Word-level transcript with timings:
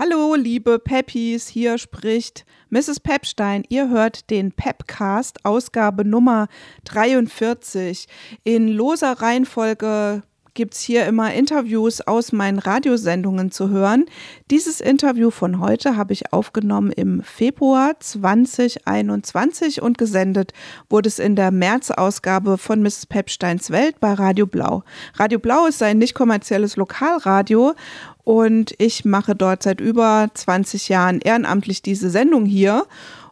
Hallo, 0.00 0.36
liebe 0.36 0.78
Peppis, 0.78 1.48
hier 1.48 1.76
spricht 1.76 2.46
Mrs. 2.70 3.00
Pepstein. 3.00 3.64
Ihr 3.68 3.88
hört 3.88 4.30
den 4.30 4.52
Pepcast, 4.52 5.44
Ausgabe 5.44 6.04
Nummer 6.04 6.46
43. 6.84 8.06
In 8.44 8.68
loser 8.68 9.14
Reihenfolge 9.14 10.22
gibt 10.58 10.74
es 10.74 10.80
hier 10.80 11.06
immer 11.06 11.32
Interviews 11.32 12.00
aus 12.00 12.32
meinen 12.32 12.58
Radiosendungen 12.58 13.52
zu 13.52 13.70
hören. 13.70 14.06
Dieses 14.50 14.80
Interview 14.80 15.30
von 15.30 15.60
heute 15.60 15.96
habe 15.96 16.12
ich 16.12 16.32
aufgenommen 16.32 16.90
im 16.90 17.22
Februar 17.22 17.92
2021 18.00 19.80
und 19.80 19.98
gesendet 19.98 20.52
wurde 20.90 21.06
es 21.06 21.20
in 21.20 21.36
der 21.36 21.52
März-Ausgabe 21.52 22.58
von 22.58 22.82
Mrs. 22.82 23.06
Pepsteins 23.06 23.70
Welt 23.70 24.00
bei 24.00 24.12
Radio 24.14 24.46
Blau. 24.46 24.82
Radio 25.14 25.38
Blau 25.38 25.66
ist 25.66 25.80
ein 25.80 25.98
nicht 25.98 26.14
kommerzielles 26.14 26.74
Lokalradio 26.74 27.74
und 28.24 28.74
ich 28.78 29.04
mache 29.04 29.36
dort 29.36 29.62
seit 29.62 29.80
über 29.80 30.26
20 30.34 30.88
Jahren 30.88 31.20
ehrenamtlich 31.20 31.82
diese 31.82 32.10
Sendung 32.10 32.46
hier. 32.46 32.84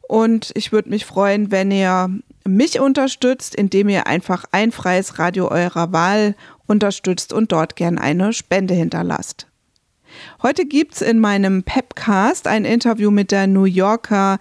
Und 0.08 0.52
ich 0.54 0.70
würde 0.70 0.90
mich 0.90 1.04
freuen, 1.04 1.50
wenn 1.50 1.72
ihr 1.72 2.08
mich 2.46 2.78
unterstützt, 2.78 3.56
indem 3.56 3.88
ihr 3.88 4.06
einfach 4.06 4.44
ein 4.52 4.70
freies 4.70 5.18
Radio 5.18 5.50
eurer 5.50 5.92
Wahl 5.92 6.36
unterstützt 6.66 7.32
und 7.32 7.52
dort 7.52 7.76
gern 7.76 7.98
eine 7.98 8.32
Spende 8.32 8.74
hinterlasst. 8.74 9.46
Heute 10.42 10.66
gibt 10.66 10.94
es 10.94 11.02
in 11.02 11.18
meinem 11.18 11.62
Pepcast 11.62 12.46
ein 12.46 12.64
Interview 12.64 13.10
mit 13.10 13.30
der 13.30 13.46
New 13.46 13.64
Yorker 13.64 14.38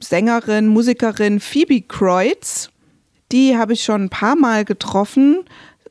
Sängerin, 0.00 0.68
Musikerin 0.68 1.40
Phoebe 1.40 1.82
Kreutz. 1.82 2.70
Die 3.32 3.56
habe 3.56 3.72
ich 3.72 3.82
schon 3.82 4.04
ein 4.04 4.10
paar 4.10 4.36
Mal 4.36 4.64
getroffen. 4.64 5.44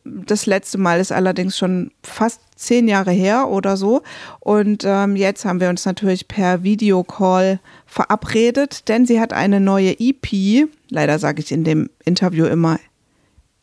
Das 0.04 0.46
letzte 0.46 0.78
Mal 0.78 1.00
ist 1.00 1.12
allerdings 1.12 1.58
schon 1.58 1.92
fast 2.02 2.42
zehn 2.56 2.88
Jahre 2.88 3.12
her 3.12 3.50
oder 3.50 3.78
so. 3.78 4.02
Und 4.40 4.84
ähm, 4.86 5.16
jetzt 5.16 5.46
haben 5.46 5.60
wir 5.60 5.70
uns 5.70 5.86
natürlich 5.86 6.28
per 6.28 6.64
Videocall 6.64 7.60
verabredet, 7.86 8.88
denn 8.88 9.06
sie 9.06 9.20
hat 9.20 9.34
eine 9.34 9.60
neue 9.60 9.96
EP. 10.00 10.68
Leider 10.90 11.20
sage 11.20 11.42
ich 11.42 11.52
in 11.52 11.64
dem 11.64 11.90
Interview 12.06 12.46
immer 12.46 12.80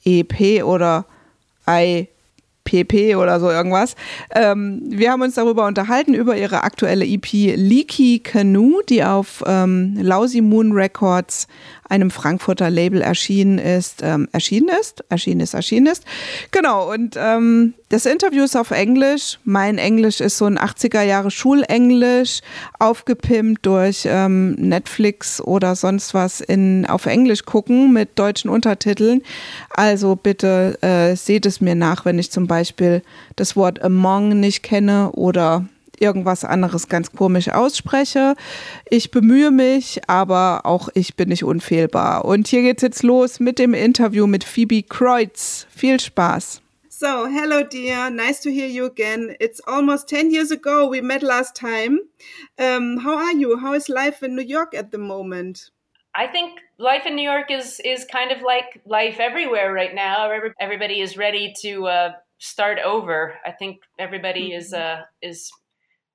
EP 0.05 0.62
oder 0.64 1.06
I 1.69 2.09
PP 2.65 3.17
oder 3.17 3.39
so 3.41 3.51
irgendwas. 3.51 3.95
Ähm, 4.34 4.81
wir 4.87 5.12
haben 5.12 5.23
uns 5.23 5.34
darüber 5.34 5.67
unterhalten, 5.67 6.15
über 6.15 6.37
ihre 6.37 6.62
aktuelle 6.62 7.05
EP 7.05 7.27
Leaky 7.56 8.21
Canoe, 8.21 8.83
die 8.89 9.05
auf 9.05 9.45
ähm, 9.47 9.97
Lousy 10.01 10.41
Moon 10.41 10.73
Records 10.73 11.47
einem 11.89 12.11
Frankfurter 12.11 12.71
Label 12.71 13.03
erschienen 13.03 13.59
ist, 13.59 14.01
ähm, 14.03 14.29
erschienen 14.33 14.71
ist, 14.81 15.05
erschienen 15.09 15.41
ist, 15.41 15.55
erschienen 15.55 15.87
ist. 15.87 16.05
Genau, 16.51 16.91
und 16.91 17.17
ähm, 17.19 17.75
das 17.89 18.07
Interview 18.07 18.45
ist 18.45 18.57
auf 18.57 18.71
Englisch. 18.71 19.39
Mein 19.45 19.79
Englisch 19.79 20.21
ist 20.21 20.39
so 20.39 20.47
ein 20.47 20.59
80er 20.59 21.03
Jahre 21.03 21.31
Schulenglisch, 21.31 22.41
aufgepimpt 22.79 23.67
durch 23.67 24.05
ähm, 24.07 24.53
Netflix 24.53 25.41
oder 25.41 25.77
sonst 25.77 26.15
was 26.15 26.41
in, 26.41 26.87
auf 26.87 27.07
Englisch 27.07 27.45
gucken 27.45 27.93
mit 27.93 28.19
deutschen 28.19 28.51
Untertiteln. 28.51 29.23
Also 29.71 30.17
bitte 30.17 30.79
äh, 30.83 31.15
seht 31.17 31.47
es 31.47 31.61
mir 31.61 31.75
nach, 31.75 32.05
wenn 32.05 32.19
ich 32.19 32.31
zum 32.31 32.47
Beispiel 32.47 33.03
das 33.37 33.57
Wort 33.57 33.83
among 33.83 34.41
nicht 34.41 34.62
kenne 34.62 35.12
oder 35.12 35.67
irgendwas 36.00 36.45
anderes 36.45 36.89
ganz 36.89 37.12
komisch 37.12 37.48
ausspreche. 37.50 38.34
Ich 38.89 39.11
bemühe 39.11 39.50
mich, 39.50 40.00
aber 40.06 40.62
auch 40.64 40.89
ich 40.95 41.17
bin 41.17 41.28
nicht 41.28 41.45
unfehlbar. 41.45 42.25
Und 42.25 42.48
hier 42.48 42.62
geht's 42.62 42.83
jetzt 42.83 43.03
los 43.03 43.41
mit 43.41 43.59
dem 43.59 43.75
Interview 43.75 44.27
mit 44.27 44.45
Phoebe 44.45 44.83
Kreutz. 44.83 45.67
Viel 45.70 46.00
Spaß. 46.00 46.62
So, 46.89 47.27
hello, 47.27 47.62
dear. 47.65 48.09
Nice 48.09 48.41
to 48.42 48.50
hear 48.50 48.69
you 48.69 48.87
again. 48.87 49.34
It's 49.41 49.61
almost 49.67 50.09
10 50.09 50.31
years 50.31 50.50
ago 50.50 50.89
we 50.89 51.00
met 51.03 51.22
last 51.22 51.56
time. 51.56 51.98
Um, 52.59 52.98
how 52.98 53.17
are 53.17 53.33
you? 53.33 53.59
How 53.59 53.75
is 53.75 53.89
life 53.89 54.22
in 54.22 54.37
New 54.37 54.47
York 54.47 54.75
at 54.75 54.92
the 54.92 54.98
moment? 54.98 55.70
I 56.15 56.28
think 56.28 56.61
life 56.78 57.05
in 57.05 57.17
New 57.17 57.28
York 57.28 57.50
is 57.50 57.81
is 57.84 58.05
kind 58.05 58.31
of 58.31 58.42
like 58.42 58.81
life 58.87 59.19
everywhere 59.19 59.72
right 59.72 59.94
now. 59.94 60.31
Everybody 60.61 61.00
is 61.00 61.16
ready 61.16 61.53
to 61.62 61.87
uh, 61.88 62.12
start 62.38 62.78
over. 62.78 63.34
I 63.44 63.50
think 63.50 63.82
everybody 63.99 64.47
mm 64.47 64.53
-hmm. 64.53 64.59
is 64.59 64.72
uh, 64.72 64.99
is 65.21 65.50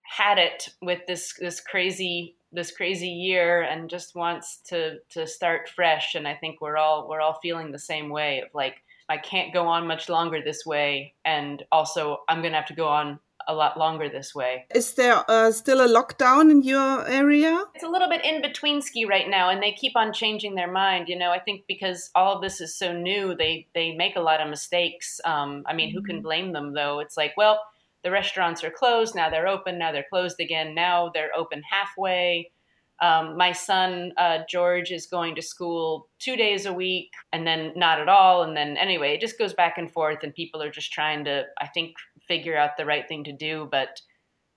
had 0.09 0.39
it 0.39 0.69
with 0.81 0.99
this 1.07 1.33
this 1.39 1.59
crazy 1.61 2.35
this 2.51 2.71
crazy 2.71 3.09
year 3.09 3.61
and 3.61 3.89
just 3.89 4.15
wants 4.15 4.57
to 4.67 4.97
to 5.09 5.27
start 5.27 5.69
fresh. 5.69 6.15
And 6.15 6.27
i 6.27 6.33
think 6.33 6.59
we're 6.61 6.77
all 6.77 7.07
we're 7.07 7.21
all 7.21 7.39
feeling 7.41 7.71
the 7.71 7.79
same 7.79 8.09
way 8.09 8.41
of 8.41 8.49
like 8.53 8.77
i 9.07 9.17
can't 9.17 9.53
go 9.53 9.67
on 9.67 9.87
much 9.87 10.09
longer 10.09 10.41
this 10.43 10.65
way. 10.65 11.13
And 11.23 11.63
also 11.71 12.21
i'm 12.27 12.41
going 12.41 12.53
to 12.53 12.57
have 12.57 12.67
to 12.67 12.73
go 12.73 12.87
on 12.87 13.19
a 13.47 13.53
lot 13.53 13.77
longer 13.77 14.09
this 14.09 14.35
way. 14.35 14.65
Is 14.75 14.93
there 14.93 15.23
uh, 15.27 15.51
still 15.51 15.81
a 15.81 15.87
lockdown 15.87 16.51
in 16.51 16.61
your 16.61 17.07
area? 17.07 17.63
It's 17.73 17.83
a 17.83 17.87
little 17.87 18.09
bit 18.09 18.23
in 18.23 18.41
between 18.41 18.81
ski 18.81 19.05
right 19.05 19.27
now 19.27 19.49
and 19.49 19.63
they 19.63 19.71
keep 19.71 19.95
on 19.95 20.11
changing 20.11 20.55
their 20.55 20.71
mind. 20.71 21.07
You 21.07 21.19
know 21.19 21.29
i 21.29 21.39
think 21.39 21.65
because 21.67 22.09
all 22.15 22.35
of 22.35 22.41
this 22.41 22.61
is 22.61 22.75
so 22.75 22.91
new 22.91 23.35
they 23.35 23.67
they 23.75 23.93
make 23.93 24.15
a 24.15 24.21
lot 24.21 24.41
of 24.41 24.49
mistakes. 24.49 25.21
Um, 25.23 25.63
i 25.67 25.73
mean 25.75 25.89
mm-hmm. 25.89 25.97
who 25.97 26.03
can 26.03 26.15
mm-hmm. 26.15 26.23
blame 26.23 26.53
them 26.53 26.73
though? 26.73 26.99
It's 26.99 27.15
like 27.15 27.33
well 27.37 27.59
the 28.03 28.11
restaurants 28.11 28.63
are 28.63 28.71
closed. 28.71 29.15
Now 29.15 29.29
they're 29.29 29.47
open. 29.47 29.77
Now 29.77 29.91
they're 29.91 30.05
closed 30.09 30.39
again. 30.39 30.73
Now 30.73 31.11
they're 31.13 31.35
open 31.35 31.61
halfway. 31.69 32.51
Um, 33.01 33.37
my 33.37 33.53
son 33.53 34.11
uh, 34.17 34.39
George 34.49 34.91
is 34.91 35.05
going 35.05 35.35
to 35.35 35.41
school 35.41 36.09
two 36.19 36.35
days 36.35 36.65
a 36.65 36.73
week, 36.73 37.11
and 37.31 37.47
then 37.47 37.71
not 37.75 38.01
at 38.01 38.09
all. 38.09 38.43
And 38.43 38.57
then 38.57 38.75
anyway, 38.75 39.13
it 39.13 39.21
just 39.21 39.39
goes 39.39 39.53
back 39.53 39.77
and 39.77 39.91
forth, 39.91 40.19
and 40.23 40.33
people 40.33 40.61
are 40.61 40.71
just 40.71 40.91
trying 40.91 41.23
to, 41.25 41.45
I 41.61 41.67
think, 41.67 41.95
figure 42.27 42.57
out 42.57 42.77
the 42.77 42.85
right 42.85 43.07
thing 43.07 43.23
to 43.23 43.31
do. 43.31 43.69
But 43.71 44.01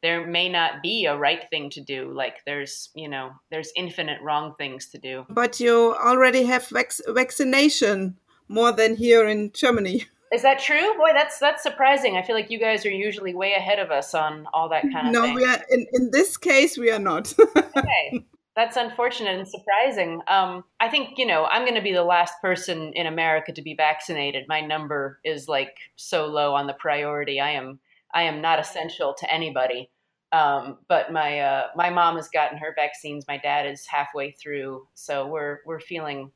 there 0.02 0.26
may 0.26 0.48
not 0.48 0.82
be 0.82 1.06
a 1.06 1.16
right 1.16 1.48
thing 1.50 1.70
to 1.70 1.80
do. 1.80 2.12
Like 2.12 2.38
there's, 2.44 2.90
you 2.94 3.08
know, 3.08 3.30
there's 3.50 3.72
infinite 3.76 4.20
wrong 4.20 4.54
things 4.58 4.88
to 4.88 4.98
do. 4.98 5.24
But 5.30 5.60
you 5.60 5.94
already 5.94 6.42
have 6.44 6.66
vac- 6.68 7.06
vaccination 7.08 8.18
more 8.48 8.72
than 8.72 8.96
here 8.96 9.26
in 9.28 9.52
Germany. 9.52 10.06
Is 10.32 10.42
that 10.42 10.58
true? 10.58 10.94
Boy, 10.96 11.10
that's 11.12 11.38
that's 11.38 11.62
surprising. 11.62 12.16
I 12.16 12.22
feel 12.22 12.34
like 12.34 12.50
you 12.50 12.58
guys 12.58 12.86
are 12.86 12.90
usually 12.90 13.34
way 13.34 13.52
ahead 13.52 13.78
of 13.78 13.90
us 13.90 14.14
on 14.14 14.46
all 14.54 14.68
that 14.70 14.82
kind 14.82 15.08
of 15.08 15.12
no, 15.12 15.22
thing. 15.22 15.34
No, 15.34 15.40
we 15.40 15.44
are 15.44 15.62
in, 15.70 15.86
in 15.92 16.10
this 16.10 16.36
case 16.36 16.78
we 16.78 16.90
are 16.90 16.98
not. 16.98 17.34
okay. 17.56 18.24
That's 18.54 18.76
unfortunate 18.76 19.38
and 19.38 19.48
surprising. 19.48 20.20
Um, 20.28 20.64
I 20.78 20.90
think, 20.90 21.16
you 21.16 21.24
know, 21.24 21.46
I'm 21.46 21.62
going 21.62 21.74
to 21.74 21.82
be 21.82 21.94
the 21.94 22.02
last 22.02 22.34
person 22.42 22.92
in 22.94 23.06
America 23.06 23.50
to 23.50 23.62
be 23.62 23.74
vaccinated. 23.74 24.44
My 24.46 24.60
number 24.60 25.20
is 25.24 25.48
like 25.48 25.74
so 25.96 26.26
low 26.26 26.54
on 26.54 26.66
the 26.66 26.74
priority. 26.74 27.40
I 27.40 27.52
am 27.52 27.80
I 28.14 28.24
am 28.24 28.42
not 28.42 28.58
essential 28.58 29.14
to 29.18 29.32
anybody. 29.32 29.90
Um, 30.32 30.78
but 30.88 31.12
my 31.12 31.40
uh, 31.40 31.66
my 31.76 31.90
mom 31.90 32.16
has 32.16 32.28
gotten 32.28 32.58
her 32.58 32.74
vaccines. 32.74 33.26
My 33.28 33.36
dad 33.36 33.66
is 33.66 33.86
halfway 33.86 34.32
through, 34.32 34.86
so 34.94 35.26
we're 35.26 35.58
we're 35.66 35.80
feeling 35.80 36.30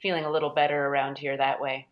feeling 0.00 0.24
a 0.24 0.30
little 0.30 0.50
better 0.50 0.86
around 0.86 1.18
here 1.18 1.36
that 1.36 1.60
way. 1.60 1.88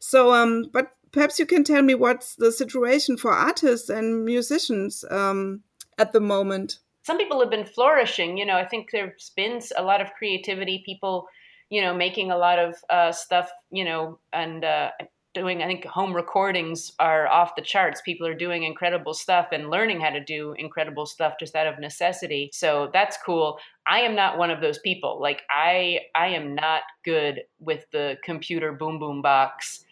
So, 0.00 0.32
um, 0.32 0.66
but 0.72 0.92
perhaps 1.12 1.38
you 1.38 1.46
can 1.46 1.64
tell 1.64 1.82
me 1.82 1.94
what's 1.94 2.36
the 2.36 2.52
situation 2.52 3.16
for 3.16 3.32
artists 3.32 3.88
and 3.88 4.24
musicians 4.24 5.04
um, 5.10 5.62
at 5.98 6.12
the 6.12 6.20
moment. 6.20 6.78
Some 7.02 7.18
people 7.18 7.40
have 7.40 7.50
been 7.50 7.66
flourishing. 7.66 8.36
You 8.36 8.46
know, 8.46 8.56
I 8.56 8.66
think 8.66 8.90
there's 8.90 9.30
been 9.36 9.60
a 9.76 9.82
lot 9.82 10.00
of 10.00 10.12
creativity. 10.14 10.82
People, 10.84 11.26
you 11.70 11.80
know, 11.80 11.94
making 11.94 12.30
a 12.30 12.36
lot 12.36 12.58
of 12.58 12.74
uh, 12.90 13.12
stuff. 13.12 13.50
You 13.70 13.84
know, 13.84 14.18
and 14.32 14.64
uh, 14.64 14.90
doing 15.36 15.62
i 15.62 15.66
think 15.66 15.84
home 15.84 16.16
recordings 16.16 16.92
are 16.98 17.28
off 17.28 17.56
the 17.56 17.62
charts. 17.62 18.00
People 18.00 18.26
are 18.26 18.34
doing 18.46 18.62
incredible 18.62 19.12
stuff 19.12 19.48
and 19.52 19.68
learning 19.68 20.00
how 20.00 20.08
to 20.08 20.24
do 20.24 20.54
incredible 20.54 21.04
stuff 21.04 21.34
just 21.38 21.54
out 21.54 21.66
of 21.66 21.78
necessity. 21.78 22.48
So 22.54 22.88
that's 22.94 23.18
cool. 23.24 23.58
I 23.86 24.00
am 24.00 24.14
not 24.14 24.38
one 24.38 24.50
of 24.50 24.62
those 24.62 24.78
people. 24.78 25.20
Like 25.20 25.42
i 25.50 26.00
i 26.14 26.28
am 26.28 26.54
not 26.54 26.82
good 27.04 27.42
with 27.60 27.84
the 27.92 28.16
computer 28.24 28.72
boom 28.72 28.98
boom 28.98 29.20
box. 29.20 29.84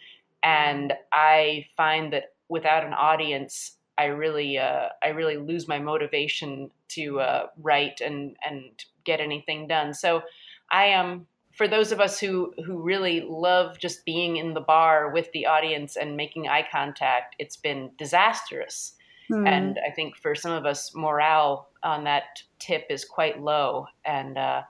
And 0.43 0.95
i 1.13 1.67
find 1.77 2.11
that 2.15 2.33
without 2.49 2.85
an 2.87 2.95
audience 2.95 3.77
i 3.99 4.07
really 4.07 4.57
uh, 4.59 4.89
i 5.03 5.09
really 5.09 5.37
lose 5.37 5.69
my 5.69 5.79
motivation 5.79 6.71
to 6.97 7.21
uh, 7.21 7.47
write 7.61 8.01
and 8.01 8.37
and 8.49 8.63
get 9.05 9.21
anything 9.21 9.69
done. 9.69 9.93
So 9.93 10.23
i 10.71 10.87
am 10.87 11.27
for 11.55 11.69
those 11.69 11.93
of 11.93 12.01
us 12.01 12.19
who 12.19 12.53
who 12.65 12.83
really 12.83 13.25
love 13.27 13.79
just 13.79 14.05
being 14.05 14.37
in 14.37 14.55
the 14.55 14.61
bar 14.61 15.11
with 15.11 15.31
the 15.33 15.47
audience 15.47 15.97
and 15.97 16.17
making 16.17 16.49
eye 16.49 16.67
contact, 16.71 17.37
it's 17.39 17.57
been 17.57 17.91
disastrous. 17.97 18.95
Mm. 19.31 19.49
And 19.49 19.79
I 19.87 19.91
think 19.91 20.17
for 20.17 20.35
some 20.35 20.53
of 20.53 20.67
us, 20.67 20.95
morale 20.95 21.69
on 21.83 22.05
that 22.05 22.43
tip 22.59 22.87
is 22.91 23.05
quite 23.05 23.41
low. 23.41 23.87
And 24.05 24.37
uh, 24.37 24.63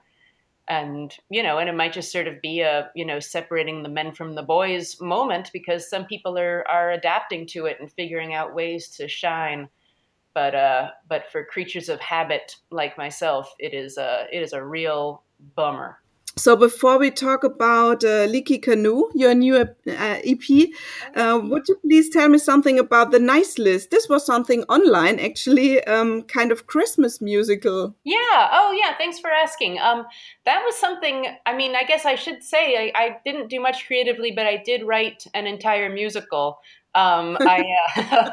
and 0.69 1.17
you 1.31 1.43
know, 1.43 1.59
and 1.59 1.69
it 1.69 1.75
might 1.75 1.95
just 1.95 2.13
sort 2.13 2.29
of 2.29 2.41
be 2.43 2.61
a 2.61 2.91
you 2.95 3.07
know 3.07 3.19
separating 3.19 3.83
the 3.83 3.89
men 3.89 4.13
from 4.13 4.35
the 4.35 4.43
boys 4.43 5.01
moment 5.01 5.51
because 5.53 5.89
some 5.89 6.05
people 6.05 6.39
are 6.39 6.67
are 6.69 6.93
adapting 6.93 7.47
to 7.49 7.65
it 7.65 7.79
and 7.81 7.91
figuring 7.91 8.35
out 8.35 8.55
ways 8.55 8.89
to 8.97 9.09
shine. 9.09 9.69
But 10.35 10.55
uh, 10.55 10.91
but 11.09 11.31
for 11.33 11.45
creatures 11.45 11.89
of 11.89 12.01
habit 12.01 12.57
like 12.71 12.99
myself, 12.99 13.55
it 13.59 13.73
is 13.73 13.97
a 13.97 14.27
it 14.31 14.43
is 14.43 14.53
a 14.53 14.63
real 14.63 15.23
bummer. 15.57 15.99
So 16.37 16.57
before 16.57 16.99
we 16.99 17.13
talk 17.13 17.45
about 17.45 18.03
uh, 18.03 18.25
Leaky 18.25 18.59
Canoe, 18.59 19.09
your 19.15 19.35
new 19.35 19.57
uh, 19.57 19.67
EP, 19.87 20.69
uh, 21.15 21.41
would 21.45 21.69
you 21.69 21.77
please 21.77 22.11
tell 22.11 22.29
me 22.29 22.39
something 22.39 22.77
about 22.77 23.13
the 23.13 23.21
Nice 23.21 23.57
List? 23.57 23.93
This 23.93 24.09
was 24.09 24.27
something 24.27 24.65
online, 24.65 25.21
actually, 25.21 25.83
um, 25.85 26.23
kind 26.23 26.51
of 26.51 26.67
Christmas 26.67 27.21
musical. 27.21 27.95
Yeah. 28.03 28.49
Oh, 28.53 28.77
yeah. 28.77 28.97
Thanks 28.97 29.21
for 29.21 29.31
asking. 29.31 29.79
Um, 29.79 30.07
that 30.45 30.65
was 30.65 30.77
something. 30.77 31.27
I 31.47 31.55
mean, 31.55 31.77
I 31.77 31.85
guess 31.85 32.05
I 32.05 32.17
should 32.17 32.43
say 32.43 32.93
I, 32.93 33.01
I 33.01 33.17
didn't 33.25 33.49
do 33.49 33.61
much 33.61 33.87
creatively, 33.87 34.33
but 34.33 34.45
I 34.45 34.57
did 34.57 34.83
write 34.83 35.27
an 35.35 35.47
entire 35.47 35.89
musical. 35.89 36.59
Um, 36.97 37.37
I 37.43 37.65
uh, 37.97 38.31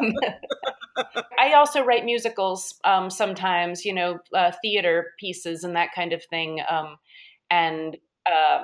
I 1.39 1.53
also 1.53 1.83
write 1.83 2.03
musicals 2.03 2.79
um, 2.83 3.11
sometimes. 3.11 3.85
You 3.85 3.93
know, 3.93 4.19
uh, 4.33 4.51
theater 4.59 5.13
pieces 5.19 5.63
and 5.63 5.75
that 5.75 5.89
kind 5.93 6.13
of 6.13 6.23
thing. 6.25 6.61
And 7.51 7.97
uh, 8.25 8.63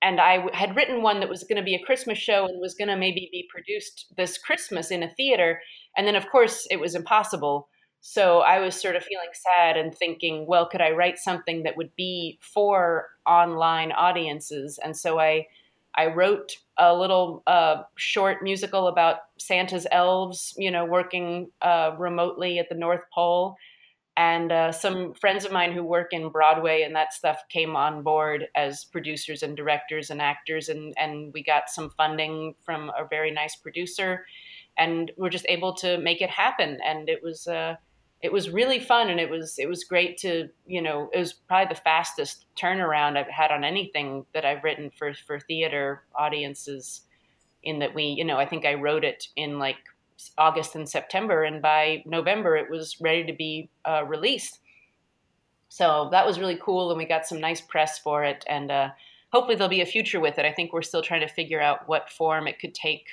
and 0.00 0.20
I 0.20 0.46
had 0.54 0.76
written 0.76 1.02
one 1.02 1.18
that 1.20 1.28
was 1.28 1.42
going 1.42 1.56
to 1.56 1.64
be 1.64 1.74
a 1.74 1.84
Christmas 1.84 2.18
show 2.18 2.46
and 2.46 2.60
was 2.60 2.74
going 2.74 2.88
to 2.88 2.96
maybe 2.96 3.28
be 3.32 3.48
produced 3.50 4.06
this 4.16 4.38
Christmas 4.38 4.92
in 4.92 5.02
a 5.02 5.10
theater, 5.10 5.60
and 5.96 6.06
then 6.06 6.14
of 6.14 6.30
course 6.30 6.66
it 6.70 6.78
was 6.78 6.94
impossible. 6.94 7.68
So 8.00 8.40
I 8.40 8.60
was 8.60 8.80
sort 8.80 8.94
of 8.94 9.02
feeling 9.02 9.30
sad 9.32 9.76
and 9.76 9.92
thinking, 9.92 10.46
well, 10.46 10.68
could 10.68 10.80
I 10.80 10.92
write 10.92 11.18
something 11.18 11.64
that 11.64 11.76
would 11.76 11.90
be 11.96 12.38
for 12.40 13.08
online 13.26 13.90
audiences? 13.90 14.78
And 14.82 14.96
so 14.96 15.18
I 15.18 15.48
I 15.96 16.06
wrote 16.06 16.58
a 16.76 16.94
little 16.94 17.42
uh, 17.48 17.82
short 17.96 18.40
musical 18.40 18.86
about 18.86 19.16
Santa's 19.38 19.86
elves, 19.90 20.54
you 20.56 20.70
know, 20.70 20.84
working 20.84 21.50
uh, 21.60 21.92
remotely 21.98 22.60
at 22.60 22.68
the 22.68 22.76
North 22.76 23.02
Pole 23.12 23.56
and 24.18 24.50
uh, 24.50 24.72
some 24.72 25.14
friends 25.14 25.44
of 25.44 25.52
mine 25.52 25.72
who 25.72 25.84
work 25.84 26.12
in 26.12 26.28
Broadway 26.28 26.82
and 26.82 26.94
that 26.96 27.12
stuff 27.12 27.38
came 27.48 27.76
on 27.76 28.02
board 28.02 28.48
as 28.56 28.84
producers 28.84 29.44
and 29.44 29.56
directors 29.56 30.10
and 30.10 30.20
actors, 30.20 30.68
and 30.68 30.92
and 30.98 31.32
we 31.32 31.42
got 31.42 31.70
some 31.70 31.90
funding 31.90 32.56
from 32.64 32.90
a 32.98 33.06
very 33.08 33.30
nice 33.30 33.54
producer, 33.54 34.26
and 34.76 35.12
we're 35.16 35.30
just 35.30 35.46
able 35.48 35.72
to 35.76 35.98
make 35.98 36.20
it 36.20 36.30
happen. 36.30 36.78
And 36.84 37.08
it 37.08 37.22
was 37.22 37.46
uh, 37.46 37.76
it 38.20 38.32
was 38.32 38.50
really 38.50 38.80
fun, 38.80 39.08
and 39.08 39.20
it 39.20 39.30
was 39.30 39.56
it 39.56 39.68
was 39.68 39.84
great 39.84 40.18
to 40.18 40.48
you 40.66 40.82
know 40.82 41.08
it 41.12 41.18
was 41.20 41.32
probably 41.32 41.72
the 41.72 41.80
fastest 41.80 42.46
turnaround 42.60 43.16
I've 43.16 43.28
had 43.28 43.52
on 43.52 43.62
anything 43.62 44.26
that 44.34 44.44
I've 44.44 44.64
written 44.64 44.90
for 44.90 45.14
for 45.14 45.38
theater 45.38 46.02
audiences. 46.16 47.02
In 47.62 47.80
that 47.80 47.94
we, 47.94 48.04
you 48.04 48.24
know, 48.24 48.38
I 48.38 48.46
think 48.46 48.64
I 48.64 48.74
wrote 48.74 49.04
it 49.04 49.28
in 49.36 49.58
like 49.58 49.78
August 50.36 50.74
and 50.74 50.88
September, 50.88 51.44
and 51.44 51.62
by 51.62 52.02
November 52.06 52.56
it 52.56 52.70
was 52.70 52.96
ready 53.00 53.24
to 53.24 53.32
be 53.32 53.70
uh, 53.84 54.04
released. 54.06 54.60
So 55.68 56.08
that 56.12 56.26
was 56.26 56.38
really 56.38 56.58
cool, 56.60 56.90
and 56.90 56.98
we 56.98 57.04
got 57.04 57.26
some 57.26 57.40
nice 57.40 57.60
press 57.60 57.98
for 57.98 58.24
it, 58.24 58.44
and 58.48 58.70
uh, 58.70 58.88
hopefully 59.32 59.54
there'll 59.54 59.68
be 59.68 59.82
a 59.82 59.86
future 59.86 60.20
with 60.20 60.38
it. 60.38 60.44
I 60.44 60.52
think 60.52 60.72
we're 60.72 60.82
still 60.82 61.02
trying 61.02 61.20
to 61.20 61.34
figure 61.34 61.60
out 61.60 61.88
what 61.88 62.10
form 62.10 62.48
it 62.48 62.58
could 62.58 62.74
take 62.74 63.06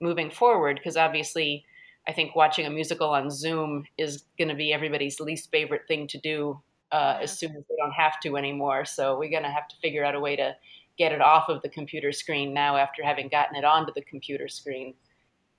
moving 0.00 0.30
forward, 0.30 0.76
because 0.76 0.96
obviously, 0.96 1.64
I 2.08 2.12
think 2.12 2.34
watching 2.34 2.66
a 2.66 2.70
musical 2.70 3.10
on 3.10 3.30
Zoom 3.30 3.84
is 3.96 4.24
going 4.38 4.48
to 4.48 4.54
be 4.54 4.72
everybody's 4.72 5.20
least 5.20 5.50
favorite 5.50 5.86
thing 5.86 6.06
to 6.08 6.18
do 6.18 6.60
uh, 6.90 7.18
as 7.20 7.38
soon 7.38 7.50
as 7.50 7.62
they 7.68 7.76
don't 7.76 7.92
have 7.92 8.18
to 8.20 8.36
anymore. 8.36 8.84
So 8.84 9.18
we're 9.18 9.30
going 9.30 9.44
to 9.44 9.50
have 9.50 9.68
to 9.68 9.76
figure 9.76 10.04
out 10.04 10.14
a 10.14 10.20
way 10.20 10.34
to 10.36 10.56
get 10.98 11.12
it 11.12 11.20
off 11.20 11.48
of 11.48 11.62
the 11.62 11.68
computer 11.68 12.12
screen 12.12 12.52
now 12.52 12.76
after 12.76 13.04
having 13.04 13.28
gotten 13.28 13.56
it 13.56 13.64
onto 13.64 13.92
the 13.94 14.02
computer 14.02 14.48
screen. 14.48 14.94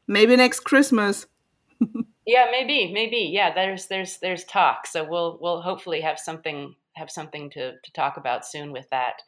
Maybe 0.07 0.35
next 0.35 0.61
Christmas. 0.61 1.27
yeah, 2.25 2.47
maybe, 2.51 2.91
maybe. 2.91 3.29
Yeah, 3.31 3.53
there's 3.53 3.87
there's 3.87 4.19
there's 4.19 4.43
talk. 4.45 4.87
So 4.87 5.07
we'll 5.07 5.37
we'll 5.41 5.61
hopefully 5.61 6.01
have 6.01 6.19
something 6.19 6.75
have 6.93 7.09
something 7.09 7.49
to 7.51 7.71
to 7.71 7.91
talk 7.93 8.17
about 8.17 8.45
soon 8.45 8.71
with 8.71 8.89
that. 8.91 9.21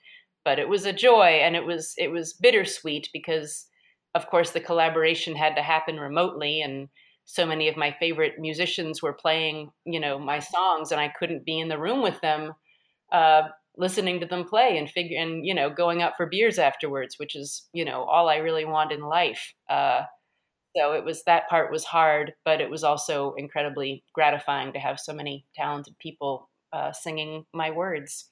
But 0.46 0.60
it 0.60 0.68
was 0.68 0.86
a 0.86 0.94
joy 0.94 1.40
and 1.44 1.56
it 1.56 1.66
was 1.66 1.94
it 1.98 2.10
was 2.10 2.34
bittersweet 2.34 3.10
because 3.14 3.68
of 4.14 4.28
course 4.28 4.52
the 4.52 4.60
collaboration 4.60 5.36
had 5.36 5.56
to 5.56 5.62
happen 5.62 6.00
remotely 6.00 6.62
and 6.62 6.90
so 7.26 7.46
many 7.46 7.70
of 7.70 7.78
my 7.78 7.96
favorite 8.00 8.34
musicians 8.38 9.02
were 9.02 9.14
playing, 9.14 9.72
you 9.86 10.00
know, 10.00 10.20
my 10.20 10.40
songs 10.40 10.92
and 10.92 11.00
I 11.00 11.08
couldn't 11.08 11.46
be 11.46 11.58
in 11.58 11.70
the 11.70 11.80
room 11.80 12.02
with 12.02 12.20
them 12.20 12.52
uh, 13.14 13.44
listening 13.78 14.20
to 14.20 14.26
them 14.26 14.44
play 14.44 14.78
and 14.78 14.90
figure 14.90 15.20
and 15.20 15.46
you 15.46 15.54
know 15.54 15.70
going 15.70 16.02
out 16.02 16.14
for 16.18 16.26
beers 16.26 16.60
afterwards, 16.60 17.18
which 17.18 17.36
is 17.36 17.68
you 17.74 17.86
know 17.86 18.04
all 18.04 18.30
I 18.30 18.38
really 18.38 18.66
want 18.66 18.92
in 18.92 19.02
life. 19.02 19.54
Uh, 19.70 20.02
so 20.76 20.94
it 20.94 21.04
was 21.04 21.24
that 21.24 21.48
part 21.50 21.72
was 21.72 21.84
hard, 21.84 22.34
but 22.46 22.62
it 22.62 22.70
was 22.70 22.84
also 22.84 23.34
incredibly 23.34 24.04
gratifying 24.14 24.74
to 24.74 24.80
have 24.80 25.00
so 25.00 25.14
many 25.14 25.46
talented 25.56 25.98
people 26.00 26.50
uh, 26.72 26.92
singing 26.92 27.46
my 27.54 27.72
words. 27.72 28.26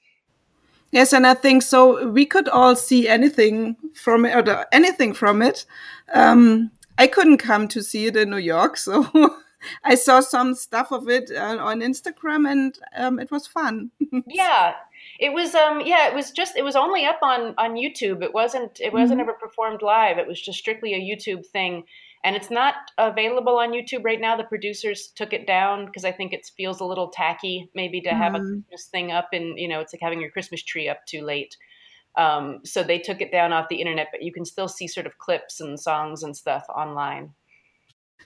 Yes, 0.90 1.12
and 1.12 1.26
I 1.26 1.34
think 1.34 1.62
so. 1.62 2.08
We 2.08 2.26
could 2.26 2.48
all 2.48 2.76
see 2.76 3.08
anything 3.08 3.76
from 3.94 4.26
it, 4.26 4.48
or 4.48 4.66
anything 4.72 5.14
from 5.14 5.40
it. 5.40 5.64
Um, 6.12 6.70
I 6.98 7.06
couldn't 7.06 7.38
come 7.38 7.66
to 7.68 7.82
see 7.82 8.06
it 8.06 8.16
in 8.16 8.28
New 8.30 8.36
York, 8.36 8.76
so 8.76 9.06
I 9.84 9.94
saw 9.94 10.20
some 10.20 10.54
stuff 10.54 10.92
of 10.92 11.08
it 11.08 11.30
uh, 11.30 11.56
on 11.60 11.80
Instagram, 11.80 12.50
and 12.50 12.78
um, 12.94 13.18
it 13.18 13.30
was 13.30 13.46
fun. 13.46 13.90
yeah, 14.26 14.74
it 15.18 15.32
was. 15.32 15.54
Um, 15.54 15.80
yeah, 15.80 16.08
it 16.08 16.14
was 16.14 16.30
just. 16.30 16.56
It 16.56 16.64
was 16.64 16.76
only 16.76 17.06
up 17.06 17.20
on 17.22 17.54
on 17.56 17.74
YouTube. 17.74 18.22
It 18.22 18.34
wasn't. 18.34 18.78
It 18.80 18.92
wasn't 18.92 19.20
mm 19.20 19.26
-hmm. 19.26 19.30
ever 19.30 19.48
performed 19.48 19.80
live. 19.82 20.20
It 20.20 20.26
was 20.26 20.42
just 20.42 20.58
strictly 20.58 20.92
a 20.94 20.98
YouTube 20.98 21.46
thing 21.52 21.84
and 22.24 22.36
it's 22.36 22.50
not 22.50 22.74
available 22.98 23.58
on 23.58 23.72
YouTube 23.72 24.04
right 24.04 24.20
now. 24.20 24.36
The 24.36 24.44
producers 24.44 25.12
took 25.16 25.32
it 25.32 25.46
down 25.46 25.86
because 25.86 26.04
I 26.04 26.12
think 26.12 26.32
it 26.32 26.48
feels 26.56 26.80
a 26.80 26.84
little 26.84 27.08
tacky, 27.08 27.68
maybe 27.74 28.00
to 28.02 28.10
have 28.10 28.32
mm. 28.32 28.36
a 28.36 28.38
mm-hmm. 28.38 28.60
Christmas 28.60 28.86
thing 28.86 29.12
up, 29.12 29.28
and 29.32 29.58
you 29.58 29.68
know, 29.68 29.80
it's 29.80 29.92
like 29.92 30.02
having 30.02 30.20
your 30.20 30.30
Christmas 30.30 30.62
tree 30.62 30.88
up 30.88 31.04
too 31.06 31.22
late. 31.22 31.56
Um, 32.16 32.60
so 32.64 32.82
they 32.82 32.98
took 32.98 33.20
it 33.20 33.32
down 33.32 33.52
off 33.52 33.68
the 33.68 33.80
internet, 33.80 34.08
but 34.12 34.22
you 34.22 34.32
can 34.32 34.44
still 34.44 34.68
see 34.68 34.86
sort 34.86 35.06
of 35.06 35.18
clips 35.18 35.60
and 35.60 35.80
songs 35.80 36.22
and 36.22 36.36
stuff 36.36 36.64
online. 36.68 37.30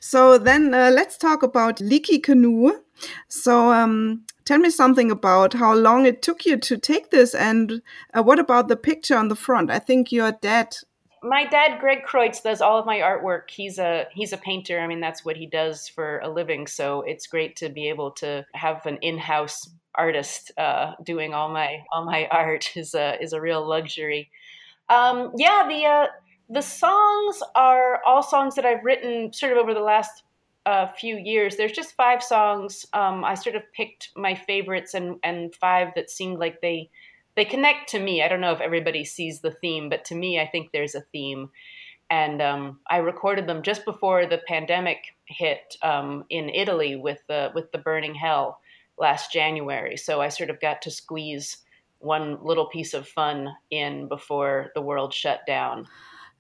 So 0.01 0.37
then 0.37 0.75
uh, 0.75 0.91
let's 0.93 1.17
talk 1.17 1.43
about 1.43 1.81
Leaky 1.81 2.19
Canoe. 2.19 2.81
So 3.29 3.73
um, 3.73 4.25
tell 4.45 4.59
me 4.59 4.71
something 4.71 5.11
about 5.11 5.55
how 5.55 5.75
long 5.75 6.05
it 6.05 6.21
took 6.21 6.45
you 6.45 6.59
to 6.59 6.77
take 6.77 7.11
this, 7.11 7.35
and 7.35 7.81
uh, 8.13 8.23
what 8.23 8.39
about 8.39 8.69
the 8.69 8.77
picture 8.77 9.17
on 9.17 9.29
the 9.29 9.37
front? 9.37 9.71
I 9.71 9.79
think 9.79 10.13
your 10.13 10.33
dad 10.33 10.77
my 11.27 11.45
dad 11.45 11.81
greg 11.81 12.05
kreutz 12.07 12.43
does 12.43 12.61
all 12.61 12.79
of 12.79 12.87
my 12.87 12.99
artwork. 12.99 13.51
He's 13.51 13.79
a 13.79 14.07
he's 14.13 14.33
a 14.33 14.37
painter. 14.37 14.81
I 14.81 14.87
mean 14.87 15.01
that's 15.01 15.25
what 15.25 15.37
he 15.37 15.47
does 15.47 15.89
for 15.89 16.19
a 16.21 16.29
living. 16.29 16.67
So 16.67 17.03
it's 17.03 17.27
great 17.27 17.57
to 17.57 17.69
be 17.69 17.89
able 17.89 18.13
to 18.13 18.47
have 18.55 18.85
an 18.87 18.99
in-house 19.03 19.69
artist 19.95 20.53
uh, 20.59 20.93
doing 21.03 21.35
all 21.35 21.49
my 21.49 21.85
all 21.93 22.05
my 22.05 22.27
art 22.31 22.77
is 22.77 22.95
a 22.95 23.21
is 23.21 23.33
a 23.33 23.41
real 23.41 23.67
luxury. 23.67 24.31
Um, 24.89 25.33
yeah 25.37 25.67
the 25.69 25.85
uh, 25.85 26.07
the 26.49 26.63
songs 26.63 27.43
are 27.57 28.01
all 28.07 28.23
songs 28.23 28.55
that 28.55 28.65
i've 28.65 28.85
written 28.85 29.33
sort 29.33 29.51
of 29.51 29.59
over 29.59 29.75
the 29.75 29.81
last 29.81 30.23
uh, 30.67 30.89
few 30.89 31.17
years. 31.17 31.57
There's 31.57 31.73
just 31.73 31.95
five 31.95 32.23
songs. 32.23 32.87
Um, 32.93 33.25
i 33.25 33.35
sort 33.35 33.57
of 33.57 33.63
picked 33.73 34.11
my 34.17 34.35
favorites 34.35 34.95
and 34.95 35.17
and 35.23 35.55
five 35.55 35.89
that 35.95 36.11
seemed 36.11 36.39
like 36.39 36.61
they 36.61 36.91
they 37.37 37.45
connect 37.45 37.91
to 37.91 37.99
me. 37.99 38.23
I 38.23 38.29
don't 38.29 38.41
know 38.41 38.53
if 38.53 38.61
everybody 38.61 39.05
sees 39.05 39.41
the 39.41 39.51
theme, 39.51 39.89
but 39.89 40.05
to 40.07 40.15
me, 40.15 40.41
I 40.41 40.47
think 40.47 40.71
there's 40.73 40.95
a 40.95 41.05
theme. 41.13 41.51
And 42.09 42.41
um, 42.41 42.81
I 42.89 42.99
recorded 42.99 43.47
them 43.47 43.63
just 43.63 43.85
before 43.85 44.27
the 44.27 44.41
pandemic 44.47 44.99
hit 45.27 45.77
um, 45.83 46.25
in 46.31 46.49
Italy 46.49 46.97
with 46.97 47.19
the 47.29 47.51
with 47.55 47.71
the 47.73 47.79
burning 47.79 48.15
hell 48.15 48.61
last 48.99 49.33
January. 49.33 49.97
So 49.97 50.21
I 50.21 50.29
sort 50.29 50.51
of 50.51 50.61
got 50.61 50.83
to 50.83 50.91
squeeze 50.91 51.59
one 51.99 52.39
little 52.43 52.69
piece 52.69 52.95
of 52.95 53.09
fun 53.09 53.49
in 53.71 54.09
before 54.09 54.71
the 54.75 54.83
world 54.83 55.13
shut 55.13 55.41
down 55.47 55.87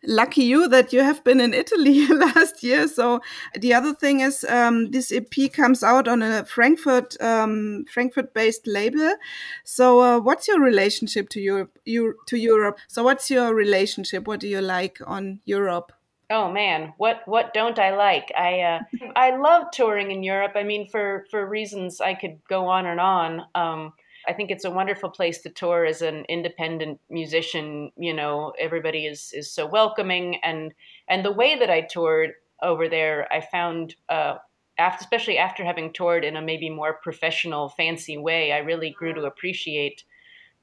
lucky 0.05 0.43
you 0.45 0.69
that 0.69 0.93
you 0.93 1.03
have 1.03 1.23
been 1.25 1.41
in 1.41 1.55
Italy 1.55 2.07
last 2.09 2.63
year. 2.63 2.89
So 2.89 3.21
the 3.59 3.75
other 3.75 3.95
thing 3.95 4.21
is 4.21 4.45
um, 4.49 4.91
this 4.91 5.13
EP 5.13 5.53
comes 5.53 5.83
out 5.83 6.09
on 6.09 6.23
a 6.23 6.45
Frankfurt 6.45 7.21
um, 7.21 7.85
Frankfurt 7.93 8.35
based 8.35 8.67
label. 8.67 9.17
So 9.65 10.01
uh, 10.01 10.21
what's 10.21 10.49
your 10.49 10.61
relationship 10.61 11.29
to 11.31 11.41
Europe? 11.41 11.79
You, 11.85 12.15
to 12.27 12.37
Europe. 12.37 12.79
So 12.89 13.03
what's 13.03 13.31
your 13.31 13.55
relationship? 13.55 14.27
What 14.27 14.41
do 14.41 14.49
you 14.49 14.61
like 14.61 14.99
on 15.07 15.41
Europe? 15.45 15.93
Oh 16.29 16.51
man, 16.51 16.93
what 16.97 17.23
what 17.27 17.55
don't 17.55 17.79
I 17.79 17.95
like? 17.95 18.33
I 18.37 18.61
uh, 18.61 18.81
I 19.17 19.37
love 19.37 19.71
touring 19.73 20.11
in 20.11 20.23
Europe. 20.23 20.53
I 20.57 20.65
mean, 20.65 20.89
for 20.89 21.25
for 21.31 21.47
reasons 21.47 22.01
I 22.01 22.15
could 22.15 22.41
go 22.49 22.67
on 22.67 22.87
and 22.87 23.01
on. 23.01 23.43
Um, 23.55 23.93
I 24.29 24.33
think 24.33 24.51
it's 24.51 24.65
a 24.65 24.71
wonderful 24.71 25.11
place 25.11 25.41
to 25.43 25.51
tour 25.51 25.85
as 25.85 26.03
an 26.03 26.25
independent 26.29 27.01
musician. 27.09 27.91
You 27.97 28.15
know, 28.15 28.53
everybody 28.59 29.07
is 29.07 29.33
is 29.33 29.53
so 29.53 29.67
welcoming, 29.67 30.37
and 30.43 30.73
and 31.09 31.25
the 31.25 31.33
way 31.33 31.59
that 31.59 31.71
I 31.71 31.83
toured 31.83 32.33
over 32.63 32.89
there, 32.89 33.33
I 33.33 33.41
found, 33.41 33.95
uh, 34.09 34.37
after, 34.79 35.03
especially 35.03 35.39
after 35.39 35.65
having 35.65 35.93
toured 35.93 36.25
in 36.25 36.37
a 36.37 36.43
maybe 36.43 36.71
more 36.71 36.95
professional, 37.03 37.69
fancy 37.69 38.17
way, 38.17 38.53
I 38.53 38.59
really 38.59 38.91
grew 38.91 39.15
to 39.15 39.25
appreciate 39.25 40.05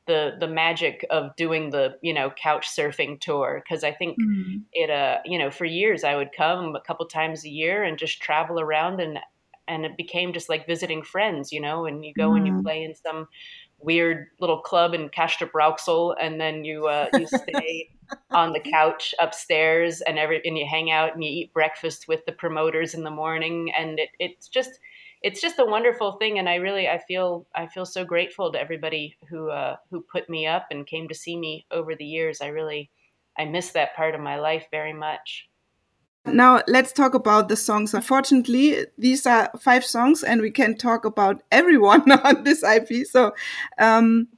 the 0.05 0.35
the 0.39 0.47
magic 0.47 1.05
of 1.09 1.35
doing 1.35 1.69
the 1.69 1.97
you 2.01 2.13
know 2.13 2.29
couch 2.31 2.67
surfing 2.67 3.19
tour 3.19 3.63
because 3.63 3.83
I 3.83 3.91
think 3.91 4.19
mm-hmm. 4.19 4.57
it 4.73 4.89
uh 4.89 5.19
you 5.25 5.39
know 5.39 5.49
for 5.49 5.65
years 5.65 6.03
I 6.03 6.15
would 6.15 6.31
come 6.35 6.75
a 6.75 6.81
couple 6.81 7.05
times 7.05 7.45
a 7.45 7.49
year 7.49 7.83
and 7.83 7.97
just 7.97 8.21
travel 8.21 8.59
around 8.59 8.99
and 8.99 9.19
and 9.67 9.85
it 9.85 9.97
became 9.97 10.33
just 10.33 10.49
like 10.49 10.67
visiting 10.67 11.03
friends, 11.03 11.51
you 11.51 11.61
know, 11.61 11.85
and 11.85 12.03
you 12.03 12.13
go 12.13 12.31
mm. 12.31 12.37
and 12.37 12.47
you 12.47 12.53
mm. 12.53 12.63
play 12.63 12.83
in 12.83 12.95
some 12.95 13.27
weird 13.79 14.27
little 14.39 14.59
club 14.59 14.93
in 14.93 15.09
Castrop-Rauxel, 15.09 16.15
and 16.19 16.39
then 16.39 16.63
you 16.63 16.87
uh, 16.87 17.07
you 17.13 17.27
stay 17.27 17.89
on 18.31 18.53
the 18.53 18.59
couch 18.59 19.13
upstairs, 19.19 20.01
and 20.01 20.17
every 20.17 20.41
and 20.45 20.57
you 20.57 20.65
hang 20.69 20.91
out 20.91 21.13
and 21.13 21.23
you 21.23 21.29
eat 21.29 21.53
breakfast 21.53 22.07
with 22.07 22.25
the 22.25 22.31
promoters 22.31 22.93
in 22.93 23.03
the 23.03 23.11
morning, 23.11 23.71
and 23.77 23.99
it, 23.99 24.09
it's 24.19 24.47
just 24.47 24.79
it's 25.21 25.41
just 25.41 25.59
a 25.59 25.65
wonderful 25.65 26.13
thing, 26.13 26.39
and 26.39 26.49
I 26.49 26.55
really 26.55 26.87
I 26.87 26.99
feel 26.99 27.47
I 27.55 27.67
feel 27.67 27.85
so 27.85 28.05
grateful 28.05 28.51
to 28.51 28.59
everybody 28.59 29.17
who 29.29 29.49
uh, 29.49 29.77
who 29.89 30.01
put 30.01 30.29
me 30.29 30.47
up 30.47 30.67
and 30.71 30.87
came 30.87 31.07
to 31.07 31.15
see 31.15 31.37
me 31.37 31.65
over 31.71 31.95
the 31.95 32.05
years. 32.05 32.41
I 32.41 32.47
really 32.47 32.89
I 33.37 33.45
miss 33.45 33.71
that 33.71 33.95
part 33.95 34.15
of 34.15 34.21
my 34.21 34.39
life 34.39 34.65
very 34.71 34.93
much. 34.93 35.49
Now 36.25 36.61
let's 36.67 36.93
talk 36.93 37.13
about 37.13 37.49
the 37.49 37.57
songs. 37.57 37.93
Unfortunately, 37.93 38.85
these 38.97 39.25
are 39.25 39.51
five 39.59 39.83
songs, 39.83 40.23
and 40.23 40.41
we 40.41 40.51
can 40.51 40.77
talk 40.77 41.03
about 41.05 41.43
everyone 41.51 42.09
on 42.23 42.43
this 42.43 42.63
IP. 42.63 43.05
So, 43.05 43.33
um, 43.77 44.29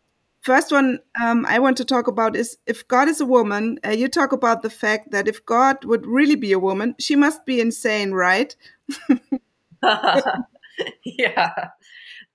first 0.41 0.71
one 0.71 0.99
um, 1.21 1.45
I 1.47 1.59
want 1.59 1.77
to 1.77 1.85
talk 1.85 2.07
about 2.07 2.35
is 2.35 2.57
if 2.65 2.87
God 2.87 3.07
is 3.07 3.21
a 3.21 3.25
woman. 3.25 3.79
Uh, 3.85 3.91
you 3.91 4.07
talk 4.07 4.31
about 4.31 4.63
the 4.63 4.69
fact 4.69 5.11
that 5.11 5.27
if 5.27 5.45
God 5.45 5.85
would 5.85 6.07
really 6.07 6.35
be 6.35 6.53
a 6.53 6.59
woman, 6.59 6.95
she 6.99 7.15
must 7.15 7.45
be 7.45 7.59
insane, 7.59 8.11
right? 8.11 8.55
yeah. 11.05 11.53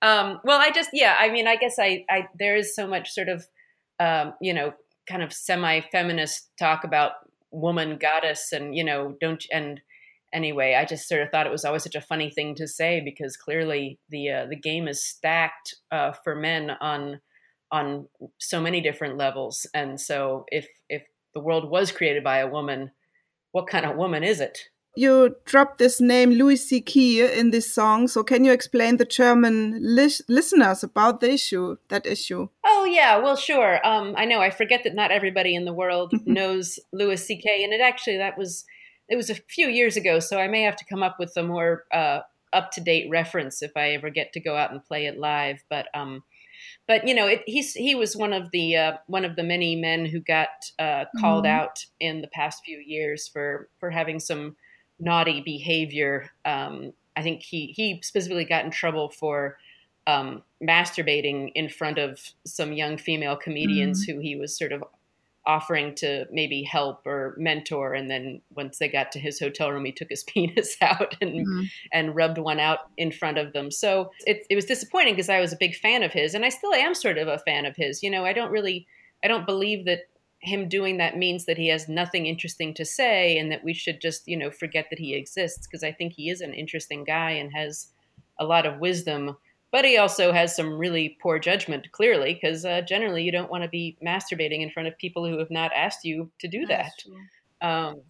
Um, 0.01 0.39
well, 0.45 0.59
I 0.59 0.71
just 0.71 0.91
yeah. 0.93 1.15
I 1.19 1.29
mean, 1.29 1.47
I 1.47 1.57
guess 1.57 1.75
I, 1.77 2.05
I 2.09 2.27
there 2.39 2.55
is 2.55 2.73
so 2.73 2.87
much 2.87 3.11
sort 3.11 3.27
of 3.27 3.45
um, 3.99 4.33
you 4.39 4.53
know 4.53 4.73
kind 5.07 5.23
of 5.23 5.33
semi-feminist 5.33 6.49
talk 6.57 6.85
about 6.85 7.11
woman 7.51 7.97
goddess 7.97 8.51
and 8.51 8.75
you 8.75 8.83
know 8.83 9.15
don't 9.19 9.45
and 9.51 9.81
anyway 10.33 10.75
i 10.75 10.85
just 10.85 11.07
sort 11.07 11.21
of 11.21 11.29
thought 11.29 11.45
it 11.45 11.51
was 11.51 11.65
always 11.65 11.83
such 11.83 11.95
a 11.95 12.01
funny 12.01 12.29
thing 12.29 12.55
to 12.55 12.67
say 12.67 13.01
because 13.03 13.35
clearly 13.35 13.99
the 14.09 14.29
uh, 14.29 14.45
the 14.45 14.55
game 14.55 14.87
is 14.87 15.05
stacked 15.05 15.75
uh, 15.91 16.11
for 16.23 16.35
men 16.35 16.71
on 16.79 17.19
on 17.71 18.07
so 18.37 18.59
many 18.59 18.81
different 18.81 19.17
levels. 19.17 19.65
And 19.73 19.99
so 19.99 20.45
if 20.51 20.67
if 20.89 21.03
the 21.33 21.39
world 21.39 21.69
was 21.69 21.91
created 21.91 22.23
by 22.23 22.39
a 22.39 22.47
woman 22.47 22.91
what 23.53 23.67
kind 23.67 23.85
of 23.85 23.97
woman 23.97 24.23
is 24.23 24.39
it 24.39 24.59
you 24.95 25.35
dropped 25.45 25.77
this 25.77 26.01
name 26.01 26.31
Louis 26.31 26.57
C.K. 26.57 27.39
in 27.39 27.51
this 27.51 27.73
song, 27.73 28.07
so 28.07 28.23
can 28.23 28.43
you 28.43 28.51
explain 28.51 28.97
the 28.97 29.05
German 29.05 29.77
lis 29.81 30.21
listeners 30.27 30.83
about 30.83 31.21
the 31.21 31.31
issue, 31.31 31.77
that 31.89 32.05
issue? 32.05 32.49
Oh 32.65 32.85
yeah, 32.85 33.17
well 33.17 33.35
sure. 33.35 33.85
Um, 33.87 34.15
I 34.17 34.25
know 34.25 34.41
I 34.41 34.49
forget 34.49 34.83
that 34.83 34.95
not 34.95 35.11
everybody 35.11 35.55
in 35.55 35.65
the 35.65 35.73
world 35.73 36.13
knows 36.25 36.79
Louis 36.91 37.25
C.K. 37.25 37.63
and 37.63 37.73
it 37.73 37.81
actually 37.81 38.17
that 38.17 38.37
was 38.37 38.65
it 39.07 39.15
was 39.15 39.29
a 39.29 39.35
few 39.35 39.67
years 39.67 39.97
ago, 39.97 40.19
so 40.19 40.39
I 40.39 40.47
may 40.47 40.63
have 40.63 40.77
to 40.77 40.85
come 40.85 41.03
up 41.03 41.17
with 41.19 41.33
a 41.37 41.43
more 41.43 41.83
uh, 41.93 42.19
up 42.53 42.71
to 42.71 42.81
date 42.81 43.09
reference 43.09 43.61
if 43.61 43.71
I 43.75 43.91
ever 43.91 44.09
get 44.09 44.33
to 44.33 44.39
go 44.39 44.55
out 44.55 44.71
and 44.71 44.83
play 44.83 45.05
it 45.05 45.17
live. 45.17 45.63
But 45.69 45.87
um, 45.93 46.23
but 46.87 47.07
you 47.07 47.13
know, 47.13 47.27
it, 47.27 47.43
he's 47.45 47.73
he 47.73 47.95
was 47.95 48.15
one 48.15 48.33
of 48.33 48.51
the 48.51 48.75
uh, 48.75 48.93
one 49.07 49.25
of 49.25 49.35
the 49.35 49.43
many 49.43 49.75
men 49.75 50.05
who 50.05 50.19
got 50.19 50.49
uh, 50.79 51.05
called 51.19 51.45
mm 51.45 51.51
-hmm. 51.51 51.61
out 51.61 51.85
in 51.99 52.21
the 52.21 52.27
past 52.27 52.63
few 52.65 52.79
years 52.85 53.29
for 53.29 53.69
for 53.79 53.91
having 53.91 54.19
some 54.19 54.55
naughty 55.01 55.41
behavior. 55.41 56.29
Um, 56.45 56.93
I 57.15 57.23
think 57.23 57.41
he 57.41 57.67
he 57.75 57.99
specifically 58.01 58.45
got 58.45 58.63
in 58.63 58.71
trouble 58.71 59.09
for 59.09 59.57
um, 60.07 60.43
masturbating 60.63 61.51
in 61.55 61.69
front 61.69 61.97
of 61.97 62.19
some 62.45 62.73
young 62.73 62.97
female 62.97 63.35
comedians 63.35 64.05
mm-hmm. 64.05 64.17
who 64.17 64.21
he 64.21 64.35
was 64.35 64.57
sort 64.57 64.71
of 64.71 64.83
offering 65.45 65.95
to 65.95 66.25
maybe 66.31 66.61
help 66.61 67.05
or 67.05 67.33
mentor 67.35 67.95
and 67.95 68.11
then 68.11 68.39
once 68.55 68.77
they 68.77 68.87
got 68.87 69.11
to 69.11 69.19
his 69.19 69.39
hotel 69.39 69.71
room 69.71 69.85
he 69.85 69.91
took 69.91 70.09
his 70.09 70.23
penis 70.27 70.77
out 70.81 71.15
and 71.19 71.31
mm-hmm. 71.31 71.61
and 71.91 72.15
rubbed 72.15 72.37
one 72.37 72.59
out 72.59 72.79
in 72.97 73.11
front 73.11 73.39
of 73.39 73.51
them 73.51 73.71
so 73.71 74.11
it, 74.27 74.45
it 74.51 74.55
was 74.55 74.65
disappointing 74.65 75.13
because 75.15 75.29
i 75.29 75.39
was 75.39 75.51
a 75.51 75.57
big 75.57 75.75
fan 75.75 76.03
of 76.03 76.13
his 76.13 76.35
and 76.35 76.45
i 76.45 76.49
still 76.49 76.73
am 76.73 76.93
sort 76.93 77.17
of 77.17 77.27
a 77.27 77.39
fan 77.39 77.65
of 77.65 77.75
his 77.75 78.03
you 78.03 78.09
know 78.09 78.23
i 78.23 78.33
don't 78.33 78.51
really 78.51 78.85
i 79.23 79.27
don't 79.27 79.47
believe 79.47 79.85
that 79.85 80.01
him 80.41 80.67
doing 80.67 80.97
that 80.97 81.17
means 81.17 81.45
that 81.45 81.57
he 81.57 81.67
has 81.67 81.87
nothing 81.87 82.25
interesting 82.25 82.73
to 82.73 82.83
say 82.83 83.37
and 83.37 83.51
that 83.51 83.63
we 83.63 83.73
should 83.73 84.01
just 84.01 84.27
you 84.27 84.35
know 84.35 84.51
forget 84.51 84.87
that 84.89 84.99
he 84.99 85.13
exists 85.13 85.67
because 85.67 85.83
i 85.83 85.91
think 85.91 86.13
he 86.13 86.29
is 86.29 86.41
an 86.41 86.53
interesting 86.53 87.03
guy 87.03 87.31
and 87.31 87.51
has 87.53 87.87
a 88.39 88.45
lot 88.45 88.65
of 88.65 88.79
wisdom. 88.79 89.37
But 89.71 89.85
he 89.85 89.97
also 89.97 90.33
has 90.33 90.53
some 90.53 90.77
really 90.77 91.17
poor 91.21 91.39
judgment 91.39 91.89
clearly 91.93 92.33
because 92.33 92.65
uh, 92.65 92.81
generally 92.81 93.23
you 93.23 93.31
don't 93.31 93.49
want 93.49 93.63
to 93.63 93.69
be 93.69 93.95
masturbating 94.05 94.61
in 94.61 94.69
front 94.69 94.87
of 94.89 94.97
people 94.97 95.25
who 95.25 95.37
have 95.37 95.51
not 95.51 95.71
asked 95.73 96.03
you 96.03 96.29
to 96.39 96.47
do 96.49 96.65
that 96.65 96.91
um, 97.61 98.01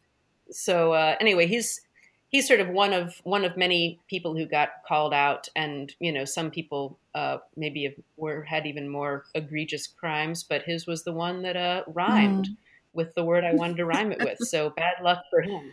so 0.50 0.93
uh, 0.93 1.15
anyway 1.19 1.45
he's 1.45 1.81
he's 2.29 2.47
sort 2.47 2.59
of 2.59 2.69
one 2.69 2.93
of 2.93 3.15
one 3.23 3.45
of 3.45 3.55
many 3.57 4.00
people 4.07 4.35
who 4.35 4.45
got 4.45 4.69
called 4.88 5.13
out, 5.13 5.47
and 5.55 5.93
you 6.00 6.11
know 6.11 6.25
some 6.25 6.50
people 6.50 6.97
uh, 7.15 7.38
maybe 7.56 7.96
were 8.18 8.44
had 8.44 8.65
even 8.65 8.88
more 8.88 9.25
egregious 9.36 9.88
crimes, 9.88 10.44
but 10.44 10.63
his 10.63 10.88
was 10.88 11.03
the 11.03 11.13
one 11.13 11.41
that 11.41 11.58
uh, 11.58 11.84
rhymed 11.88 12.46
mm. 12.46 12.58
with 12.94 13.13
the 13.15 13.24
word 13.24 13.44
I 13.44 13.53
wanted 13.53 13.77
to 13.77 13.86
rhyme 13.86 14.12
it 14.12 14.20
with. 14.20 14.38
So 14.48 14.70
bad 14.72 14.96
luck 15.03 15.24
for 15.30 15.41
him. 15.41 15.72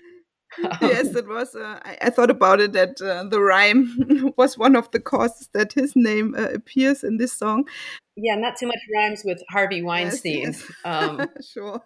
yes, 0.80 1.14
it 1.14 1.28
was. 1.28 1.54
Uh, 1.54 1.78
I, 1.84 1.98
I, 2.02 2.10
thought 2.10 2.30
about 2.30 2.60
it 2.60 2.72
that 2.72 3.00
uh, 3.00 3.24
the 3.24 3.40
rhyme 3.40 4.32
was 4.36 4.56
one 4.56 4.76
of 4.76 4.90
the 4.90 5.00
causes 5.00 5.48
that 5.52 5.72
his 5.72 5.94
name 5.94 6.34
uh, 6.36 6.48
appears 6.48 7.04
in 7.04 7.18
this 7.18 7.32
song. 7.32 7.66
Yeah, 8.16 8.34
not 8.34 8.56
too 8.56 8.66
much 8.66 8.80
rhymes 8.94 9.22
with 9.24 9.42
Harvey 9.48 9.82
Weinstein. 9.82 10.42
Yes, 10.42 10.64
yes. 10.64 10.72
Um, 10.84 11.28
sure. 11.52 11.82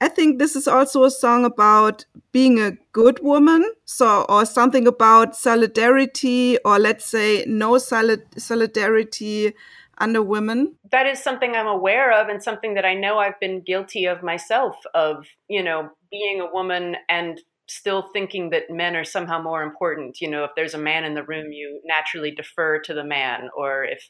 I 0.00 0.08
think 0.08 0.38
this 0.38 0.56
is 0.56 0.66
also 0.66 1.04
a 1.04 1.10
song 1.10 1.44
about 1.44 2.04
being 2.32 2.58
a 2.58 2.72
good 2.92 3.20
woman, 3.22 3.70
so 3.84 4.24
or 4.28 4.44
something 4.44 4.86
about 4.86 5.36
solidarity, 5.36 6.58
or 6.64 6.78
let's 6.78 7.04
say 7.04 7.44
no 7.46 7.78
solidarity 7.78 9.54
under 9.98 10.22
women. 10.22 10.74
That 10.90 11.06
is 11.06 11.22
something 11.22 11.54
I'm 11.54 11.68
aware 11.68 12.10
of, 12.10 12.28
and 12.28 12.42
something 12.42 12.74
that 12.74 12.84
I 12.84 12.94
know 12.94 13.18
I've 13.18 13.38
been 13.38 13.60
guilty 13.60 14.06
of 14.06 14.22
myself. 14.22 14.76
Of 14.94 15.26
you 15.48 15.62
know 15.62 15.90
being 16.10 16.40
a 16.40 16.52
woman 16.52 16.96
and 17.08 17.40
still 17.70 18.10
thinking 18.12 18.50
that 18.50 18.70
men 18.70 18.96
are 18.96 19.04
somehow 19.04 19.40
more 19.42 19.62
important. 19.62 20.20
You 20.20 20.30
know, 20.30 20.44
if 20.44 20.50
there's 20.56 20.74
a 20.74 20.78
man 20.78 21.04
in 21.04 21.14
the 21.14 21.22
room, 21.22 21.52
you 21.52 21.80
naturally 21.84 22.30
defer 22.30 22.78
to 22.80 22.94
the 22.94 23.04
man, 23.04 23.48
or 23.56 23.84
if 23.84 24.08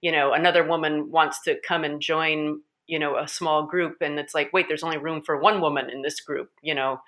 you 0.00 0.12
know 0.12 0.32
another 0.32 0.64
woman 0.64 1.10
wants 1.10 1.42
to 1.42 1.58
come 1.66 1.84
and 1.84 2.00
join 2.00 2.60
you 2.86 2.98
know 2.98 3.16
a 3.16 3.28
small 3.28 3.66
group 3.66 3.96
and 4.00 4.18
it's 4.18 4.34
like 4.34 4.52
wait 4.52 4.66
there's 4.68 4.82
only 4.82 4.98
room 4.98 5.22
for 5.22 5.38
one 5.38 5.60
woman 5.60 5.90
in 5.90 6.02
this 6.02 6.20
group 6.20 6.50
you 6.62 6.74
know 6.74 7.00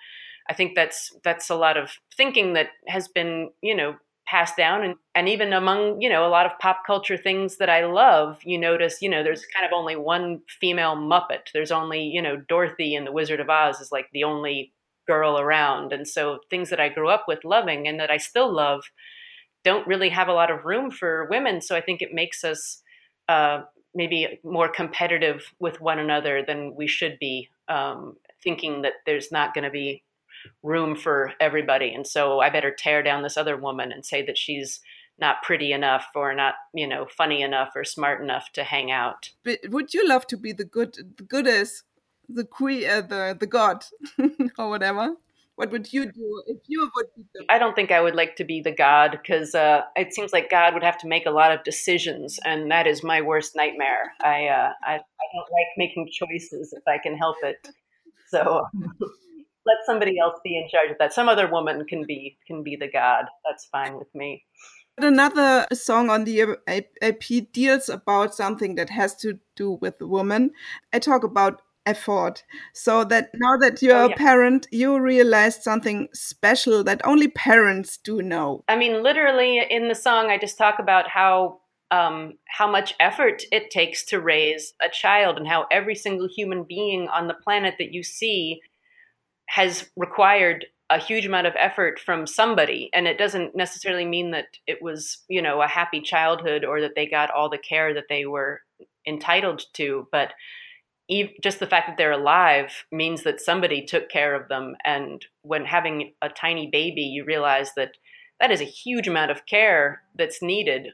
i 0.49 0.53
think 0.53 0.75
that's 0.75 1.11
that's 1.23 1.49
a 1.49 1.55
lot 1.55 1.77
of 1.77 1.91
thinking 2.15 2.53
that 2.53 2.67
has 2.87 3.07
been 3.07 3.49
you 3.61 3.75
know 3.75 3.95
passed 4.27 4.55
down 4.55 4.83
and, 4.83 4.95
and 5.15 5.27
even 5.27 5.51
among 5.51 5.99
you 5.99 6.09
know 6.09 6.25
a 6.25 6.29
lot 6.29 6.45
of 6.45 6.57
pop 6.59 6.83
culture 6.85 7.17
things 7.17 7.57
that 7.57 7.69
i 7.69 7.85
love 7.85 8.39
you 8.43 8.57
notice 8.57 9.01
you 9.01 9.09
know 9.09 9.23
there's 9.23 9.45
kind 9.53 9.65
of 9.65 9.73
only 9.73 9.95
one 9.95 10.39
female 10.47 10.95
muppet 10.95 11.51
there's 11.53 11.71
only 11.71 12.03
you 12.03 12.21
know 12.21 12.37
dorothy 12.47 12.95
in 12.95 13.03
the 13.03 13.11
wizard 13.11 13.39
of 13.39 13.49
oz 13.49 13.81
is 13.81 13.91
like 13.91 14.07
the 14.13 14.23
only 14.23 14.71
girl 15.11 15.39
around 15.39 15.93
and 15.93 16.07
so 16.07 16.39
things 16.49 16.69
that 16.69 16.79
i 16.79 16.89
grew 16.89 17.09
up 17.09 17.25
with 17.27 17.43
loving 17.55 17.87
and 17.87 17.99
that 17.99 18.11
i 18.11 18.17
still 18.17 18.51
love 18.63 18.81
don't 19.63 19.87
really 19.87 20.09
have 20.09 20.27
a 20.27 20.33
lot 20.33 20.51
of 20.51 20.65
room 20.65 20.91
for 20.91 21.27
women. 21.29 21.61
So 21.61 21.75
I 21.75 21.81
think 21.81 22.01
it 22.01 22.13
makes 22.13 22.43
us 22.43 22.81
uh, 23.29 23.61
maybe 23.93 24.39
more 24.43 24.69
competitive 24.69 25.43
with 25.59 25.81
one 25.81 25.99
another 25.99 26.43
than 26.45 26.75
we 26.75 26.87
should 26.87 27.17
be, 27.19 27.49
um, 27.67 28.15
thinking 28.43 28.81
that 28.81 28.93
there's 29.05 29.31
not 29.31 29.53
going 29.53 29.63
to 29.63 29.69
be 29.69 30.03
room 30.63 30.95
for 30.95 31.33
everybody. 31.39 31.93
And 31.93 32.07
so 32.07 32.39
I 32.39 32.49
better 32.49 32.73
tear 32.75 33.03
down 33.03 33.21
this 33.21 33.37
other 33.37 33.55
woman 33.55 33.91
and 33.91 34.05
say 34.05 34.25
that 34.25 34.37
she's 34.37 34.79
not 35.19 35.43
pretty 35.43 35.71
enough 35.71 36.07
or 36.15 36.33
not, 36.33 36.55
you 36.73 36.87
know, 36.87 37.05
funny 37.15 37.43
enough 37.43 37.69
or 37.75 37.83
smart 37.83 38.23
enough 38.23 38.51
to 38.53 38.63
hang 38.63 38.89
out. 38.89 39.29
But 39.43 39.59
would 39.69 39.93
you 39.93 40.07
love 40.07 40.25
to 40.27 40.37
be 40.37 40.51
the 40.51 40.65
good, 40.65 40.95
the 41.17 41.23
goodest, 41.23 41.83
the 42.33 42.45
queen, 42.45 42.89
uh, 42.89 43.01
the 43.01 43.37
the 43.39 43.47
god, 43.47 43.83
or 44.57 44.69
whatever? 44.69 45.15
What 45.55 45.71
would 45.71 45.93
you 45.93 46.05
do 46.11 46.43
if 46.47 46.57
you 46.67 46.89
would 46.95 47.05
be 47.15 47.23
the 47.35 47.45
I 47.49 47.59
don't 47.59 47.75
think 47.75 47.91
I 47.91 48.01
would 48.01 48.15
like 48.15 48.35
to 48.37 48.43
be 48.43 48.61
the 48.61 48.71
God 48.71 49.11
because 49.11 49.53
uh, 49.53 49.81
it 49.95 50.13
seems 50.13 50.33
like 50.33 50.49
God 50.49 50.73
would 50.73 50.83
have 50.83 50.97
to 50.99 51.07
make 51.07 51.25
a 51.25 51.31
lot 51.31 51.51
of 51.51 51.63
decisions, 51.63 52.39
and 52.45 52.71
that 52.71 52.87
is 52.87 53.03
my 53.03 53.21
worst 53.21 53.55
nightmare. 53.55 54.13
I, 54.23 54.47
uh, 54.47 54.71
I, 54.83 54.93
I 54.93 55.25
don't 55.33 55.51
like 55.51 55.67
making 55.77 56.09
choices 56.11 56.73
if 56.73 56.83
I 56.87 56.97
can 56.97 57.17
help 57.17 57.35
it. 57.43 57.67
So 58.29 58.65
let 59.65 59.77
somebody 59.85 60.17
else 60.19 60.39
be 60.43 60.57
in 60.57 60.67
charge 60.69 60.91
of 60.91 60.97
that. 60.99 61.13
Some 61.13 61.29
other 61.29 61.47
woman 61.51 61.85
can 61.85 62.05
be 62.07 62.37
can 62.47 62.63
be 62.63 62.75
the 62.75 62.89
God. 62.89 63.25
That's 63.47 63.65
fine 63.65 63.97
with 63.97 64.13
me. 64.15 64.43
Another 64.97 65.67
song 65.73 66.09
on 66.09 66.25
the 66.25 66.57
EP 67.01 67.51
deals 67.53 67.89
about 67.89 68.35
something 68.35 68.75
that 68.75 68.89
has 68.89 69.15
to 69.17 69.39
do 69.55 69.71
with 69.81 69.99
the 69.99 70.07
woman. 70.07 70.51
I 70.93 70.99
talk 70.99 71.23
about 71.23 71.61
effort 71.85 72.43
so 72.73 73.03
that 73.03 73.29
now 73.35 73.57
that 73.57 73.81
you're 73.81 73.95
oh, 73.95 74.07
yeah. 74.07 74.13
a 74.13 74.17
parent 74.17 74.67
you 74.71 74.99
realized 74.99 75.63
something 75.63 76.07
special 76.13 76.83
that 76.83 77.01
only 77.05 77.27
parents 77.27 77.97
do 77.97 78.21
know. 78.21 78.63
I 78.67 78.75
mean 78.75 79.01
literally 79.01 79.61
in 79.69 79.87
the 79.87 79.95
song 79.95 80.29
i 80.29 80.37
just 80.37 80.57
talk 80.57 80.79
about 80.79 81.07
how 81.07 81.59
um, 81.91 82.35
how 82.47 82.71
much 82.71 82.95
effort 83.01 83.43
it 83.51 83.69
takes 83.69 84.05
to 84.05 84.21
raise 84.21 84.73
a 84.81 84.89
child 84.89 85.37
and 85.37 85.45
how 85.45 85.65
every 85.69 85.95
single 85.95 86.29
human 86.33 86.63
being 86.63 87.09
on 87.09 87.27
the 87.27 87.33
planet 87.33 87.75
that 87.79 87.93
you 87.93 88.01
see 88.01 88.61
has 89.49 89.89
required 89.97 90.65
a 90.89 90.97
huge 90.97 91.25
amount 91.25 91.47
of 91.47 91.53
effort 91.57 91.99
from 91.99 92.25
somebody. 92.25 92.89
And 92.93 93.07
it 93.07 93.17
doesn't 93.17 93.55
necessarily 93.55 94.05
mean 94.05 94.31
that 94.31 94.47
it 94.67 94.81
was 94.81 95.23
you 95.27 95.41
know 95.41 95.61
a 95.61 95.67
happy 95.67 96.01
childhood 96.01 96.63
or 96.63 96.81
that 96.81 96.95
they 96.95 97.05
got 97.05 97.31
all 97.31 97.49
the 97.49 97.57
care 97.57 97.93
that 97.93 98.05
they 98.09 98.25
were 98.25 98.61
entitled 99.07 99.63
to 99.73 100.07
but 100.11 100.33
just 101.41 101.59
the 101.59 101.67
fact 101.67 101.87
that 101.87 101.97
they're 101.97 102.11
alive 102.11 102.85
means 102.91 103.23
that 103.23 103.41
somebody 103.41 103.85
took 103.85 104.09
care 104.09 104.33
of 104.35 104.47
them. 104.47 104.75
And 104.85 105.25
when 105.41 105.65
having 105.65 106.13
a 106.21 106.29
tiny 106.29 106.69
baby 106.71 107.01
you 107.01 107.25
realize 107.25 107.71
that 107.75 107.91
that 108.39 108.51
is 108.51 108.61
a 108.61 108.65
huge 108.65 109.07
amount 109.07 109.31
of 109.31 109.45
care 109.45 110.01
that's 110.17 110.41
needed 110.41 110.89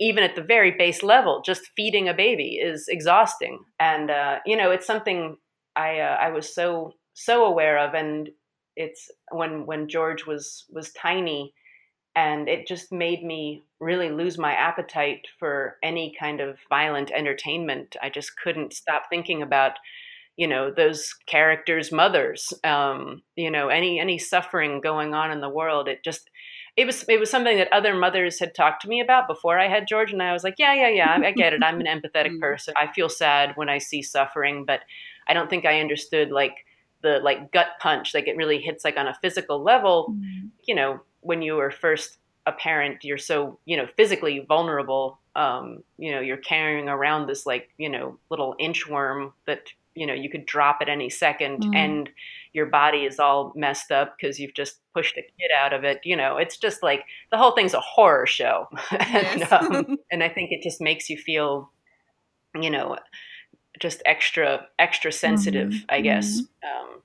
even 0.00 0.22
at 0.22 0.36
the 0.36 0.42
very 0.42 0.70
base 0.70 1.02
level. 1.02 1.42
Just 1.44 1.70
feeding 1.76 2.08
a 2.08 2.14
baby 2.14 2.60
is 2.62 2.86
exhausting. 2.88 3.58
And 3.80 4.10
uh, 4.10 4.38
you 4.46 4.56
know 4.56 4.70
it's 4.70 4.86
something 4.86 5.36
i 5.76 5.98
uh, 5.98 6.16
i 6.20 6.30
was 6.30 6.54
so 6.54 6.92
so 7.14 7.44
aware 7.44 7.78
of. 7.78 7.94
And 7.94 8.30
it's 8.76 9.10
when 9.32 9.66
when 9.66 9.88
george 9.88 10.24
was 10.26 10.64
was 10.70 10.92
tiny 10.92 11.52
and 12.18 12.48
it 12.48 12.66
just 12.66 12.90
made 12.90 13.22
me 13.22 13.62
really 13.78 14.10
lose 14.10 14.38
my 14.38 14.52
appetite 14.52 15.28
for 15.38 15.76
any 15.84 16.12
kind 16.18 16.40
of 16.40 16.58
violent 16.68 17.12
entertainment. 17.12 17.94
I 18.02 18.10
just 18.10 18.32
couldn't 18.42 18.72
stop 18.72 19.04
thinking 19.08 19.40
about, 19.40 19.74
you 20.36 20.48
know, 20.48 20.72
those 20.72 21.14
characters' 21.26 21.92
mothers. 21.92 22.52
Um, 22.64 23.22
you 23.36 23.52
know, 23.52 23.68
any 23.68 24.00
any 24.00 24.18
suffering 24.18 24.80
going 24.80 25.14
on 25.14 25.30
in 25.30 25.40
the 25.40 25.48
world. 25.48 25.86
It 25.86 26.02
just 26.04 26.28
it 26.76 26.86
was 26.86 27.04
it 27.08 27.20
was 27.20 27.30
something 27.30 27.56
that 27.56 27.72
other 27.72 27.94
mothers 27.94 28.40
had 28.40 28.52
talked 28.52 28.82
to 28.82 28.88
me 28.88 29.00
about 29.00 29.28
before 29.28 29.56
I 29.56 29.68
had 29.68 29.86
George, 29.86 30.12
and 30.12 30.20
I 30.20 30.32
was 30.32 30.42
like, 30.42 30.56
yeah, 30.58 30.74
yeah, 30.74 30.88
yeah, 30.88 31.18
I 31.24 31.30
get 31.30 31.52
it. 31.52 31.62
I'm 31.62 31.80
an 31.80 31.86
empathetic 31.86 32.32
mm. 32.32 32.40
person. 32.40 32.74
I 32.76 32.92
feel 32.92 33.08
sad 33.08 33.52
when 33.54 33.68
I 33.68 33.78
see 33.78 34.02
suffering, 34.02 34.64
but 34.64 34.80
I 35.28 35.34
don't 35.34 35.48
think 35.48 35.64
I 35.64 35.80
understood 35.80 36.32
like 36.32 36.64
the 37.00 37.20
like 37.22 37.52
gut 37.52 37.68
punch 37.78 38.12
like 38.12 38.26
it 38.26 38.36
really 38.36 38.58
hits 38.58 38.84
like 38.84 38.96
on 38.96 39.06
a 39.06 39.14
physical 39.22 39.62
level 39.62 40.08
mm. 40.10 40.50
you 40.66 40.74
know 40.74 40.98
when 41.20 41.42
you 41.42 41.54
were 41.54 41.70
first 41.70 42.18
a 42.46 42.52
parent, 42.52 43.04
you're 43.04 43.18
so 43.18 43.58
you 43.64 43.76
know 43.76 43.86
physically 43.96 44.44
vulnerable. 44.46 45.18
Um, 45.36 45.84
you 45.98 46.12
know, 46.12 46.20
you're 46.20 46.36
carrying 46.36 46.88
around 46.88 47.26
this 47.26 47.46
like 47.46 47.70
you 47.78 47.88
know 47.88 48.18
little 48.30 48.56
inchworm 48.60 49.32
that 49.46 49.68
you 49.94 50.06
know 50.06 50.14
you 50.14 50.30
could 50.30 50.46
drop 50.46 50.78
at 50.80 50.88
any 50.88 51.08
2nd 51.08 51.60
mm 51.60 51.74
and 51.74 52.08
your 52.54 52.66
body 52.66 53.04
is 53.04 53.20
all 53.20 53.52
messed 53.54 53.92
up 53.92 54.16
because 54.16 54.40
you've 54.40 54.54
just 54.54 54.80
pushed 54.94 55.16
a 55.18 55.22
kid 55.22 55.50
out 55.56 55.74
of 55.74 55.84
it. 55.84 56.00
You 56.02 56.16
know, 56.16 56.38
it's 56.38 56.56
just 56.56 56.82
like 56.82 57.04
the 57.30 57.36
whole 57.36 57.52
thing's 57.52 57.74
a 57.74 57.80
horror 57.80 58.26
show, 58.26 58.66
and, 58.90 59.42
um, 59.52 59.98
and 60.10 60.24
I 60.24 60.28
think 60.28 60.50
it 60.50 60.62
just 60.62 60.80
makes 60.80 61.10
you 61.10 61.16
feel, 61.18 61.70
you 62.58 62.70
know, 62.70 62.96
just 63.78 64.02
extra 64.06 64.66
extra 64.78 65.12
sensitive. 65.12 65.70
mm 65.70 65.84
I 65.88 66.00
guess. 66.00 66.40
Mm-hmm. 66.40 66.92
Um, 66.94 67.02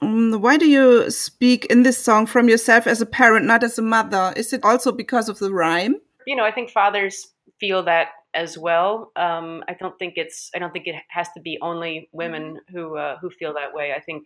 why 0.00 0.56
do 0.56 0.66
you 0.68 1.10
speak 1.10 1.66
in 1.66 1.82
this 1.82 2.02
song 2.02 2.26
from 2.26 2.48
yourself 2.48 2.86
as 2.86 3.00
a 3.00 3.06
parent, 3.06 3.46
not 3.46 3.62
as 3.62 3.78
a 3.78 3.82
mother? 3.82 4.32
Is 4.36 4.52
it 4.52 4.64
also 4.64 4.92
because 4.92 5.28
of 5.28 5.38
the 5.38 5.52
rhyme? 5.52 5.96
You 6.26 6.36
know, 6.36 6.44
I 6.44 6.52
think 6.52 6.70
fathers 6.70 7.28
feel 7.60 7.82
that 7.84 8.08
as 8.34 8.58
well. 8.58 9.12
Um, 9.16 9.62
I 9.68 9.74
don't 9.74 9.98
think 9.98 10.14
it's. 10.16 10.50
I 10.54 10.58
don't 10.58 10.72
think 10.72 10.86
it 10.86 10.96
has 11.08 11.28
to 11.32 11.40
be 11.40 11.58
only 11.62 12.08
women 12.12 12.60
who 12.70 12.96
uh, 12.96 13.18
who 13.18 13.30
feel 13.30 13.54
that 13.54 13.74
way. 13.74 13.92
I 13.96 14.00
think 14.00 14.24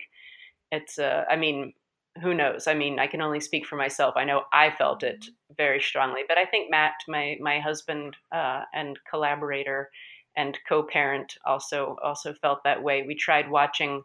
it's. 0.71 0.99
Uh, 0.99 1.25
I 1.29 1.35
mean, 1.35 1.73
who 2.21 2.33
knows? 2.33 2.67
I 2.67 2.73
mean, 2.73 2.99
I 2.99 3.07
can 3.07 3.21
only 3.21 3.39
speak 3.39 3.65
for 3.65 3.75
myself. 3.75 4.15
I 4.17 4.25
know 4.25 4.43
I 4.51 4.71
felt 4.71 5.03
it 5.03 5.25
very 5.55 5.81
strongly, 5.81 6.21
but 6.27 6.37
I 6.37 6.45
think 6.45 6.71
Matt, 6.71 6.93
my 7.07 7.37
my 7.39 7.59
husband 7.59 8.17
uh, 8.31 8.63
and 8.73 8.99
collaborator 9.09 9.89
and 10.35 10.57
co-parent, 10.67 11.35
also 11.45 11.97
also 12.03 12.33
felt 12.33 12.63
that 12.63 12.83
way. 12.83 13.03
We 13.05 13.15
tried 13.15 13.49
watching 13.49 14.03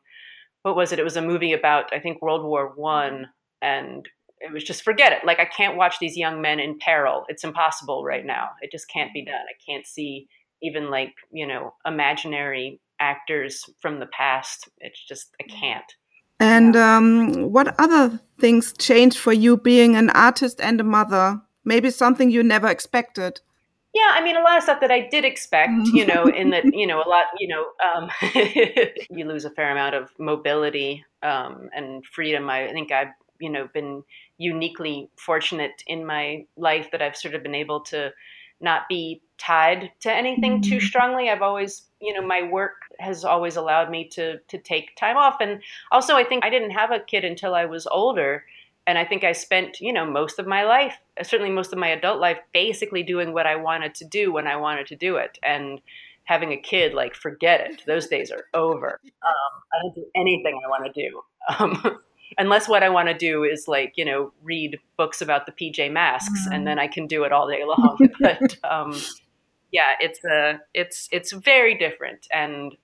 what 0.65 0.77
was 0.77 0.93
it? 0.93 0.99
It 0.99 1.05
was 1.05 1.17
a 1.17 1.23
movie 1.23 1.53
about 1.53 1.93
I 1.93 2.01
think 2.01 2.23
World 2.23 2.43
War 2.43 2.73
One, 2.75 3.29
and 3.61 4.09
it 4.41 4.51
was 4.51 4.65
just 4.65 4.83
forget 4.83 5.13
it. 5.13 5.25
Like 5.25 5.39
I 5.39 5.45
can't 5.45 5.77
watch 5.77 5.97
these 6.01 6.17
young 6.17 6.41
men 6.41 6.59
in 6.59 6.79
peril. 6.79 7.25
It's 7.29 7.45
impossible 7.45 8.03
right 8.03 8.25
now. 8.25 8.49
It 8.63 8.73
just 8.73 8.89
can't 8.89 9.13
be 9.13 9.25
done. 9.25 9.35
I 9.35 9.57
can't 9.71 9.87
see 9.87 10.27
even 10.63 10.91
like 10.91 11.13
you 11.31 11.47
know 11.47 11.75
imaginary 11.87 12.81
actors 12.99 13.63
from 13.81 14.01
the 14.01 14.07
past. 14.07 14.69
It's 14.79 15.07
just 15.07 15.35
I 15.39 15.45
can't. 15.45 15.93
And 16.41 16.75
um, 16.77 17.53
what 17.53 17.79
other 17.79 18.19
things 18.41 18.73
changed 18.79 19.19
for 19.19 19.35
you 19.35 19.59
being 19.59 19.97
an 19.97 20.11
artist 20.11 20.61
and 20.63 20.81
a 20.81 20.85
mother? 20.85 21.41
Maybe 21.65 21.91
something 21.91 22.31
you 22.31 22.43
never 22.43 22.69
expected. 22.69 23.41
Yeah, 23.95 24.11
I 24.13 24.25
mean, 24.25 24.37
a 24.37 24.43
lot 24.43 24.57
of 24.57 24.65
stuff 24.65 24.81
that 24.81 24.91
I 24.91 25.09
did 25.09 25.25
expect, 25.25 25.87
you 25.93 26.05
know, 26.05 26.25
in 26.25 26.51
that, 26.51 26.65
you 26.75 26.85
know, 26.85 27.01
a 27.01 27.09
lot, 27.09 27.27
you 27.39 27.47
know, 27.47 27.67
um, 27.85 28.11
you 29.11 29.25
lose 29.25 29.45
a 29.45 29.51
fair 29.51 29.71
amount 29.71 29.95
of 29.95 30.11
mobility 30.19 31.05
um, 31.23 31.71
and 31.75 32.05
freedom. 32.05 32.51
I 32.51 32.73
think 32.73 32.91
I've, 32.91 33.13
you 33.39 33.51
know, 33.51 33.69
been 33.73 34.03
uniquely 34.37 35.11
fortunate 35.17 35.83
in 35.87 36.05
my 36.05 36.45
life 36.57 36.91
that 36.91 37.03
I've 37.03 37.17
sort 37.17 37.37
of 37.37 37.45
been 37.45 37.55
able 37.55 37.81
to 37.83 38.13
not 38.61 38.89
be 38.89 39.23
tied 39.39 39.93
to 40.01 40.13
anything 40.13 40.61
too 40.61 40.77
mm-hmm. 40.77 40.87
strongly. 40.87 41.31
I've 41.31 41.43
always, 41.43 41.83
you 42.01 42.15
know, 42.15 42.27
my 42.27 42.43
work 42.43 42.75
has 42.99 43.25
always 43.25 43.55
allowed 43.55 43.91
me 43.91 44.09
to 44.09 44.39
to 44.39 44.59
take 44.59 44.97
time 44.97 45.17
off, 45.17 45.37
and 45.41 45.61
also 45.93 46.17
I 46.17 46.25
think 46.25 46.45
I 46.45 46.51
didn't 46.51 46.71
have 46.71 46.91
a 46.91 47.01
kid 47.01 47.25
until 47.25 47.55
I 47.55 47.65
was 47.65 47.87
older 47.89 48.45
and 48.87 48.99
I 48.99 49.05
think 49.05 49.25
I 49.25 49.33
spent, 49.33 49.81
you 49.81 49.93
know, 49.93 50.05
most 50.05 50.39
of 50.39 50.47
my 50.47 50.65
life, 50.65 50.99
certainly 51.23 51.51
most 51.51 51.73
of 51.73 51.79
my 51.79 51.89
adult 51.89 52.21
life, 52.21 52.39
basically 52.53 53.03
doing 53.03 53.33
what 53.33 53.47
I 53.47 53.57
wanted 53.57 53.95
to 53.97 54.05
do 54.05 54.33
when 54.33 54.47
I 54.47 54.57
wanted 54.57 54.87
to 54.89 54.97
do 54.97 55.17
it. 55.17 55.39
And 55.43 55.81
having 56.25 56.53
a 56.53 56.57
kid, 56.57 56.93
like, 56.93 57.15
forget 57.15 57.61
it. 57.61 57.83
Those 57.87 58.09
days 58.09 58.31
are 58.31 58.45
over. 58.53 59.01
Um, 59.25 59.63
I 59.73 59.83
don't 59.83 59.95
do 59.95 60.05
anything 60.15 60.61
I 60.63 60.69
want 60.69 60.85
to 60.85 60.93
do. 60.93 61.23
Um, 61.59 61.99
unless 62.39 62.69
what 62.69 62.83
I 62.83 62.91
want 62.91 63.09
to 63.09 63.15
do 63.15 63.43
is, 63.43 63.67
like, 63.67 63.95
you 63.97 64.05
know, 64.05 64.33
read 64.43 64.79
books 64.99 65.23
about 65.23 65.47
the 65.47 65.53
PJ 65.53 65.91
Masks, 65.91 66.47
and 66.53 66.67
then 66.67 66.79
I 66.79 66.89
can 66.89 67.07
do 67.07 67.25
it 67.25 67.33
all 67.33 67.49
day 67.49 67.65
long. 67.65 67.99
but 68.21 68.59
um, 68.63 68.95
yeah, 69.73 69.95
it's 69.99 70.23
a, 70.27 70.37
uh, 70.37 70.59
it's 70.75 71.09
it's 71.11 71.33
very 71.33 71.75
different. 71.75 72.27
And 72.31 72.77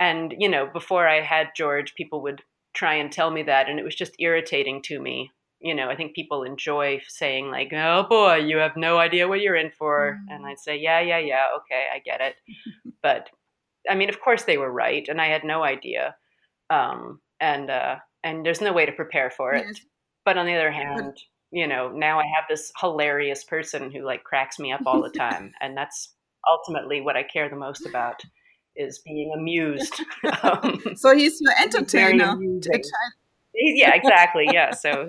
and 0.00 0.34
you 0.36 0.48
know, 0.48 0.66
before 0.66 1.06
I 1.06 1.20
had 1.20 1.50
George, 1.54 1.94
people 1.94 2.20
would 2.22 2.42
try 2.74 2.94
and 2.94 3.12
tell 3.12 3.30
me 3.30 3.44
that, 3.44 3.68
and 3.68 3.78
it 3.78 3.84
was 3.84 3.94
just 3.94 4.16
irritating 4.18 4.82
to 4.82 4.98
me 4.98 5.30
you 5.60 5.74
know, 5.74 5.88
I 5.88 5.96
think 5.96 6.14
people 6.14 6.42
enjoy 6.42 7.00
saying 7.08 7.50
like, 7.50 7.72
"Oh 7.72 8.06
boy, 8.08 8.36
you 8.36 8.58
have 8.58 8.76
no 8.76 8.98
idea 8.98 9.28
what 9.28 9.40
you're 9.40 9.56
in 9.56 9.70
for," 9.70 10.18
mm. 10.20 10.34
and 10.34 10.46
I'd 10.46 10.58
say, 10.58 10.76
"Yeah, 10.78 11.00
yeah, 11.00 11.18
yeah, 11.18 11.46
okay, 11.58 11.86
I 11.94 11.98
get 12.00 12.20
it." 12.20 12.36
but 13.02 13.30
I 13.88 13.94
mean, 13.94 14.08
of 14.08 14.20
course 14.20 14.44
they 14.44 14.58
were 14.58 14.70
right, 14.70 15.06
and 15.08 15.20
I 15.20 15.26
had 15.26 15.44
no 15.44 15.62
idea, 15.62 16.16
um, 16.70 17.20
and 17.40 17.70
uh, 17.70 17.96
and 18.24 18.44
there's 18.44 18.60
no 18.60 18.72
way 18.72 18.86
to 18.86 18.92
prepare 18.92 19.30
for 19.30 19.54
it. 19.54 19.64
Yes. 19.66 19.80
But 20.24 20.36
on 20.36 20.46
the 20.46 20.54
other 20.54 20.72
hand, 20.72 21.16
you 21.52 21.66
know, 21.66 21.90
now 21.90 22.18
I 22.18 22.24
have 22.24 22.44
this 22.48 22.72
hilarious 22.80 23.44
person 23.44 23.90
who 23.90 24.04
like 24.04 24.24
cracks 24.24 24.58
me 24.58 24.72
up 24.72 24.82
all 24.86 25.02
the 25.02 25.10
time, 25.18 25.52
and 25.60 25.76
that's 25.76 26.14
ultimately 26.48 27.00
what 27.00 27.16
I 27.16 27.22
care 27.22 27.48
the 27.48 27.56
most 27.56 27.86
about 27.86 28.20
is 28.76 28.98
being 28.98 29.32
amused. 29.34 30.02
um, 30.42 30.80
so 30.96 31.16
he's 31.16 31.40
your 31.40 31.54
entertainer 31.60 32.36
yeah, 33.74 33.94
exactly. 33.94 34.46
Yeah. 34.52 34.72
So 34.72 35.08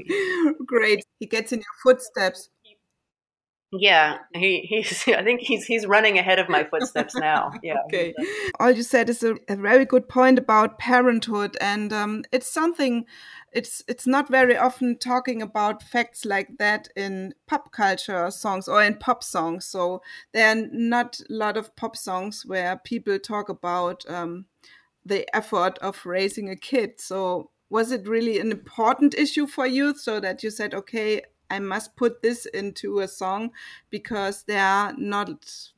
great. 0.65 1.05
He 1.19 1.25
gets 1.25 1.51
in 1.51 1.59
your 1.59 1.65
footsteps. 1.83 2.49
Yeah, 3.71 4.19
he, 4.33 4.61
he's. 4.61 5.03
I 5.07 5.23
think 5.23 5.41
he's 5.41 5.65
he's 5.65 5.85
running 5.85 6.17
ahead 6.17 6.39
of 6.39 6.47
my 6.47 6.63
footsteps 6.63 7.15
now. 7.15 7.51
Yeah. 7.63 7.75
okay. 7.85 8.13
All 8.59 8.71
you 8.71 8.83
said 8.83 9.09
is 9.09 9.23
a, 9.23 9.35
a, 9.49 9.55
very 9.55 9.83
good 9.83 10.07
point 10.07 10.39
about 10.39 10.79
parenthood, 10.79 11.57
and 11.59 11.91
um, 11.91 12.23
it's 12.31 12.51
something. 12.51 13.05
It's 13.51 13.83
it's 13.87 14.07
not 14.07 14.29
very 14.29 14.55
often 14.55 14.97
talking 14.97 15.41
about 15.41 15.83
facts 15.83 16.23
like 16.23 16.57
that 16.59 16.87
in 16.95 17.33
pop 17.47 17.71
culture 17.71 18.29
songs 18.31 18.67
or 18.67 18.81
in 18.83 18.95
pop 18.95 19.23
songs. 19.23 19.65
So 19.65 20.01
there 20.33 20.49
are 20.49 20.67
not 20.71 21.19
a 21.29 21.33
lot 21.33 21.57
of 21.57 21.75
pop 21.75 21.97
songs 21.97 22.43
where 22.45 22.77
people 22.77 23.19
talk 23.19 23.49
about 23.49 24.05
um, 24.09 24.45
the 25.05 25.25
effort 25.35 25.77
of 25.79 26.05
raising 26.05 26.49
a 26.49 26.55
kid. 26.55 26.99
So 26.99 27.51
was 27.69 27.91
it 27.91 28.07
really 28.07 28.39
an 28.39 28.51
important 28.51 29.13
issue 29.13 29.47
for 29.47 29.67
you? 29.67 29.95
So 29.95 30.19
that 30.19 30.43
you 30.43 30.49
said 30.49 30.73
okay 30.73 31.21
i 31.49 31.59
must 31.59 31.95
put 31.95 32.21
this 32.21 32.45
into 32.47 32.99
a 32.99 33.07
song 33.07 33.51
because 33.89 34.43
there 34.43 34.63
are 34.63 34.93
not 34.97 35.29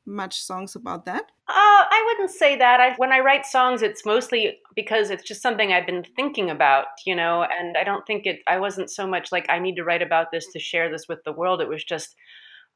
much 0.04 0.42
songs 0.42 0.74
about 0.74 1.04
that 1.04 1.30
uh, 1.48 1.84
i 1.90 2.04
wouldn't 2.06 2.30
say 2.30 2.56
that. 2.56 2.80
I, 2.80 2.94
when 2.96 3.12
i 3.12 3.20
write 3.20 3.46
songs 3.46 3.82
it's 3.82 4.04
mostly 4.04 4.58
because 4.74 5.10
it's 5.10 5.22
just 5.22 5.42
something 5.42 5.72
i've 5.72 5.86
been 5.86 6.04
thinking 6.16 6.50
about 6.50 6.86
you 7.06 7.14
know 7.14 7.44
and 7.44 7.76
i 7.76 7.84
don't 7.84 8.06
think 8.06 8.26
it 8.26 8.40
i 8.48 8.58
wasn't 8.58 8.90
so 8.90 9.06
much 9.06 9.30
like 9.32 9.46
i 9.48 9.58
need 9.58 9.76
to 9.76 9.84
write 9.84 10.02
about 10.02 10.30
this 10.32 10.46
to 10.52 10.58
share 10.58 10.90
this 10.90 11.06
with 11.08 11.22
the 11.24 11.32
world. 11.32 11.60
It 11.60 11.68
was 11.68 11.84
just 11.84 12.16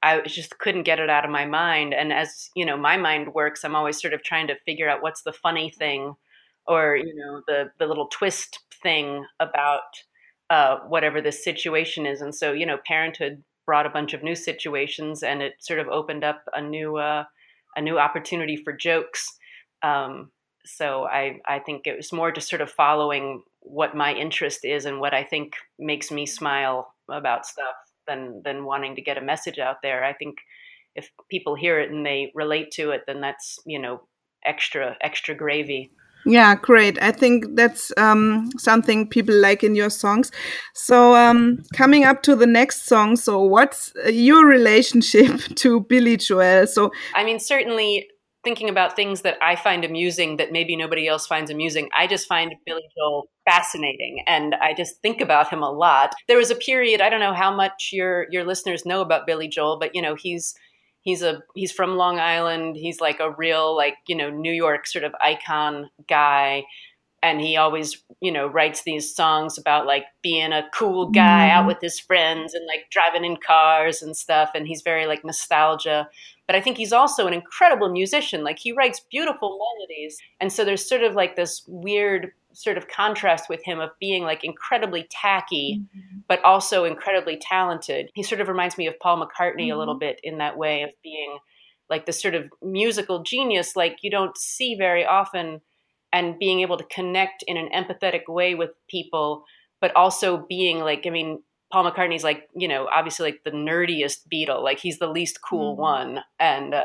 I 0.03 0.20
just 0.20 0.59
couldn't 0.59 0.83
get 0.83 1.00
it 1.00 1.09
out 1.09 1.24
of 1.24 1.31
my 1.31 1.46
mind. 1.46 1.94
And 1.94 2.12
as 2.12 2.50
you 2.55 2.66
know, 2.66 2.77
my 2.77 2.98
mind 2.98 3.33
works, 3.33 3.64
I'm 3.64 3.74
always 3.74 3.98
sort 3.98 4.12
of 4.12 4.22
trying 4.22 4.48
to 4.48 4.59
figure 4.66 4.87
out 4.87 5.03
what's 5.03 5.22
the 5.22 5.33
funny 5.33 5.70
thing 5.70 6.14
or 6.66 6.96
you 6.96 7.14
know 7.14 7.42
the 7.46 7.70
the 7.79 7.87
little 7.87 8.09
twist 8.09 8.61
thing 8.83 9.24
about 9.40 9.83
uh, 10.50 10.79
whatever 10.88 11.20
this 11.20 11.42
situation 11.42 12.07
is. 12.07 12.20
And 12.20 12.35
so, 12.35 12.53
you 12.53 12.66
know, 12.66 12.79
parenthood 12.87 13.42
brought 13.66 13.87
a 13.87 13.90
bunch 13.90 14.12
of 14.12 14.22
new 14.22 14.35
situations, 14.35 15.22
and 15.22 15.42
it 15.42 15.55
sort 15.61 15.81
of 15.81 15.88
opened 15.88 16.22
up 16.24 16.42
a 16.53 16.61
new 16.61 16.96
uh, 16.96 17.24
a 17.77 17.81
new 17.81 17.98
opportunity 17.98 18.57
for 18.57 18.72
jokes. 18.72 19.27
Um, 19.83 20.31
so 20.66 21.05
I 21.07 21.40
I 21.46 21.59
think 21.59 21.87
it 21.87 21.96
was 21.96 22.12
more 22.12 22.31
just 22.33 22.48
sort 22.48 22.62
of 22.62 22.70
following 22.70 23.42
what 23.61 23.96
my 23.96 24.12
interest 24.14 24.64
is 24.64 24.85
and 24.85 25.00
what 25.00 25.14
I 25.14 25.24
think 25.24 25.55
makes 25.79 26.11
me 26.11 26.27
smile 26.27 26.94
about 27.11 27.46
stuff 27.46 27.74
than 28.07 28.42
than 28.44 28.64
wanting 28.64 28.94
to 28.96 29.03
get 29.03 29.18
a 29.18 29.22
message 29.22 29.59
out 29.59 29.77
there. 29.83 30.05
I 30.05 30.12
think 30.12 30.37
if 30.94 31.11
people 31.31 31.55
hear 31.55 31.81
it 31.81 31.90
and 31.90 32.05
they 32.07 32.31
relate 32.35 32.70
to 32.72 32.90
it, 32.90 33.03
then 33.07 33.20
that's 33.20 33.59
you 33.66 33.79
know 33.79 34.03
extra 34.44 34.96
extra 35.00 35.35
gravy. 35.35 35.90
Yeah, 36.27 36.55
great. 36.55 37.01
I 37.03 37.13
think 37.13 37.55
that's 37.55 37.93
um, 37.97 38.51
something 38.57 39.09
people 39.09 39.35
like 39.35 39.63
in 39.63 39.75
your 39.75 39.91
songs. 39.91 40.31
So, 40.75 41.15
um, 41.15 41.63
coming 41.75 42.05
up 42.05 42.23
to 42.23 42.35
the 42.35 42.47
next 42.47 42.87
song, 42.87 43.17
so 43.17 43.43
what's 43.43 43.93
your 44.07 44.47
relationship 44.47 45.41
to 45.57 45.81
Billy 45.81 46.17
Joel? 46.17 46.67
So, 46.67 46.93
I 47.15 47.25
mean, 47.25 47.39
certainly 47.39 48.09
thinking 48.45 48.69
about 48.69 48.95
things 48.95 49.23
that 49.23 49.37
I 49.43 49.57
find 49.57 49.85
amusing 49.85 50.37
that 50.37 50.53
maybe 50.53 50.77
nobody 50.77 51.09
else 51.09 51.27
finds 51.27 51.51
amusing. 51.51 51.89
I 51.97 52.07
just 52.07 52.29
find 52.29 52.55
Billy 52.67 52.83
Joel 52.97 53.29
fascinating 53.47 54.23
and 54.27 54.55
I 54.57 54.75
just 54.75 55.01
think 55.03 55.21
about 55.21 55.49
him 55.49 55.63
a 55.63 55.71
lot. 55.71 56.15
There 56.29 56.37
was 56.37 56.51
a 56.51 56.55
period, 56.55 57.01
I 57.01 57.09
don't 57.09 57.21
know 57.21 57.33
how 57.33 57.55
much 57.55 57.89
your 57.91 58.27
your 58.31 58.45
listeners 58.45 58.85
know 58.85 59.01
about 59.01 59.27
Billy 59.27 59.49
Joel, 59.49 59.79
but 59.79 59.95
you 59.95 60.03
know, 60.03 60.15
he's 60.15 60.55
he's 61.05 61.23
a 61.23 61.43
he's 61.55 61.73
from 61.73 61.97
Long 61.97 62.19
Island. 62.19 62.77
He's 62.77 63.01
like 63.01 63.21
a 63.21 63.31
real 63.31 63.77
like, 63.77 63.95
you 64.09 64.17
know, 64.17 64.31
New 64.31 64.53
York 64.53 64.87
sort 64.87 65.05
of 65.05 65.14
icon 65.21 65.88
guy 66.09 66.64
and 67.23 67.40
he 67.40 67.57
always 67.57 68.03
you 68.21 68.31
know 68.31 68.47
writes 68.47 68.83
these 68.83 69.14
songs 69.14 69.57
about 69.57 69.87
like 69.87 70.05
being 70.23 70.53
a 70.53 70.69
cool 70.75 71.11
guy 71.11 71.49
out 71.49 71.61
mm-hmm. 71.61 71.69
with 71.69 71.79
his 71.81 71.99
friends 71.99 72.53
and 72.53 72.67
like 72.67 72.90
driving 72.90 73.25
in 73.25 73.38
cars 73.38 74.03
and 74.03 74.14
stuff 74.14 74.51
and 74.55 74.69
he's 74.69 74.83
very 74.83 75.07
like 75.07 75.25
nostalgia 75.25 76.07
but 76.47 76.57
I 76.57 76.61
think 76.61 76.77
he's 76.77 76.93
also 76.93 77.27
an 77.27 77.33
incredible 77.33 77.88
musician. 77.90 78.45
Like 78.45 78.59
he 78.59 78.73
writes 78.73 79.01
beautiful 79.11 79.59
melodies. 79.59 80.19
And 80.40 80.53
so 80.53 80.64
there's 80.64 80.87
sort 80.87 81.03
of 81.03 81.14
like 81.14 81.37
this 81.37 81.62
weird 81.67 82.33
sort 82.55 82.79
of 82.79 82.88
contrast 82.88 83.49
with 83.49 83.62
him 83.64 83.81
of 83.81 83.90
being 84.01 84.23
like 84.23 84.45
incredibly 84.45 85.07
tacky, 85.11 85.83
mm-hmm. 85.83 86.19
but 86.29 86.43
also 86.45 86.85
incredibly 86.85 87.37
talented. 87.37 88.11
He 88.14 88.23
sort 88.23 88.40
of 88.40 88.49
reminds 88.49 88.79
me 88.79 88.87
of 88.87 88.99
Paul 89.01 89.19
McCartney 89.19 89.67
mm-hmm. 89.67 89.73
a 89.73 89.79
little 89.79 89.95
mm-hmm. 89.95 90.01
bit 90.01 90.21
in 90.23 90.38
that 90.38 90.57
way 90.57 90.83
of 90.83 90.90
being 91.03 91.38
like 91.90 92.07
this 92.07 92.23
sort 92.23 92.35
of 92.35 92.49
musical 92.62 93.23
genius, 93.23 93.77
like 93.77 93.99
you 94.03 94.11
don't 94.11 94.37
see 94.38 94.75
very 94.75 95.05
often, 95.05 95.61
and 96.12 96.38
being 96.38 96.61
able 96.61 96.77
to 96.77 96.85
connect 96.85 97.43
in 97.47 97.57
an 97.57 97.69
empathetic 97.75 98.23
way 98.29 98.55
with 98.55 98.71
people, 98.88 99.45
but 99.81 99.95
also 99.97 100.47
being 100.49 100.79
like, 100.79 101.05
I 101.07 101.11
mean, 101.11 101.43
Paul 101.73 101.90
McCartney's 101.90 102.23
like, 102.23 102.49
you 102.55 102.69
know, 102.69 102.88
obviously 102.90 103.31
like 103.31 103.40
the 103.45 103.51
nerdiest 103.51 104.29
Beatle, 104.33 104.62
like 104.62 104.79
he's 104.79 104.99
the 104.99 105.09
least 105.09 105.40
cool 105.43 105.75
mm. 105.75 105.81
one. 105.81 106.21
And 106.38 106.73
uh 106.73 106.83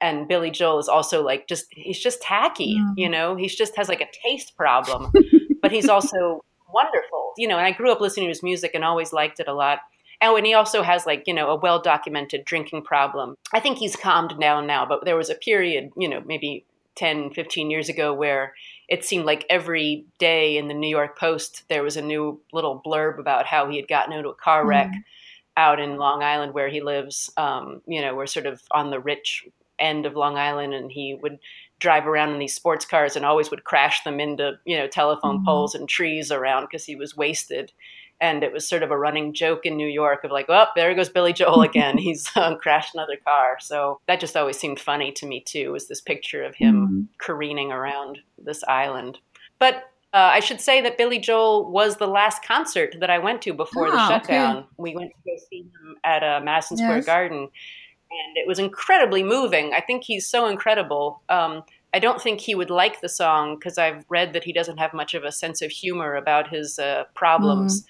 and 0.00 0.28
Billy 0.28 0.50
Joel 0.50 0.78
is 0.78 0.88
also 0.88 1.22
like 1.22 1.48
just 1.48 1.66
he's 1.70 1.98
just 1.98 2.22
tacky, 2.22 2.78
mm. 2.78 2.94
you 2.96 3.08
know, 3.08 3.36
he's 3.36 3.54
just 3.54 3.76
has 3.76 3.88
like 3.88 4.00
a 4.00 4.08
taste 4.22 4.56
problem, 4.56 5.12
but 5.62 5.72
he's 5.72 5.88
also 5.88 6.44
wonderful. 6.72 7.32
You 7.36 7.48
know, 7.48 7.56
and 7.56 7.66
I 7.66 7.72
grew 7.72 7.90
up 7.90 8.00
listening 8.00 8.26
to 8.26 8.30
his 8.30 8.42
music 8.42 8.72
and 8.74 8.84
always 8.84 9.12
liked 9.12 9.40
it 9.40 9.48
a 9.48 9.54
lot. 9.54 9.80
Oh, 10.22 10.36
and 10.36 10.46
he 10.46 10.54
also 10.54 10.82
has 10.82 11.06
like, 11.06 11.24
you 11.26 11.34
know, 11.34 11.50
a 11.50 11.56
well 11.56 11.80
documented 11.80 12.44
drinking 12.44 12.82
problem. 12.82 13.36
I 13.52 13.60
think 13.60 13.78
he's 13.78 13.96
calmed 13.96 14.38
down 14.40 14.66
now, 14.66 14.86
but 14.86 15.04
there 15.04 15.16
was 15.16 15.30
a 15.30 15.34
period, 15.34 15.90
you 15.96 16.08
know, 16.08 16.22
maybe 16.24 16.64
10, 16.96 17.30
15 17.30 17.70
years 17.70 17.88
ago 17.88 18.14
where 18.14 18.54
it 18.88 19.04
seemed 19.04 19.24
like 19.24 19.44
every 19.50 20.06
day 20.18 20.56
in 20.56 20.68
the 20.68 20.74
New 20.74 20.88
York 20.88 21.18
Post 21.18 21.64
there 21.68 21.82
was 21.82 21.96
a 21.96 22.02
new 22.02 22.40
little 22.52 22.80
blurb 22.84 23.18
about 23.18 23.46
how 23.46 23.68
he 23.68 23.76
had 23.76 23.88
gotten 23.88 24.12
into 24.12 24.28
a 24.28 24.34
car 24.34 24.66
wreck 24.66 24.90
mm. 24.90 25.02
out 25.56 25.80
in 25.80 25.96
Long 25.96 26.22
Island 26.22 26.54
where 26.54 26.68
he 26.68 26.80
lives. 26.80 27.30
Um, 27.36 27.82
you 27.86 28.00
know, 28.00 28.14
we're 28.14 28.26
sort 28.26 28.46
of 28.46 28.62
on 28.70 28.90
the 28.90 29.00
rich 29.00 29.44
end 29.78 30.06
of 30.06 30.14
Long 30.14 30.36
Island, 30.36 30.74
and 30.74 30.90
he 30.90 31.18
would 31.20 31.38
drive 31.80 32.06
around 32.06 32.30
in 32.30 32.38
these 32.38 32.54
sports 32.54 32.84
cars 32.84 33.16
and 33.16 33.24
always 33.24 33.50
would 33.50 33.64
crash 33.64 34.02
them 34.04 34.20
into 34.20 34.52
you 34.64 34.76
know 34.76 34.86
telephone 34.86 35.40
mm. 35.40 35.44
poles 35.44 35.74
and 35.74 35.88
trees 35.88 36.30
around 36.30 36.64
because 36.64 36.84
he 36.84 36.96
was 36.96 37.16
wasted 37.16 37.72
and 38.20 38.42
it 38.42 38.52
was 38.52 38.66
sort 38.66 38.82
of 38.82 38.90
a 38.90 38.96
running 38.96 39.34
joke 39.34 39.66
in 39.66 39.76
New 39.76 39.88
York 39.88 40.24
of 40.24 40.30
like, 40.30 40.46
oh, 40.48 40.66
there 40.76 40.94
goes 40.94 41.08
Billy 41.08 41.32
Joel 41.32 41.62
again. 41.70 41.98
He's 41.98 42.34
um, 42.36 42.56
crashed 42.58 42.94
another 42.94 43.16
car. 43.22 43.58
So 43.60 44.00
that 44.06 44.20
just 44.20 44.36
always 44.36 44.58
seemed 44.58 44.80
funny 44.80 45.12
to 45.12 45.26
me 45.26 45.40
too. 45.40 45.72
Was 45.72 45.88
this 45.88 46.00
picture 46.00 46.42
of 46.42 46.54
him 46.54 46.74
mm-hmm. 46.74 47.02
careening 47.18 47.72
around 47.72 48.20
this 48.38 48.62
island? 48.64 49.18
But 49.58 49.90
uh, 50.12 50.30
I 50.32 50.40
should 50.40 50.60
say 50.60 50.80
that 50.80 50.96
Billy 50.96 51.18
Joel 51.18 51.70
was 51.70 51.96
the 51.96 52.06
last 52.06 52.44
concert 52.44 52.96
that 53.00 53.10
I 53.10 53.18
went 53.18 53.42
to 53.42 53.52
before 53.52 53.88
oh, 53.88 53.90
the 53.90 54.08
shutdown. 54.08 54.58
Okay. 54.58 54.66
We 54.78 54.94
went 54.94 55.10
to 55.10 55.30
go 55.30 55.36
see 55.50 55.62
him 55.62 55.96
at 56.04 56.22
uh, 56.22 56.40
Madison 56.42 56.76
Square 56.76 56.98
yes. 56.98 57.06
Garden, 57.06 57.48
and 58.26 58.36
it 58.36 58.46
was 58.46 58.58
incredibly 58.58 59.22
moving. 59.22 59.72
I 59.74 59.80
think 59.80 60.04
he's 60.04 60.28
so 60.28 60.46
incredible. 60.46 61.22
Um, 61.28 61.62
I 61.92 61.98
don't 62.00 62.20
think 62.20 62.40
he 62.40 62.54
would 62.54 62.70
like 62.70 63.00
the 63.00 63.08
song 63.08 63.56
because 63.56 63.78
I've 63.78 64.04
read 64.08 64.32
that 64.32 64.44
he 64.44 64.52
doesn't 64.52 64.78
have 64.78 64.92
much 64.92 65.14
of 65.14 65.24
a 65.24 65.30
sense 65.30 65.62
of 65.62 65.70
humor 65.70 66.16
about 66.16 66.48
his 66.48 66.78
uh, 66.78 67.04
problems. 67.14 67.82
Mm. 67.82 67.86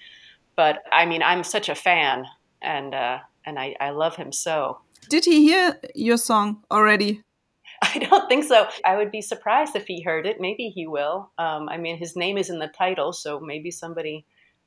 But 0.55 0.83
I 0.91 1.05
mean, 1.05 1.23
I'm 1.23 1.43
such 1.43 1.69
a 1.69 1.75
fan, 1.75 2.25
and 2.61 2.93
uh, 2.93 3.19
and 3.45 3.59
I, 3.59 3.75
I 3.79 3.89
love 3.89 4.15
him 4.15 4.31
so. 4.31 4.79
Did 5.09 5.25
he 5.25 5.43
hear 5.43 5.79
your 5.93 6.17
song 6.17 6.63
already? 6.71 7.21
I 7.81 7.99
don't 7.99 8.27
think 8.29 8.45
so. 8.45 8.67
I 8.85 8.95
would 8.95 9.11
be 9.11 9.21
surprised 9.21 9.75
if 9.75 9.85
he 9.87 10.01
heard 10.01 10.25
it. 10.25 10.39
Maybe 10.39 10.69
he 10.69 10.87
will. 10.87 11.31
Um, 11.37 11.67
I 11.69 11.77
mean, 11.77 11.97
his 11.97 12.15
name 12.15 12.37
is 12.37 12.49
in 12.49 12.59
the 12.59 12.67
title, 12.67 13.11
so 13.11 13.39
maybe 13.39 13.71
somebody 13.71 14.25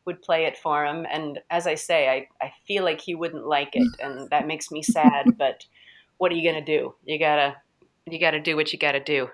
would 0.08 0.22
play 0.22 0.46
it 0.46 0.58
for 0.58 0.84
him. 0.84 1.06
And 1.12 1.38
as 1.50 1.68
I 1.68 1.76
say, 1.76 2.08
I, 2.08 2.44
I 2.44 2.52
feel 2.66 2.82
like 2.82 3.00
he 3.00 3.14
wouldn't 3.14 3.46
like 3.46 3.70
it, 3.74 3.88
and 4.00 4.28
that 4.32 4.48
makes 4.48 4.72
me 4.72 4.82
sad. 4.82 5.38
but 5.38 5.64
what 6.16 6.32
are 6.32 6.34
you 6.34 6.50
gonna 6.50 6.64
do? 6.64 6.94
You 7.04 7.18
gotta 7.20 7.56
you 8.12 8.18
got 8.18 8.32
to 8.32 8.40
do 8.40 8.56
what 8.56 8.72
you 8.72 8.78
got 8.78 8.92
to 8.92 9.00
do. 9.00 9.28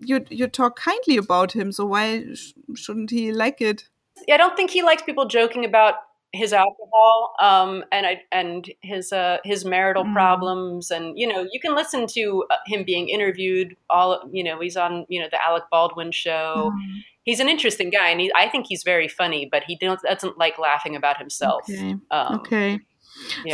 You 0.00 0.24
you 0.30 0.46
talk 0.46 0.76
kindly 0.78 1.16
about 1.16 1.52
him, 1.52 1.72
so 1.72 1.84
why 1.84 2.24
sh 2.34 2.52
shouldn't 2.74 3.10
he 3.10 3.32
like 3.32 3.60
it? 3.60 3.88
I 4.30 4.36
don't 4.36 4.56
think 4.56 4.70
he 4.70 4.82
likes 4.82 5.02
people 5.02 5.26
joking 5.26 5.64
about 5.64 5.94
his 6.32 6.52
alcohol 6.52 7.34
um, 7.40 7.84
and 7.92 8.06
I, 8.06 8.22
and 8.32 8.70
his 8.82 9.12
uh, 9.12 9.38
his 9.44 9.64
marital 9.64 10.04
mm. 10.04 10.12
problems, 10.12 10.90
and 10.90 11.18
you 11.18 11.26
know 11.26 11.46
you 11.50 11.60
can 11.60 11.74
listen 11.74 12.06
to 12.08 12.44
uh, 12.50 12.56
him 12.66 12.84
being 12.84 13.08
interviewed. 13.08 13.76
All 13.90 14.28
you 14.32 14.44
know, 14.44 14.60
he's 14.60 14.76
on 14.76 15.06
you 15.08 15.20
know 15.20 15.28
the 15.30 15.44
Alec 15.44 15.64
Baldwin 15.70 16.12
show. 16.12 16.72
Mm. 16.72 17.02
He's 17.24 17.40
an 17.40 17.48
interesting 17.48 17.90
guy, 17.90 18.10
and 18.10 18.20
he, 18.20 18.30
I 18.36 18.48
think 18.48 18.66
he's 18.68 18.82
very 18.82 19.08
funny, 19.08 19.48
but 19.50 19.64
he 19.66 19.76
doesn't 19.76 20.38
like 20.38 20.58
laughing 20.58 20.94
about 20.94 21.18
himself. 21.18 21.64
Okay. 21.68 21.96
Um, 22.10 22.34
okay. 22.36 22.80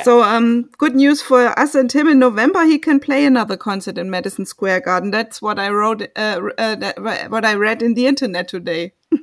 So 0.04 0.22
um, 0.22 0.70
good 0.78 0.94
news 0.94 1.20
for 1.22 1.58
us 1.58 1.74
and 1.74 1.92
him. 1.92 2.08
In 2.08 2.18
November, 2.18 2.64
he 2.64 2.78
can 2.78 2.98
play 2.98 3.24
another 3.24 3.56
concert 3.56 3.98
in 3.98 4.10
Madison 4.10 4.46
Square 4.46 4.80
Garden. 4.80 5.10
That's 5.10 5.42
what 5.42 5.58
I 5.58 5.68
wrote. 5.68 6.02
Uh, 6.16 6.40
uh, 6.56 6.92
what 7.28 7.44
I 7.44 7.54
read 7.54 7.82
in 7.82 7.94
the 7.94 8.06
internet 8.06 8.48
today. 8.48 8.92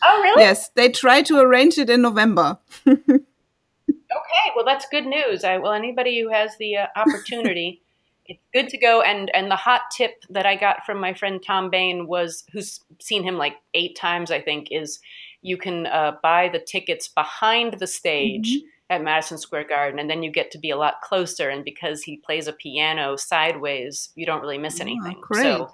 Oh, 0.00 0.22
really? 0.22 0.42
Yes, 0.42 0.70
they 0.76 0.90
try 0.90 1.22
to 1.22 1.40
arrange 1.40 1.76
it 1.76 1.90
in 1.90 2.02
November. 2.02 2.58
okay, 2.86 3.18
well, 4.54 4.64
that's 4.64 4.86
good 4.88 5.06
news. 5.06 5.42
I, 5.42 5.58
well, 5.58 5.72
anybody 5.72 6.20
who 6.20 6.28
has 6.28 6.56
the 6.58 6.76
uh, 6.76 6.86
opportunity, 6.94 7.82
it's 8.28 8.44
good 8.54 8.68
to 8.68 8.78
go. 8.78 9.02
And 9.02 9.34
and 9.34 9.50
the 9.50 9.56
hot 9.56 9.82
tip 9.96 10.24
that 10.30 10.46
I 10.46 10.56
got 10.56 10.84
from 10.86 11.00
my 11.00 11.14
friend 11.14 11.42
Tom 11.44 11.70
Bain 11.70 12.06
was, 12.06 12.44
who's 12.52 12.80
seen 13.00 13.22
him 13.22 13.36
like 13.36 13.54
eight 13.74 13.96
times, 13.96 14.30
I 14.30 14.40
think, 14.40 14.68
is 14.70 15.00
you 15.42 15.56
can 15.56 15.86
uh, 15.86 16.12
buy 16.22 16.48
the 16.48 16.58
tickets 16.58 17.08
behind 17.08 17.78
the 17.78 17.86
stage. 17.86 18.50
Mm 18.50 18.60
-hmm 18.60 18.78
at 18.90 19.02
Madison 19.02 19.38
Square 19.38 19.64
Garden, 19.64 19.98
and 19.98 20.08
then 20.08 20.22
you 20.22 20.30
get 20.30 20.50
to 20.52 20.58
be 20.58 20.70
a 20.70 20.76
lot 20.76 21.00
closer. 21.02 21.48
And 21.48 21.64
because 21.64 22.02
he 22.02 22.16
plays 22.16 22.46
a 22.46 22.52
piano 22.52 23.16
sideways, 23.16 24.10
you 24.14 24.24
don't 24.24 24.40
really 24.40 24.58
miss 24.58 24.80
oh, 24.80 24.82
anything. 24.82 25.20
Oh, 25.30 25.42
so, 25.42 25.70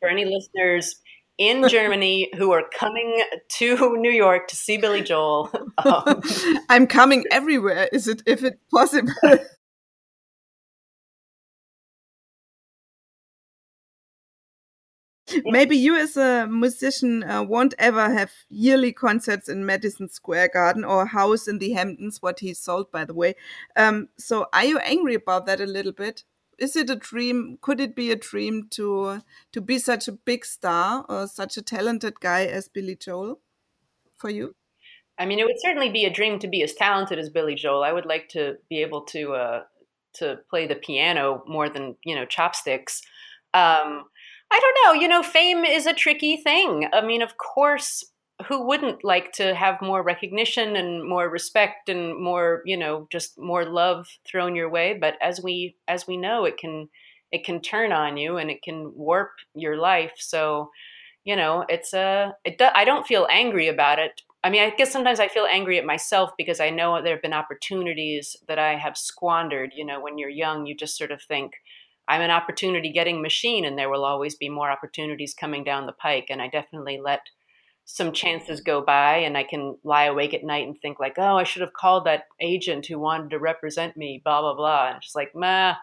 for 0.00 0.08
any 0.08 0.24
listeners 0.24 0.96
in 1.36 1.68
Germany 1.76 2.30
who 2.36 2.52
are 2.52 2.64
coming 2.78 3.22
to 3.48 3.96
New 3.96 4.10
York 4.10 4.48
to 4.48 4.56
see 4.56 4.78
Billy 4.78 5.02
Joel, 5.02 5.50
um, 5.84 6.22
I'm 6.68 6.86
coming 6.86 7.24
everywhere. 7.30 7.88
Is 7.92 8.08
it 8.08 8.22
if 8.26 8.42
it 8.42 8.58
possible? 8.70 9.12
Maybe 15.44 15.76
you, 15.76 15.96
as 15.96 16.16
a 16.16 16.46
musician, 16.46 17.22
uh, 17.22 17.42
won't 17.42 17.74
ever 17.78 18.10
have 18.12 18.32
yearly 18.48 18.92
concerts 18.92 19.48
in 19.48 19.66
Madison 19.66 20.08
Square 20.08 20.50
Garden 20.54 20.84
or 20.84 21.06
house 21.06 21.48
in 21.48 21.58
the 21.58 21.72
Hamptons, 21.72 22.20
what 22.20 22.40
he 22.40 22.54
sold, 22.54 22.90
by 22.90 23.04
the 23.04 23.14
way. 23.14 23.34
Um, 23.76 24.08
so, 24.18 24.46
are 24.52 24.64
you 24.64 24.78
angry 24.78 25.14
about 25.14 25.46
that 25.46 25.60
a 25.60 25.66
little 25.66 25.92
bit? 25.92 26.24
Is 26.58 26.76
it 26.76 26.90
a 26.90 26.96
dream? 26.96 27.58
Could 27.60 27.80
it 27.80 27.96
be 27.96 28.10
a 28.10 28.16
dream 28.16 28.68
to 28.70 29.22
to 29.52 29.60
be 29.60 29.78
such 29.78 30.08
a 30.08 30.12
big 30.12 30.44
star 30.44 31.04
or 31.08 31.26
such 31.26 31.56
a 31.56 31.62
talented 31.62 32.20
guy 32.20 32.44
as 32.46 32.68
Billy 32.68 32.96
Joel 32.96 33.40
for 34.16 34.30
you? 34.30 34.54
I 35.18 35.26
mean, 35.26 35.38
it 35.38 35.46
would 35.46 35.60
certainly 35.60 35.90
be 35.90 36.04
a 36.04 36.10
dream 36.10 36.38
to 36.40 36.48
be 36.48 36.62
as 36.62 36.74
talented 36.74 37.18
as 37.18 37.30
Billy 37.30 37.54
Joel. 37.54 37.84
I 37.84 37.92
would 37.92 38.06
like 38.06 38.28
to 38.30 38.56
be 38.68 38.82
able 38.82 39.02
to 39.06 39.32
uh, 39.34 39.62
to 40.14 40.38
play 40.50 40.66
the 40.66 40.74
piano 40.74 41.42
more 41.46 41.68
than 41.68 41.96
you 42.04 42.14
know 42.14 42.24
chopsticks. 42.24 43.02
Um, 43.52 44.04
I 44.50 44.60
don't 44.60 44.76
know. 44.94 45.00
You 45.00 45.08
know, 45.08 45.22
fame 45.22 45.64
is 45.64 45.86
a 45.86 45.92
tricky 45.92 46.36
thing. 46.36 46.88
I 46.92 47.00
mean, 47.00 47.22
of 47.22 47.36
course, 47.36 48.04
who 48.48 48.66
wouldn't 48.66 49.04
like 49.04 49.32
to 49.32 49.54
have 49.54 49.80
more 49.80 50.02
recognition 50.02 50.76
and 50.76 51.08
more 51.08 51.28
respect 51.28 51.88
and 51.88 52.20
more, 52.20 52.62
you 52.64 52.76
know, 52.76 53.06
just 53.10 53.38
more 53.38 53.64
love 53.64 54.06
thrown 54.26 54.54
your 54.54 54.70
way? 54.70 54.96
But 54.98 55.14
as 55.20 55.40
we 55.42 55.76
as 55.88 56.06
we 56.06 56.16
know, 56.16 56.44
it 56.44 56.58
can 56.58 56.88
it 57.32 57.44
can 57.44 57.60
turn 57.60 57.92
on 57.92 58.16
you 58.16 58.36
and 58.36 58.50
it 58.50 58.62
can 58.62 58.92
warp 58.94 59.32
your 59.54 59.76
life. 59.76 60.12
So, 60.18 60.70
you 61.24 61.34
know, 61.36 61.64
it's 61.68 61.92
a, 61.92 62.34
it 62.44 62.58
do, 62.58 62.66
I 62.74 62.84
don't 62.84 63.06
feel 63.06 63.26
angry 63.30 63.66
about 63.68 63.98
it. 63.98 64.22
I 64.44 64.50
mean, 64.50 64.62
I 64.62 64.70
guess 64.70 64.92
sometimes 64.92 65.18
I 65.20 65.28
feel 65.28 65.46
angry 65.50 65.78
at 65.78 65.86
myself 65.86 66.30
because 66.36 66.60
I 66.60 66.70
know 66.70 67.02
there 67.02 67.14
have 67.14 67.22
been 67.22 67.32
opportunities 67.32 68.36
that 68.46 68.58
I 68.58 68.76
have 68.76 68.96
squandered. 68.96 69.72
You 69.74 69.86
know, 69.86 70.00
when 70.00 70.18
you're 70.18 70.28
young, 70.28 70.66
you 70.66 70.76
just 70.76 70.96
sort 70.98 71.10
of 71.10 71.22
think, 71.22 71.54
I'm 72.08 72.20
an 72.20 72.30
opportunity 72.30 72.92
getting 72.92 73.22
machine, 73.22 73.64
and 73.64 73.78
there 73.78 73.90
will 73.90 74.04
always 74.04 74.34
be 74.34 74.48
more 74.48 74.70
opportunities 74.70 75.34
coming 75.34 75.64
down 75.64 75.86
the 75.86 75.92
pike. 75.92 76.26
And 76.30 76.42
I 76.42 76.48
definitely 76.48 77.00
let 77.02 77.20
some 77.86 78.12
chances 78.12 78.60
go 78.60 78.80
by, 78.80 79.16
and 79.18 79.36
I 79.36 79.42
can 79.44 79.76
lie 79.84 80.04
awake 80.04 80.34
at 80.34 80.44
night 80.44 80.66
and 80.66 80.76
think 80.80 80.98
like, 81.00 81.14
oh, 81.18 81.36
I 81.36 81.44
should 81.44 81.62
have 81.62 81.72
called 81.72 82.06
that 82.06 82.24
agent 82.40 82.86
who 82.86 82.98
wanted 82.98 83.30
to 83.30 83.38
represent 83.38 83.96
me, 83.96 84.20
blah 84.24 84.40
blah 84.40 84.54
blah. 84.54 84.90
And 84.92 85.02
just 85.02 85.16
like, 85.16 85.34
meh, 85.34 85.74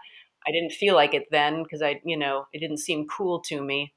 I 0.48 0.52
didn't 0.52 0.72
feel 0.72 0.96
like 0.96 1.14
it 1.14 1.28
then 1.32 1.64
because 1.64 1.82
I, 1.82 2.02
you 2.04 2.18
know, 2.18 2.48
it 2.54 2.60
didn't 2.60 2.78
seem 2.78 3.08
cool 3.08 3.42
to 3.44 3.62
me. 3.62 3.94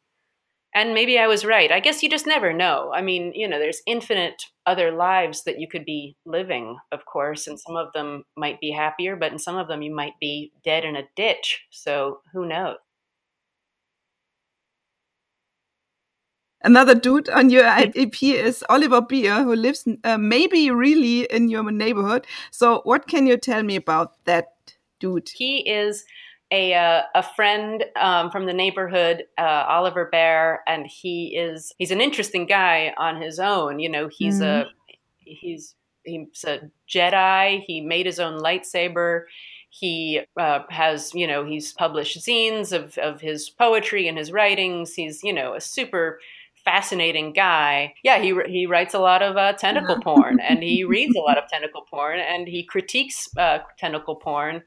And 0.74 0.92
maybe 0.92 1.18
I 1.20 1.28
was 1.28 1.44
right. 1.44 1.70
I 1.70 1.78
guess 1.78 2.02
you 2.02 2.10
just 2.10 2.26
never 2.26 2.52
know. 2.52 2.90
I 2.92 3.00
mean, 3.00 3.32
you 3.34 3.46
know, 3.46 3.60
there's 3.60 3.80
infinite 3.86 4.42
other 4.66 4.90
lives 4.90 5.44
that 5.44 5.60
you 5.60 5.68
could 5.68 5.84
be 5.84 6.16
living, 6.26 6.76
of 6.90 7.04
course, 7.04 7.46
and 7.46 7.60
some 7.60 7.76
of 7.76 7.92
them 7.92 8.24
might 8.36 8.60
be 8.60 8.72
happier, 8.72 9.14
but 9.14 9.30
in 9.30 9.38
some 9.38 9.56
of 9.56 9.68
them 9.68 9.82
you 9.82 9.94
might 9.94 10.14
be 10.20 10.52
dead 10.64 10.84
in 10.84 10.96
a 10.96 11.08
ditch. 11.14 11.62
So 11.70 12.20
who 12.32 12.44
knows? 12.44 12.78
Another 16.64 16.94
dude 16.94 17.28
on 17.28 17.50
your 17.50 17.66
EP 17.66 18.22
is 18.22 18.64
Oliver 18.70 19.02
Beer, 19.02 19.44
who 19.44 19.54
lives 19.54 19.86
uh, 20.02 20.16
maybe 20.16 20.70
really 20.70 21.24
in 21.24 21.50
your 21.50 21.70
neighborhood. 21.70 22.26
So, 22.50 22.80
what 22.84 23.06
can 23.06 23.26
you 23.26 23.36
tell 23.36 23.62
me 23.62 23.76
about 23.76 24.24
that 24.24 24.46
dude? 24.98 25.28
He 25.28 25.58
is 25.68 26.06
a 26.54 26.74
uh, 26.74 27.02
a 27.14 27.22
friend 27.22 27.84
um, 27.96 28.30
from 28.30 28.46
the 28.46 28.52
neighborhood, 28.52 29.24
uh, 29.36 29.64
Oliver 29.68 30.06
Bear, 30.06 30.62
and 30.66 30.86
he 30.86 31.36
is 31.36 31.74
he's 31.78 31.90
an 31.90 32.00
interesting 32.00 32.46
guy 32.46 32.94
on 32.96 33.20
his 33.20 33.38
own. 33.38 33.80
You 33.80 33.88
know, 33.88 34.08
he's 34.08 34.40
mm-hmm. 34.40 34.68
a 34.68 34.72
he's 35.18 35.74
he's 36.04 36.44
a 36.46 36.60
Jedi. 36.88 37.62
He 37.66 37.80
made 37.80 38.06
his 38.06 38.20
own 38.20 38.40
lightsaber. 38.40 39.24
He 39.70 40.20
uh, 40.38 40.60
has, 40.70 41.12
you 41.14 41.26
know, 41.26 41.44
he's 41.44 41.72
published 41.72 42.18
zines 42.18 42.72
of, 42.72 42.96
of 42.98 43.20
his 43.20 43.50
poetry 43.50 44.06
and 44.06 44.16
his 44.16 44.30
writings. 44.30 44.94
He's, 44.94 45.24
you 45.24 45.32
know, 45.32 45.54
a 45.54 45.60
super 45.60 46.20
fascinating 46.64 47.32
guy. 47.32 47.94
Yeah, 48.04 48.20
he 48.20 48.38
he 48.46 48.66
writes 48.66 48.94
a 48.94 49.00
lot 49.00 49.22
of 49.22 49.36
uh, 49.36 49.54
tentacle 49.54 50.00
porn, 50.00 50.38
and 50.38 50.62
he 50.62 50.84
reads 50.88 51.16
a 51.16 51.20
lot 51.20 51.38
of 51.38 51.48
tentacle 51.48 51.84
porn, 51.90 52.20
and 52.20 52.46
he 52.46 52.62
critiques 52.62 53.28
uh, 53.36 53.58
tentacle 53.76 54.14
porn 54.14 54.62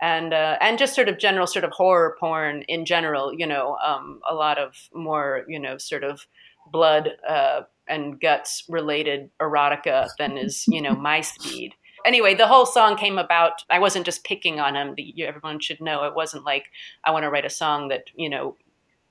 and 0.00 0.32
uh, 0.32 0.56
and 0.60 0.78
just 0.78 0.94
sort 0.94 1.08
of 1.08 1.18
general 1.18 1.46
sort 1.46 1.64
of 1.64 1.70
horror 1.70 2.16
porn 2.18 2.62
in 2.62 2.84
general. 2.84 3.32
You 3.32 3.46
know, 3.46 3.76
um, 3.84 4.20
a 4.28 4.34
lot 4.34 4.58
of 4.58 4.74
more 4.94 5.44
you 5.48 5.58
know 5.58 5.78
sort 5.78 6.04
of 6.04 6.26
blood 6.70 7.10
uh, 7.28 7.62
and 7.88 8.20
guts 8.20 8.64
related 8.68 9.30
erotica 9.40 10.08
than 10.18 10.36
is 10.38 10.64
you 10.68 10.80
know 10.80 10.94
my 10.94 11.20
speed. 11.20 11.72
Anyway, 12.04 12.34
the 12.34 12.46
whole 12.46 12.66
song 12.66 12.96
came 12.96 13.18
about. 13.18 13.62
I 13.68 13.78
wasn't 13.78 14.06
just 14.06 14.24
picking 14.24 14.60
on 14.60 14.76
him. 14.76 14.94
Everyone 15.18 15.58
should 15.58 15.80
know 15.80 16.04
it 16.04 16.14
wasn't 16.14 16.44
like 16.44 16.66
I 17.04 17.10
want 17.10 17.24
to 17.24 17.30
write 17.30 17.46
a 17.46 17.50
song 17.50 17.88
that 17.88 18.04
you 18.14 18.28
know 18.28 18.56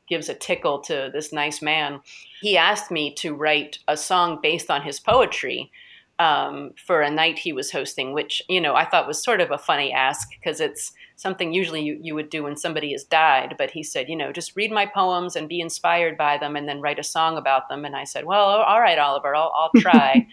gives 0.07 0.29
a 0.29 0.35
tickle 0.35 0.79
to 0.81 1.09
this 1.11 1.33
nice 1.33 1.61
man. 1.61 1.99
He 2.41 2.57
asked 2.57 2.91
me 2.91 3.13
to 3.15 3.33
write 3.33 3.79
a 3.87 3.97
song 3.97 4.39
based 4.41 4.69
on 4.69 4.83
his 4.83 4.99
poetry 4.99 5.71
um, 6.19 6.71
for 6.77 7.01
a 7.01 7.11
night 7.11 7.37
he 7.39 7.51
was 7.51 7.71
hosting, 7.71 8.13
which 8.13 8.41
you 8.47 8.61
know 8.61 8.75
I 8.75 8.85
thought 8.85 9.07
was 9.07 9.21
sort 9.21 9.41
of 9.41 9.51
a 9.51 9.57
funny 9.57 9.91
ask 9.91 10.29
because 10.31 10.61
it's 10.61 10.93
something 11.17 11.53
usually 11.53 11.81
you, 11.81 11.97
you 12.01 12.15
would 12.15 12.29
do 12.29 12.43
when 12.43 12.57
somebody 12.57 12.91
has 12.91 13.03
died. 13.03 13.55
But 13.57 13.71
he 13.71 13.83
said, 13.83 14.09
you 14.09 14.15
know, 14.15 14.31
just 14.31 14.55
read 14.55 14.71
my 14.71 14.85
poems 14.85 15.35
and 15.35 15.49
be 15.49 15.59
inspired 15.59 16.17
by 16.17 16.37
them, 16.37 16.55
and 16.55 16.67
then 16.67 16.81
write 16.81 16.99
a 16.99 17.03
song 17.03 17.37
about 17.37 17.67
them. 17.69 17.85
And 17.85 17.95
I 17.95 18.05
said, 18.05 18.25
well, 18.25 18.45
all 18.45 18.81
right, 18.81 18.97
Oliver, 18.97 19.35
I'll, 19.35 19.53
I'll 19.55 19.71
try. 19.81 20.25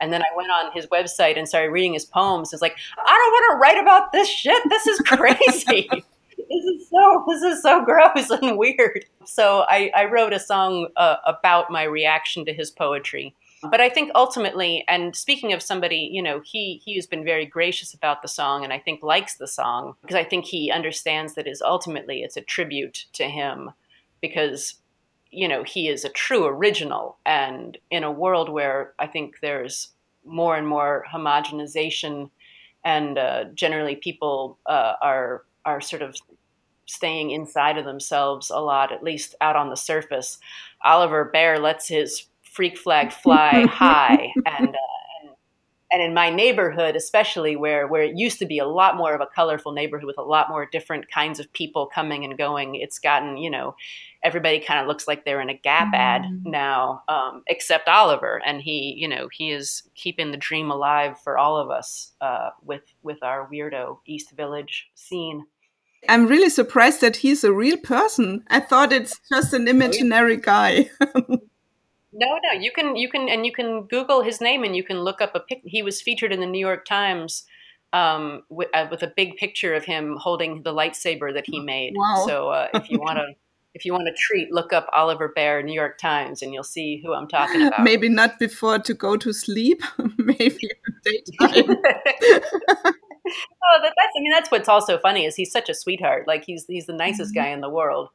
and 0.00 0.12
then 0.12 0.22
I 0.22 0.36
went 0.36 0.50
on 0.50 0.72
his 0.72 0.86
website 0.86 1.38
and 1.38 1.48
started 1.48 1.70
reading 1.70 1.94
his 1.94 2.04
poems. 2.04 2.52
It's 2.52 2.62
like 2.62 2.76
I 2.98 3.16
don't 3.16 3.32
want 3.32 3.52
to 3.52 3.58
write 3.58 3.82
about 3.82 4.12
this 4.12 4.28
shit. 4.28 4.62
This 4.68 4.86
is 4.86 4.98
crazy. 5.00 5.88
this 6.50 6.64
is 6.64 6.88
so 6.90 7.24
this 7.28 7.42
is 7.42 7.62
so 7.62 7.82
gross 7.84 8.28
and 8.30 8.58
weird. 8.58 9.06
So 9.24 9.64
I, 9.68 9.90
I 9.94 10.04
wrote 10.04 10.32
a 10.32 10.40
song 10.40 10.88
uh, 10.96 11.16
about 11.24 11.70
my 11.70 11.84
reaction 11.84 12.44
to 12.44 12.52
his 12.52 12.70
poetry 12.70 13.34
but 13.62 13.80
I 13.80 13.90
think 13.90 14.10
ultimately, 14.14 14.84
and 14.88 15.14
speaking 15.14 15.52
of 15.52 15.62
somebody, 15.62 16.08
you 16.12 16.22
know, 16.22 16.40
he 16.44 16.80
he 16.84 16.94
has 16.94 17.06
been 17.06 17.24
very 17.24 17.44
gracious 17.44 17.92
about 17.92 18.22
the 18.22 18.28
song, 18.28 18.64
and 18.64 18.72
I 18.72 18.78
think 18.78 19.02
likes 19.02 19.36
the 19.36 19.46
song 19.46 19.94
because 20.00 20.16
I 20.16 20.24
think 20.24 20.44
he 20.44 20.70
understands 20.70 21.34
that 21.34 21.46
is 21.46 21.60
ultimately 21.62 22.22
it's 22.22 22.36
a 22.36 22.42
tribute 22.42 23.06
to 23.14 23.24
him, 23.24 23.70
because 24.22 24.76
you 25.30 25.46
know 25.46 25.62
he 25.62 25.88
is 25.88 26.04
a 26.04 26.10
true 26.10 26.46
original, 26.46 27.18
and 27.26 27.76
in 27.90 28.04
a 28.04 28.12
world 28.12 28.48
where 28.48 28.94
I 28.98 29.06
think 29.06 29.36
there's 29.42 29.90
more 30.24 30.56
and 30.56 30.66
more 30.66 31.04
homogenization, 31.12 32.30
and 32.84 33.18
uh, 33.18 33.44
generally 33.54 33.96
people 33.96 34.58
uh, 34.66 34.94
are 35.02 35.44
are 35.64 35.80
sort 35.80 36.02
of 36.02 36.16
staying 36.86 37.30
inside 37.30 37.78
of 37.78 37.84
themselves 37.84 38.50
a 38.50 38.58
lot, 38.58 38.90
at 38.90 39.04
least 39.04 39.34
out 39.40 39.54
on 39.54 39.70
the 39.70 39.76
surface. 39.76 40.38
Oliver 40.84 41.24
Bear 41.24 41.58
lets 41.58 41.86
his 41.86 42.26
freak 42.52 42.76
flag 42.76 43.12
fly 43.12 43.66
high 43.70 44.32
and 44.46 44.68
uh, 44.68 44.90
and 45.92 46.02
in 46.02 46.14
my 46.14 46.30
neighborhood 46.30 46.96
especially 46.96 47.56
where 47.56 47.86
where 47.86 48.02
it 48.02 48.16
used 48.16 48.38
to 48.38 48.46
be 48.46 48.58
a 48.58 48.66
lot 48.66 48.96
more 48.96 49.14
of 49.14 49.20
a 49.20 49.26
colorful 49.34 49.72
neighborhood 49.72 50.06
with 50.06 50.18
a 50.18 50.22
lot 50.22 50.48
more 50.48 50.66
different 50.66 51.10
kinds 51.10 51.40
of 51.40 51.52
people 51.52 51.86
coming 51.86 52.24
and 52.24 52.38
going 52.38 52.74
it's 52.74 52.98
gotten 52.98 53.36
you 53.36 53.50
know 53.50 53.74
everybody 54.22 54.60
kind 54.60 54.80
of 54.80 54.86
looks 54.86 55.08
like 55.08 55.24
they're 55.24 55.40
in 55.40 55.48
a 55.48 55.54
gap 55.54 55.92
ad 55.94 56.22
mm-hmm. 56.22 56.50
now 56.50 57.02
um, 57.08 57.42
except 57.46 57.88
oliver 57.88 58.40
and 58.44 58.62
he 58.62 58.94
you 58.96 59.08
know 59.08 59.28
he 59.32 59.50
is 59.50 59.82
keeping 59.94 60.30
the 60.30 60.36
dream 60.36 60.70
alive 60.70 61.18
for 61.22 61.38
all 61.38 61.56
of 61.56 61.70
us 61.70 62.12
uh, 62.20 62.50
with 62.62 62.82
with 63.02 63.22
our 63.22 63.48
weirdo 63.52 63.98
east 64.06 64.30
village 64.32 64.90
scene 64.94 65.44
I'm 66.08 66.26
really 66.26 66.48
surprised 66.48 67.02
that 67.02 67.16
he's 67.16 67.44
a 67.44 67.52
real 67.52 67.76
person. 67.76 68.42
I 68.48 68.60
thought 68.60 68.90
it's 68.90 69.20
just 69.30 69.52
an 69.52 69.68
imaginary 69.68 70.38
guy. 70.38 70.88
No, 72.12 72.38
no, 72.42 72.58
you 72.58 72.72
can 72.72 72.96
you 72.96 73.08
can 73.08 73.28
and 73.28 73.46
you 73.46 73.52
can 73.52 73.86
Google 73.86 74.22
his 74.22 74.40
name 74.40 74.64
and 74.64 74.74
you 74.74 74.82
can 74.82 75.00
look 75.00 75.20
up 75.20 75.34
a 75.34 75.40
pic. 75.40 75.60
He 75.64 75.82
was 75.82 76.02
featured 76.02 76.32
in 76.32 76.40
the 76.40 76.46
New 76.46 76.58
York 76.58 76.84
Times 76.84 77.44
um, 77.92 78.42
with, 78.48 78.68
uh, 78.74 78.86
with, 78.90 79.02
a 79.02 79.12
big 79.16 79.36
picture 79.36 79.74
of 79.74 79.84
him 79.84 80.16
holding 80.16 80.62
the 80.62 80.72
lightsaber 80.72 81.32
that 81.34 81.44
he 81.46 81.60
made. 81.60 81.94
Wow. 81.96 82.24
So 82.26 82.48
uh, 82.50 82.68
if 82.74 82.90
you 82.90 82.98
want 82.98 83.18
to. 83.18 83.26
If 83.72 83.84
you 83.84 83.92
want 83.92 84.08
a 84.08 84.12
treat, 84.18 84.50
look 84.50 84.72
up 84.72 84.88
Oliver 84.92 85.28
Bear, 85.28 85.62
New 85.62 85.72
York 85.72 85.96
Times, 85.96 86.42
and 86.42 86.52
you'll 86.52 86.64
see 86.64 87.00
who 87.04 87.14
I'm 87.14 87.28
talking 87.28 87.68
about. 87.68 87.84
Maybe 87.84 88.08
not 88.08 88.36
before 88.40 88.80
to 88.80 88.94
go 88.94 89.16
to 89.16 89.32
sleep. 89.32 89.80
Maybe 90.18 90.68
daytime. 91.04 91.76
oh, 92.02 93.78
that, 93.80 93.94
that's. 93.96 94.12
I 94.16 94.20
mean, 94.20 94.32
that's 94.32 94.50
what's 94.50 94.68
also 94.68 94.98
funny 94.98 95.24
is 95.24 95.36
he's 95.36 95.52
such 95.52 95.68
a 95.68 95.74
sweetheart. 95.74 96.26
Like 96.26 96.44
he's 96.44 96.66
he's 96.66 96.86
the 96.86 96.94
nicest 96.94 97.32
mm-hmm. 97.32 97.44
guy 97.44 97.50
in 97.50 97.60
the 97.60 97.70
world 97.70 98.08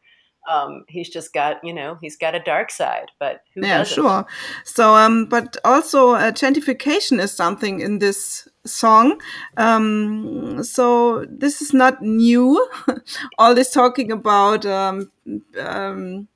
um, 0.48 0.86
he's 0.88 1.10
just 1.10 1.34
got 1.34 1.64
you 1.64 1.74
know 1.74 1.98
he's 2.02 2.16
got 2.18 2.36
a 2.36 2.40
dark 2.40 2.72
side 2.72 3.12
but 3.20 3.42
yeah 3.56 3.80
doesn't? 3.80 3.96
sure. 3.96 4.26
So 4.64 4.96
um 4.96 5.26
but 5.26 5.58
also 5.64 6.12
uh, 6.12 6.32
gentrification 6.32 7.20
is 7.20 7.32
something 7.32 7.80
in 7.80 8.00
this 8.00 8.48
song. 8.66 9.22
Um 9.58 10.64
so 10.64 11.26
this 11.30 11.62
is 11.62 11.74
not 11.74 12.02
new. 12.02 12.68
All 13.38 13.56
this 13.56 13.72
talking 13.72 14.12
about 14.12 14.66
um, 14.66 15.12
um 15.58 16.28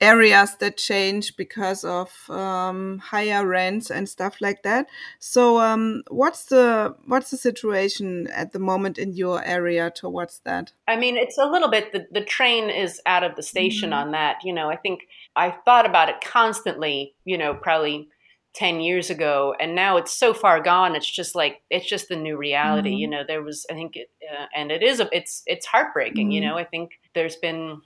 areas 0.00 0.56
that 0.56 0.76
change 0.76 1.36
because 1.36 1.84
of 1.84 2.28
um, 2.30 2.98
higher 2.98 3.46
rents 3.46 3.90
and 3.90 4.08
stuff 4.08 4.40
like 4.40 4.62
that. 4.62 4.86
So, 5.18 5.60
um, 5.60 6.02
what's 6.08 6.46
the 6.46 6.94
what's 7.06 7.30
the 7.30 7.36
situation 7.36 8.28
at 8.28 8.52
the 8.52 8.58
moment 8.58 8.98
in 8.98 9.12
your 9.12 9.44
area 9.44 9.90
towards 9.90 10.40
that? 10.44 10.72
I 10.88 10.96
mean, 10.96 11.16
it's 11.16 11.38
a 11.38 11.46
little 11.46 11.68
bit. 11.68 11.92
The 11.92 12.06
the 12.10 12.24
train 12.24 12.70
is 12.70 13.00
out 13.06 13.24
of 13.24 13.36
the 13.36 13.42
station 13.42 13.90
mm 13.90 13.94
-hmm. 13.94 14.06
on 14.06 14.12
that. 14.12 14.36
You 14.44 14.54
know, 14.54 14.72
I 14.72 14.76
think 14.76 15.00
I 15.36 15.50
thought 15.64 15.86
about 15.86 16.08
it 16.08 16.30
constantly. 16.32 17.14
You 17.24 17.38
know, 17.38 17.54
probably. 17.54 18.08
10 18.52 18.80
years 18.80 19.10
ago 19.10 19.54
and 19.60 19.76
now 19.76 19.96
it's 19.96 20.12
so 20.12 20.34
far 20.34 20.60
gone 20.60 20.96
it's 20.96 21.16
just 21.16 21.36
like 21.36 21.62
it's 21.70 21.88
just 21.88 22.08
the 22.08 22.16
new 22.16 22.36
reality 22.36 22.90
mm 22.90 22.94
-hmm. 22.94 23.00
you 23.00 23.08
know 23.08 23.24
there 23.24 23.42
was 23.42 23.66
i 23.70 23.74
think 23.74 23.96
it, 23.96 24.10
uh, 24.32 24.46
and 24.60 24.70
it 24.72 24.82
is 24.82 25.00
a, 25.00 25.08
it's 25.12 25.42
it's 25.46 25.66
heartbreaking 25.66 26.26
mm 26.26 26.30
-hmm. 26.30 26.34
you 26.34 26.40
mm-hmm. 26.40 26.56
know 26.56 26.66
i 26.66 26.70
think 26.70 26.90
there's 27.12 27.38
been 27.40 27.80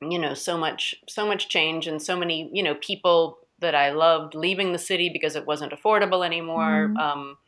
you 0.00 0.18
know 0.18 0.34
so 0.34 0.58
much 0.58 0.94
so 1.08 1.26
much 1.26 1.48
change 1.48 1.86
and 1.86 2.02
so 2.02 2.16
many 2.16 2.50
you 2.52 2.62
know 2.62 2.74
people 2.74 3.38
that 3.60 3.74
I 3.74 3.90
loved 3.90 4.34
leaving 4.34 4.72
the 4.72 4.78
city 4.78 5.08
because 5.10 5.36
it 5.36 5.46
wasn't 5.46 5.72
affordable 5.72 6.24
anymore. 6.24 6.90
Mm. 6.92 6.98
Um, 6.98 7.38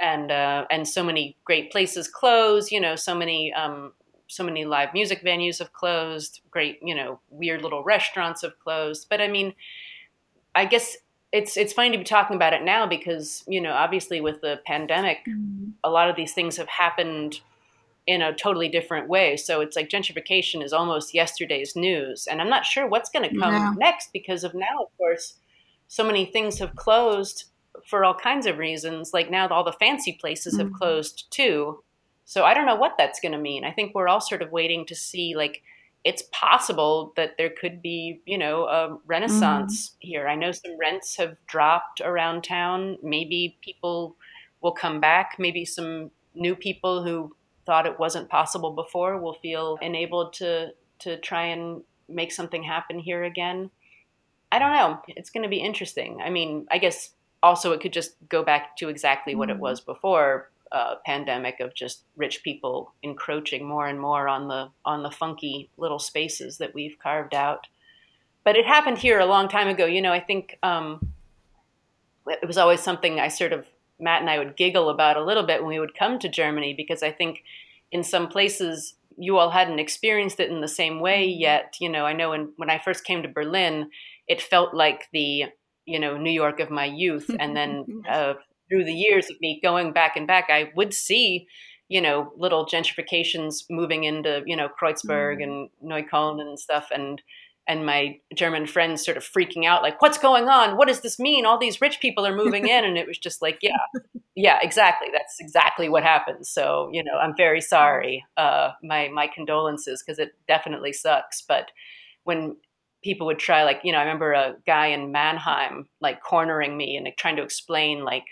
and 0.00 0.30
uh, 0.30 0.66
and 0.70 0.86
so 0.86 1.04
many 1.04 1.36
great 1.44 1.70
places 1.70 2.08
closed. 2.08 2.72
You 2.72 2.80
know, 2.80 2.96
so 2.96 3.14
many 3.14 3.52
um, 3.52 3.92
so 4.26 4.44
many 4.44 4.64
live 4.64 4.92
music 4.94 5.24
venues 5.24 5.58
have 5.58 5.72
closed. 5.72 6.40
Great, 6.50 6.78
you 6.82 6.94
know, 6.94 7.20
weird 7.30 7.62
little 7.62 7.84
restaurants 7.84 8.42
have 8.42 8.58
closed. 8.58 9.06
But 9.08 9.20
I 9.20 9.28
mean, 9.28 9.54
I 10.54 10.64
guess 10.64 10.96
it's 11.32 11.56
it's 11.56 11.72
funny 11.72 11.92
to 11.92 11.98
be 11.98 12.04
talking 12.04 12.36
about 12.36 12.52
it 12.52 12.62
now 12.62 12.86
because 12.86 13.44
you 13.46 13.60
know, 13.60 13.72
obviously 13.72 14.20
with 14.20 14.40
the 14.40 14.60
pandemic, 14.66 15.18
mm. 15.28 15.72
a 15.84 15.90
lot 15.90 16.10
of 16.10 16.16
these 16.16 16.32
things 16.32 16.56
have 16.56 16.68
happened 16.68 17.40
in 18.06 18.20
a 18.20 18.34
totally 18.34 18.68
different 18.68 19.08
way. 19.08 19.36
So 19.36 19.60
it's 19.60 19.76
like 19.76 19.88
gentrification 19.88 20.62
is 20.62 20.72
almost 20.72 21.14
yesterday's 21.14 21.76
news. 21.76 22.26
And 22.26 22.40
I'm 22.40 22.50
not 22.50 22.66
sure 22.66 22.86
what's 22.86 23.10
going 23.10 23.28
to 23.28 23.38
come 23.38 23.76
next 23.78 24.12
because 24.12 24.42
of 24.42 24.54
now, 24.54 24.82
of 24.82 24.96
course, 24.98 25.34
so 25.88 26.04
many 26.04 26.24
things 26.24 26.58
have 26.58 26.74
closed 26.74 27.44
for 27.86 28.04
all 28.04 28.14
kinds 28.14 28.46
of 28.46 28.58
reasons. 28.58 29.12
Like 29.12 29.30
now, 29.30 29.46
all 29.48 29.64
the 29.64 29.72
fancy 29.72 30.18
places 30.20 30.54
mm-hmm. 30.54 30.68
have 30.68 30.72
closed 30.72 31.30
too. 31.30 31.82
So 32.24 32.44
I 32.44 32.54
don't 32.54 32.66
know 32.66 32.76
what 32.76 32.94
that's 32.98 33.20
going 33.20 33.32
to 33.32 33.38
mean. 33.38 33.64
I 33.64 33.72
think 33.72 33.94
we're 33.94 34.08
all 34.08 34.20
sort 34.20 34.42
of 34.42 34.52
waiting 34.52 34.86
to 34.86 34.94
see, 34.94 35.34
like, 35.36 35.62
it's 36.04 36.24
possible 36.32 37.12
that 37.14 37.36
there 37.38 37.50
could 37.50 37.80
be, 37.80 38.20
you 38.26 38.36
know, 38.36 38.64
a 38.64 38.98
renaissance 39.06 39.90
mm-hmm. 39.90 40.08
here. 40.08 40.28
I 40.28 40.34
know 40.34 40.50
some 40.50 40.76
rents 40.76 41.16
have 41.16 41.36
dropped 41.46 42.00
around 42.00 42.42
town. 42.42 42.98
Maybe 43.02 43.56
people 43.60 44.16
will 44.60 44.72
come 44.72 45.00
back. 45.00 45.36
Maybe 45.38 45.64
some 45.64 46.10
new 46.34 46.56
people 46.56 47.04
who 47.04 47.36
thought 47.66 47.86
it 47.86 47.98
wasn't 47.98 48.28
possible 48.28 48.72
before 48.72 49.18
will 49.18 49.34
feel 49.34 49.78
enabled 49.80 50.32
to 50.34 50.70
to 51.00 51.16
try 51.18 51.46
and 51.46 51.82
make 52.08 52.32
something 52.32 52.62
happen 52.62 52.98
here 52.98 53.24
again. 53.24 53.70
I 54.50 54.58
don't 54.58 54.72
know. 54.72 55.00
It's 55.08 55.30
going 55.30 55.42
to 55.42 55.48
be 55.48 55.58
interesting. 55.58 56.20
I 56.22 56.30
mean, 56.30 56.66
I 56.70 56.78
guess 56.78 57.10
also 57.42 57.72
it 57.72 57.80
could 57.80 57.92
just 57.92 58.14
go 58.28 58.42
back 58.42 58.76
to 58.76 58.88
exactly 58.88 59.34
what 59.34 59.50
it 59.50 59.54
mm-hmm. 59.54 59.62
was 59.62 59.80
before 59.80 60.50
uh, 60.70 60.94
pandemic 61.04 61.60
of 61.60 61.74
just 61.74 62.04
rich 62.16 62.42
people 62.42 62.92
encroaching 63.02 63.66
more 63.66 63.86
and 63.86 64.00
more 64.00 64.26
on 64.28 64.48
the 64.48 64.70
on 64.84 65.02
the 65.02 65.10
funky 65.10 65.70
little 65.76 65.98
spaces 65.98 66.58
that 66.58 66.74
we've 66.74 66.98
carved 66.98 67.34
out. 67.34 67.66
But 68.44 68.56
it 68.56 68.66
happened 68.66 68.98
here 68.98 69.20
a 69.20 69.26
long 69.26 69.48
time 69.48 69.68
ago. 69.68 69.86
You 69.86 70.02
know, 70.02 70.12
I 70.12 70.20
think 70.20 70.58
um, 70.62 71.12
it 72.26 72.46
was 72.46 72.58
always 72.58 72.80
something 72.80 73.20
I 73.20 73.28
sort 73.28 73.52
of 73.52 73.66
Matt 74.00 74.20
and 74.20 74.30
I 74.30 74.38
would 74.38 74.56
giggle 74.56 74.88
about 74.88 75.16
a 75.16 75.24
little 75.24 75.44
bit 75.44 75.60
when 75.60 75.68
we 75.68 75.78
would 75.78 75.96
come 75.96 76.18
to 76.18 76.28
Germany 76.28 76.74
because 76.76 77.02
I 77.02 77.10
think 77.10 77.42
in 77.90 78.02
some 78.02 78.28
places 78.28 78.94
you 79.18 79.36
all 79.38 79.50
hadn't 79.50 79.78
experienced 79.78 80.40
it 80.40 80.50
in 80.50 80.60
the 80.60 80.68
same 80.68 81.00
way 81.00 81.28
mm-hmm. 81.28 81.40
yet. 81.40 81.76
You 81.80 81.88
know, 81.88 82.04
I 82.04 82.12
know 82.12 82.30
when, 82.30 82.52
when 82.56 82.70
I 82.70 82.78
first 82.78 83.04
came 83.04 83.22
to 83.22 83.28
Berlin, 83.28 83.90
it 84.26 84.40
felt 84.40 84.74
like 84.74 85.08
the, 85.12 85.44
you 85.84 85.98
know, 85.98 86.16
New 86.16 86.30
York 86.30 86.60
of 86.60 86.70
my 86.70 86.84
youth. 86.84 87.30
And 87.38 87.56
then 87.56 88.02
uh, 88.08 88.34
through 88.68 88.84
the 88.84 88.94
years 88.94 89.30
of 89.30 89.40
me 89.40 89.60
going 89.62 89.92
back 89.92 90.16
and 90.16 90.26
back, 90.26 90.46
I 90.48 90.70
would 90.74 90.94
see, 90.94 91.46
you 91.88 92.00
know, 92.00 92.32
little 92.36 92.66
gentrifications 92.66 93.64
moving 93.68 94.04
into, 94.04 94.42
you 94.46 94.56
know, 94.56 94.68
Kreuzberg 94.68 95.38
mm. 95.38 95.42
and 95.42 95.70
Neukölln 95.84 96.40
and 96.40 96.58
stuff. 96.58 96.88
And, 96.92 97.20
and 97.68 97.86
my 97.86 98.18
German 98.34 98.66
friends 98.66 99.04
sort 99.04 99.16
of 99.16 99.22
freaking 99.22 99.64
out, 99.64 99.82
like, 99.82 100.02
what's 100.02 100.18
going 100.18 100.48
on? 100.48 100.76
What 100.76 100.88
does 100.88 101.00
this 101.00 101.18
mean? 101.18 101.46
All 101.46 101.58
these 101.58 101.80
rich 101.80 102.00
people 102.00 102.26
are 102.26 102.34
moving 102.34 102.66
in. 102.68 102.84
And 102.84 102.98
it 102.98 103.06
was 103.06 103.18
just 103.18 103.40
like, 103.40 103.58
yeah, 103.62 103.76
yeah, 104.34 104.58
exactly. 104.60 105.08
That's 105.12 105.36
exactly 105.38 105.88
what 105.88 106.02
happened. 106.02 106.46
So, 106.46 106.90
you 106.92 107.04
know, 107.04 107.16
I'm 107.22 107.36
very 107.36 107.60
sorry. 107.60 108.24
Uh, 108.36 108.70
my, 108.82 109.08
my 109.08 109.28
condolences, 109.32 110.02
because 110.02 110.18
it 110.18 110.30
definitely 110.48 110.92
sucks. 110.92 111.42
But 111.42 111.70
when 112.24 112.56
people 113.04 113.28
would 113.28 113.38
try, 113.38 113.62
like, 113.62 113.80
you 113.84 113.92
know, 113.92 113.98
I 113.98 114.02
remember 114.02 114.32
a 114.32 114.56
guy 114.66 114.88
in 114.88 115.12
Mannheim, 115.12 115.88
like, 116.00 116.20
cornering 116.20 116.76
me 116.76 116.96
and 116.96 117.04
like, 117.04 117.16
trying 117.16 117.36
to 117.36 117.42
explain, 117.42 118.04
like, 118.04 118.24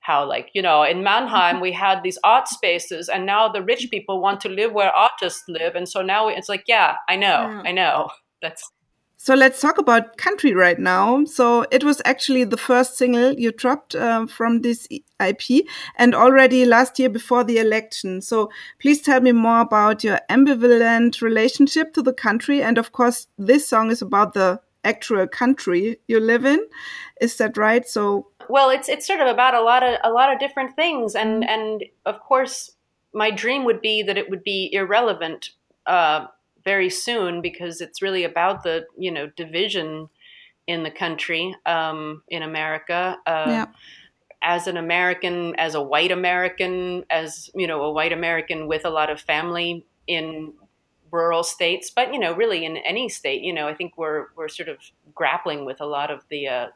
how 0.00 0.28
like 0.28 0.50
you 0.52 0.60
know 0.60 0.82
in 0.82 1.02
mannheim 1.02 1.60
we 1.62 1.72
had 1.72 2.02
these 2.02 2.18
art 2.24 2.46
spaces 2.46 3.08
and 3.08 3.24
now 3.24 3.48
the 3.48 3.62
rich 3.62 3.88
people 3.90 4.20
want 4.20 4.38
to 4.38 4.50
live 4.50 4.70
where 4.70 4.90
artists 4.90 5.42
live 5.48 5.74
and 5.74 5.88
so 5.88 6.02
now 6.02 6.28
it's 6.28 6.46
like 6.46 6.62
yeah 6.66 6.96
i 7.08 7.16
know 7.16 7.48
yeah. 7.48 7.62
i 7.64 7.72
know 7.72 8.10
that's 8.44 8.70
so 9.24 9.34
let's 9.34 9.58
talk 9.58 9.78
about 9.78 10.18
country 10.18 10.52
right 10.52 10.78
now. 10.78 11.24
So 11.24 11.64
it 11.70 11.82
was 11.82 12.02
actually 12.04 12.44
the 12.44 12.58
first 12.58 12.98
single 12.98 13.32
you 13.32 13.52
dropped 13.52 13.94
uh, 13.94 14.26
from 14.26 14.60
this 14.60 14.86
EP 15.18 15.40
and 15.96 16.14
already 16.14 16.66
last 16.66 16.98
year 16.98 17.08
before 17.08 17.42
the 17.42 17.56
election. 17.56 18.20
So 18.20 18.50
please 18.82 19.00
tell 19.00 19.22
me 19.22 19.32
more 19.32 19.60
about 19.60 20.04
your 20.04 20.20
ambivalent 20.28 21.22
relationship 21.22 21.94
to 21.94 22.02
the 22.02 22.12
country. 22.12 22.62
And 22.62 22.76
of 22.76 22.92
course, 22.92 23.26
this 23.38 23.66
song 23.66 23.90
is 23.90 24.02
about 24.02 24.34
the 24.34 24.60
actual 24.84 25.26
country 25.26 25.96
you 26.06 26.20
live 26.20 26.44
in. 26.44 26.60
Is 27.18 27.38
that 27.38 27.56
right? 27.56 27.88
So 27.88 28.28
well, 28.50 28.68
it's 28.68 28.90
it's 28.90 29.06
sort 29.06 29.20
of 29.20 29.28
about 29.28 29.54
a 29.54 29.62
lot 29.62 29.82
of 29.82 29.98
a 30.04 30.10
lot 30.10 30.34
of 30.34 30.38
different 30.38 30.76
things, 30.76 31.14
and 31.14 31.48
and 31.48 31.82
of 32.04 32.20
course, 32.20 32.72
my 33.14 33.30
dream 33.30 33.64
would 33.64 33.80
be 33.80 34.02
that 34.02 34.18
it 34.18 34.28
would 34.28 34.44
be 34.44 34.68
irrelevant. 34.70 35.48
Uh, 35.86 36.26
very 36.64 36.90
soon 36.90 37.40
because 37.40 37.80
it's 37.80 38.02
really 38.02 38.24
about 38.24 38.62
the 38.62 38.86
you 38.96 39.10
know 39.10 39.30
division 39.36 40.08
in 40.66 40.82
the 40.82 40.90
country 40.90 41.54
um, 41.66 42.22
in 42.28 42.42
America. 42.42 43.18
Uh, 43.26 43.44
yeah. 43.46 43.66
As 44.46 44.66
an 44.66 44.76
American, 44.76 45.54
as 45.56 45.74
a 45.74 45.80
white 45.80 46.10
American, 46.10 47.04
as 47.08 47.48
you 47.54 47.66
know, 47.66 47.82
a 47.82 47.90
white 47.90 48.12
American 48.12 48.66
with 48.68 48.84
a 48.84 48.90
lot 48.90 49.08
of 49.08 49.18
family 49.20 49.86
in 50.06 50.52
rural 51.10 51.42
states, 51.42 51.90
but 51.90 52.12
you 52.12 52.18
know, 52.18 52.34
really 52.34 52.64
in 52.64 52.76
any 52.78 53.08
state, 53.08 53.40
you 53.42 53.54
know, 53.54 53.66
I 53.68 53.74
think 53.74 53.96
we're 53.96 54.26
we're 54.36 54.48
sort 54.48 54.68
of 54.68 54.78
grappling 55.14 55.64
with 55.64 55.80
a 55.80 55.86
lot 55.86 56.10
of 56.10 56.24
the 56.28 56.48
uh, 56.48 56.66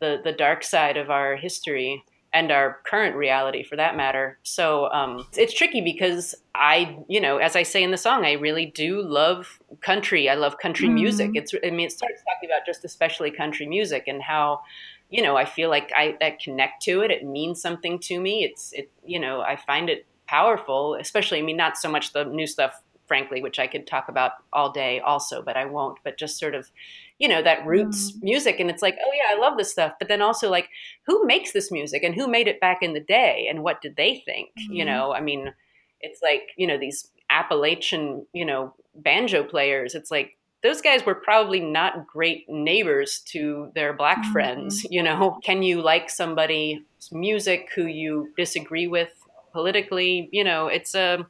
the 0.00 0.20
the 0.24 0.32
dark 0.32 0.64
side 0.64 0.96
of 0.96 1.10
our 1.10 1.36
history 1.36 2.02
and 2.36 2.52
our 2.52 2.80
current 2.84 3.16
reality 3.16 3.62
for 3.62 3.76
that 3.76 3.96
matter. 3.96 4.38
So 4.42 4.90
um, 4.92 5.26
it's 5.38 5.54
tricky 5.54 5.80
because 5.80 6.34
I, 6.54 6.98
you 7.08 7.18
know, 7.18 7.38
as 7.38 7.56
I 7.56 7.62
say 7.62 7.82
in 7.82 7.92
the 7.92 7.96
song, 7.96 8.26
I 8.26 8.32
really 8.32 8.66
do 8.66 9.00
love 9.00 9.58
country. 9.80 10.28
I 10.28 10.34
love 10.34 10.58
country 10.58 10.86
mm-hmm. 10.86 10.96
music. 10.96 11.30
It's, 11.32 11.54
I 11.64 11.70
mean, 11.70 11.86
it 11.86 11.92
starts 11.92 12.20
talking 12.28 12.50
about 12.50 12.66
just 12.66 12.84
especially 12.84 13.30
country 13.30 13.66
music 13.66 14.04
and 14.06 14.20
how, 14.20 14.60
you 15.08 15.22
know, 15.22 15.34
I 15.34 15.46
feel 15.46 15.70
like 15.70 15.90
I, 15.96 16.18
I 16.20 16.36
connect 16.44 16.82
to 16.82 17.00
it. 17.00 17.10
It 17.10 17.24
means 17.24 17.62
something 17.62 17.98
to 18.00 18.20
me. 18.20 18.44
It's, 18.44 18.72
it, 18.74 18.90
you 19.02 19.18
know, 19.18 19.40
I 19.40 19.56
find 19.56 19.88
it 19.88 20.04
powerful, 20.26 20.94
especially, 20.96 21.38
I 21.38 21.42
mean, 21.42 21.56
not 21.56 21.78
so 21.78 21.90
much 21.90 22.12
the 22.12 22.24
new 22.24 22.46
stuff, 22.46 22.82
frankly, 23.06 23.40
which 23.40 23.58
I 23.58 23.66
could 23.66 23.86
talk 23.86 24.10
about 24.10 24.32
all 24.52 24.72
day 24.72 25.00
also, 25.00 25.40
but 25.40 25.56
I 25.56 25.64
won't, 25.64 26.00
but 26.04 26.18
just 26.18 26.38
sort 26.38 26.54
of, 26.54 26.70
you 27.18 27.28
know 27.28 27.42
that 27.42 27.64
roots 27.66 28.12
mm. 28.12 28.22
music 28.22 28.60
and 28.60 28.70
it's 28.70 28.82
like 28.82 28.96
oh 29.04 29.10
yeah 29.14 29.34
i 29.34 29.40
love 29.40 29.56
this 29.56 29.70
stuff 29.70 29.92
but 29.98 30.08
then 30.08 30.22
also 30.22 30.50
like 30.50 30.68
who 31.06 31.24
makes 31.26 31.52
this 31.52 31.70
music 31.70 32.02
and 32.02 32.14
who 32.14 32.28
made 32.28 32.48
it 32.48 32.60
back 32.60 32.82
in 32.82 32.92
the 32.92 33.00
day 33.00 33.46
and 33.48 33.62
what 33.62 33.80
did 33.80 33.96
they 33.96 34.22
think 34.24 34.50
mm-hmm. 34.58 34.72
you 34.72 34.84
know 34.84 35.12
i 35.12 35.20
mean 35.20 35.52
it's 36.00 36.20
like 36.22 36.50
you 36.56 36.66
know 36.66 36.78
these 36.78 37.10
appalachian 37.30 38.24
you 38.32 38.44
know 38.44 38.74
banjo 38.94 39.42
players 39.42 39.94
it's 39.94 40.10
like 40.10 40.36
those 40.62 40.80
guys 40.80 41.04
were 41.04 41.14
probably 41.14 41.60
not 41.60 42.06
great 42.06 42.44
neighbors 42.48 43.20
to 43.26 43.70
their 43.74 43.92
black 43.92 44.18
mm-hmm. 44.18 44.32
friends 44.32 44.86
you 44.90 45.02
know 45.02 45.38
can 45.42 45.62
you 45.62 45.80
like 45.80 46.10
somebody's 46.10 46.80
music 47.12 47.68
who 47.74 47.86
you 47.86 48.32
disagree 48.36 48.86
with 48.86 49.10
politically 49.52 50.28
you 50.32 50.44
know 50.44 50.66
it's 50.66 50.94
a 50.94 51.14
um, 51.14 51.26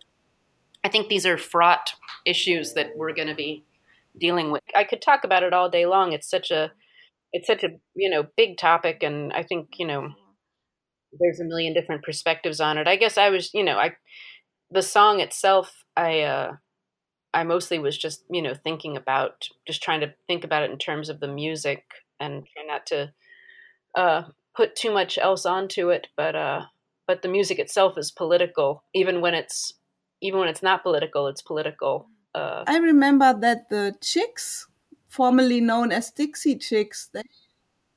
i 0.85 0.89
think 0.89 1.09
these 1.09 1.27
are 1.27 1.39
fraught 1.39 1.95
issues 2.25 2.75
that 2.75 2.91
we're 2.97 3.15
going 3.15 3.29
to 3.29 3.35
be 3.35 3.65
dealing 4.19 4.51
with. 4.53 4.63
I 4.75 4.85
could 4.85 5.03
talk 5.03 5.25
about 5.25 5.43
it 5.43 5.53
all 5.53 5.71
day 5.71 5.87
long. 5.87 6.13
It's 6.13 6.31
such 6.31 6.51
a 6.51 6.73
it's 7.33 7.47
such 7.47 7.65
a 7.65 7.71
you 7.95 8.11
know 8.11 8.27
big 8.37 8.59
topic, 8.59 9.03
and 9.03 9.33
I 9.33 9.43
think 9.43 9.79
you 9.79 9.87
know 9.87 10.11
there's 11.19 11.41
a 11.41 11.45
million 11.45 11.73
different 11.73 12.03
perspectives 12.03 12.61
on 12.61 12.79
it. 12.79 12.89
I 12.89 12.97
guess 12.97 13.17
I 13.19 13.31
was 13.31 13.53
you 13.55 13.65
know 13.65 13.79
I 13.79 13.93
the 14.71 14.83
song 14.83 15.21
itself 15.21 15.85
I 15.97 16.21
uh 16.23 16.53
I 17.35 17.45
mostly 17.45 17.79
was 17.79 17.99
just 17.99 18.25
you 18.31 18.43
know 18.43 18.55
thinking 18.55 18.97
about 18.97 19.49
just 19.67 19.83
trying 19.83 20.01
to 20.01 20.15
think 20.27 20.45
about 20.45 20.65
it 20.65 20.71
in 20.71 20.79
terms 20.79 21.09
of 21.09 21.21
the 21.21 21.29
music 21.29 21.85
and 22.21 22.47
try 22.55 22.65
not 22.67 22.87
to 22.87 23.13
uh 23.97 24.23
put 24.57 24.77
too 24.77 24.93
much 24.93 25.19
else 25.19 25.47
onto 25.47 25.91
it, 25.91 26.09
but 26.17 26.37
uh 26.37 26.63
but 27.07 27.23
the 27.23 27.29
music 27.29 27.59
itself 27.59 27.99
is 27.99 28.11
political 28.11 28.85
even 28.95 29.21
when 29.21 29.35
it's 29.35 29.75
even 30.23 30.41
when 30.41 30.49
it's 30.49 30.63
not 30.63 30.83
political 30.83 31.29
it's 31.29 31.43
political 31.43 32.09
uh, 32.37 32.65
I 32.67 32.79
remember 32.79 33.33
that 33.41 33.71
the 33.71 33.95
Chicks, 34.01 34.69
formerly 35.09 35.61
known 35.61 35.93
as 35.93 36.11
Dixie 36.11 36.57
Chicks, 36.57 37.09
they, 37.13 37.23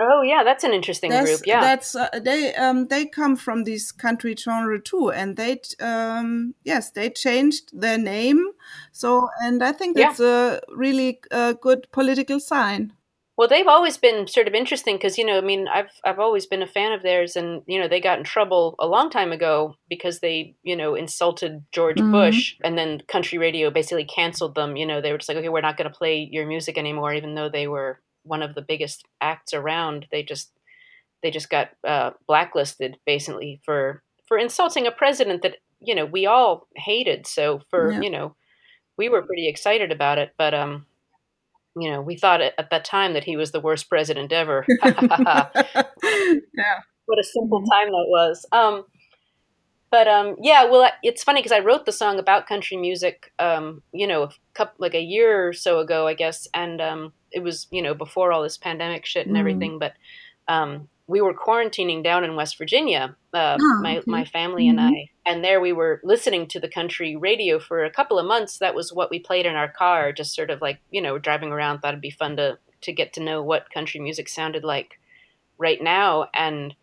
Oh 0.01 0.21
yeah, 0.21 0.43
that's 0.45 0.63
an 0.63 0.71
interesting 0.71 1.11
group. 1.11 1.41
Yeah, 1.45 1.59
that's 1.59 1.93
uh, 1.93 2.07
they 2.21 2.55
um 2.55 2.87
they 2.87 3.05
come 3.05 3.35
from 3.35 3.65
this 3.65 3.91
country 3.91 4.33
genre 4.33 4.79
too, 4.79 5.11
and 5.11 5.35
they 5.35 5.59
um 5.81 6.55
yes 6.63 6.91
they 6.91 7.09
changed 7.09 7.77
their 7.77 7.97
name. 7.97 8.51
So 8.93 9.27
and 9.43 9.61
I 9.61 9.73
think 9.73 9.97
that's 9.97 10.21
yeah. 10.21 10.55
a 10.55 10.59
really 10.73 11.19
uh, 11.31 11.53
good 11.53 11.87
political 11.91 12.39
sign. 12.39 12.93
Well, 13.39 13.47
they've 13.47 13.67
always 13.69 13.95
been 13.95 14.27
sort 14.27 14.49
of 14.49 14.53
interesting 14.53 14.97
because 14.97 15.17
you 15.17 15.25
know, 15.25 15.37
I 15.37 15.41
mean, 15.41 15.69
I've 15.69 15.91
I've 16.03 16.19
always 16.19 16.45
been 16.45 16.61
a 16.61 16.67
fan 16.67 16.91
of 16.91 17.03
theirs, 17.03 17.37
and 17.37 17.61
you 17.67 17.79
know, 17.79 17.87
they 17.87 18.01
got 18.01 18.17
in 18.17 18.25
trouble 18.25 18.75
a 18.79 18.85
long 18.85 19.09
time 19.09 19.31
ago 19.31 19.75
because 19.89 20.19
they 20.19 20.55
you 20.61 20.75
know 20.75 20.93
insulted 20.93 21.63
George 21.71 21.95
mm-hmm. 21.95 22.11
Bush, 22.11 22.57
and 22.65 22.77
then 22.77 23.01
country 23.07 23.37
radio 23.37 23.71
basically 23.71 24.03
canceled 24.03 24.55
them. 24.55 24.75
You 24.75 24.85
know, 24.85 24.99
they 24.99 25.13
were 25.13 25.19
just 25.19 25.29
like, 25.29 25.37
okay, 25.37 25.47
we're 25.47 25.61
not 25.61 25.77
going 25.77 25.89
to 25.89 25.97
play 25.97 26.27
your 26.29 26.45
music 26.45 26.77
anymore, 26.77 27.13
even 27.13 27.35
though 27.35 27.47
they 27.47 27.65
were 27.69 28.01
one 28.23 28.41
of 28.41 28.55
the 28.55 28.61
biggest 28.61 29.05
acts 29.21 29.53
around. 29.53 30.05
They 30.11 30.21
just 30.21 30.51
they 31.23 31.31
just 31.31 31.49
got 31.49 31.69
uh, 31.87 32.11
blacklisted 32.27 32.97
basically 33.05 33.61
for 33.63 34.03
for 34.27 34.37
insulting 34.37 34.85
a 34.85 34.91
president 34.91 35.43
that 35.43 35.55
you 35.79 35.95
know 35.95 36.05
we 36.05 36.25
all 36.25 36.67
hated. 36.75 37.25
So 37.25 37.61
for 37.69 37.89
yeah. 37.89 38.01
you 38.01 38.09
know, 38.09 38.35
we 38.97 39.07
were 39.07 39.21
pretty 39.21 39.47
excited 39.47 39.93
about 39.93 40.17
it, 40.17 40.33
but 40.37 40.53
um 40.53 40.87
you 41.79 41.89
know, 41.89 42.01
we 42.01 42.15
thought 42.15 42.41
at 42.41 42.69
that 42.69 42.85
time 42.85 43.13
that 43.13 43.23
he 43.23 43.37
was 43.37 43.51
the 43.51 43.59
worst 43.59 43.89
president 43.89 44.31
ever. 44.31 44.65
yeah. 44.83 45.47
What 47.05 47.19
a 47.19 47.23
simple 47.23 47.59
mm-hmm. 47.59 47.71
time 47.71 47.87
that 47.87 48.05
was. 48.07 48.45
Um, 48.51 48.85
but 49.91 50.07
um, 50.07 50.35
yeah, 50.41 50.65
well, 50.65 50.89
it's 51.01 51.23
funny 51.23 51.41
because 51.41 51.51
I 51.51 51.59
wrote 51.59 51.85
the 51.85 51.91
song 51.91 52.19
about 52.19 52.47
country 52.47 52.77
music, 52.77 53.33
um, 53.39 53.81
you 53.91 54.05
know, 54.05 54.23
a 54.23 54.29
couple, 54.53 54.75
like 54.77 54.93
a 54.93 55.01
year 55.01 55.47
or 55.47 55.53
so 55.53 55.79
ago, 55.79 56.07
I 56.07 56.13
guess, 56.13 56.47
and 56.53 56.79
um, 56.79 57.13
it 57.31 57.41
was 57.41 57.67
you 57.71 57.81
know 57.81 57.95
before 57.95 58.31
all 58.31 58.43
this 58.43 58.57
pandemic 58.57 59.05
shit 59.05 59.25
and 59.25 59.35
mm. 59.35 59.39
everything. 59.39 59.79
But 59.79 59.93
um, 60.47 60.89
we 61.09 61.21
were 61.21 61.33
quarantining 61.33 62.03
down 62.03 62.23
in 62.23 62.35
West 62.35 62.55
Virginia, 62.59 63.15
uh, 63.33 63.57
oh, 63.59 63.79
my 63.81 63.97
okay. 63.97 64.03
my 64.05 64.23
family 64.23 64.67
mm-hmm. 64.67 64.77
and 64.77 64.95
I, 64.95 65.09
and 65.25 65.43
there 65.43 65.59
we 65.59 65.73
were 65.73 65.99
listening 66.03 66.47
to 66.49 66.59
the 66.59 66.69
country 66.69 67.15
radio 67.15 67.57
for 67.57 67.83
a 67.83 67.89
couple 67.89 68.19
of 68.19 68.27
months. 68.27 68.59
That 68.59 68.75
was 68.75 68.93
what 68.93 69.09
we 69.09 69.17
played 69.17 69.47
in 69.47 69.55
our 69.55 69.67
car, 69.67 70.13
just 70.13 70.35
sort 70.35 70.51
of 70.51 70.61
like 70.61 70.79
you 70.91 71.01
know 71.01 71.17
driving 71.17 71.51
around. 71.51 71.79
Thought 71.79 71.95
it'd 71.95 72.01
be 72.01 72.11
fun 72.11 72.37
to 72.37 72.59
to 72.81 72.93
get 72.93 73.13
to 73.13 73.23
know 73.23 73.41
what 73.41 73.73
country 73.73 73.99
music 73.99 74.29
sounded 74.29 74.63
like 74.63 74.99
right 75.57 75.81
now, 75.81 76.27
and 76.31 76.75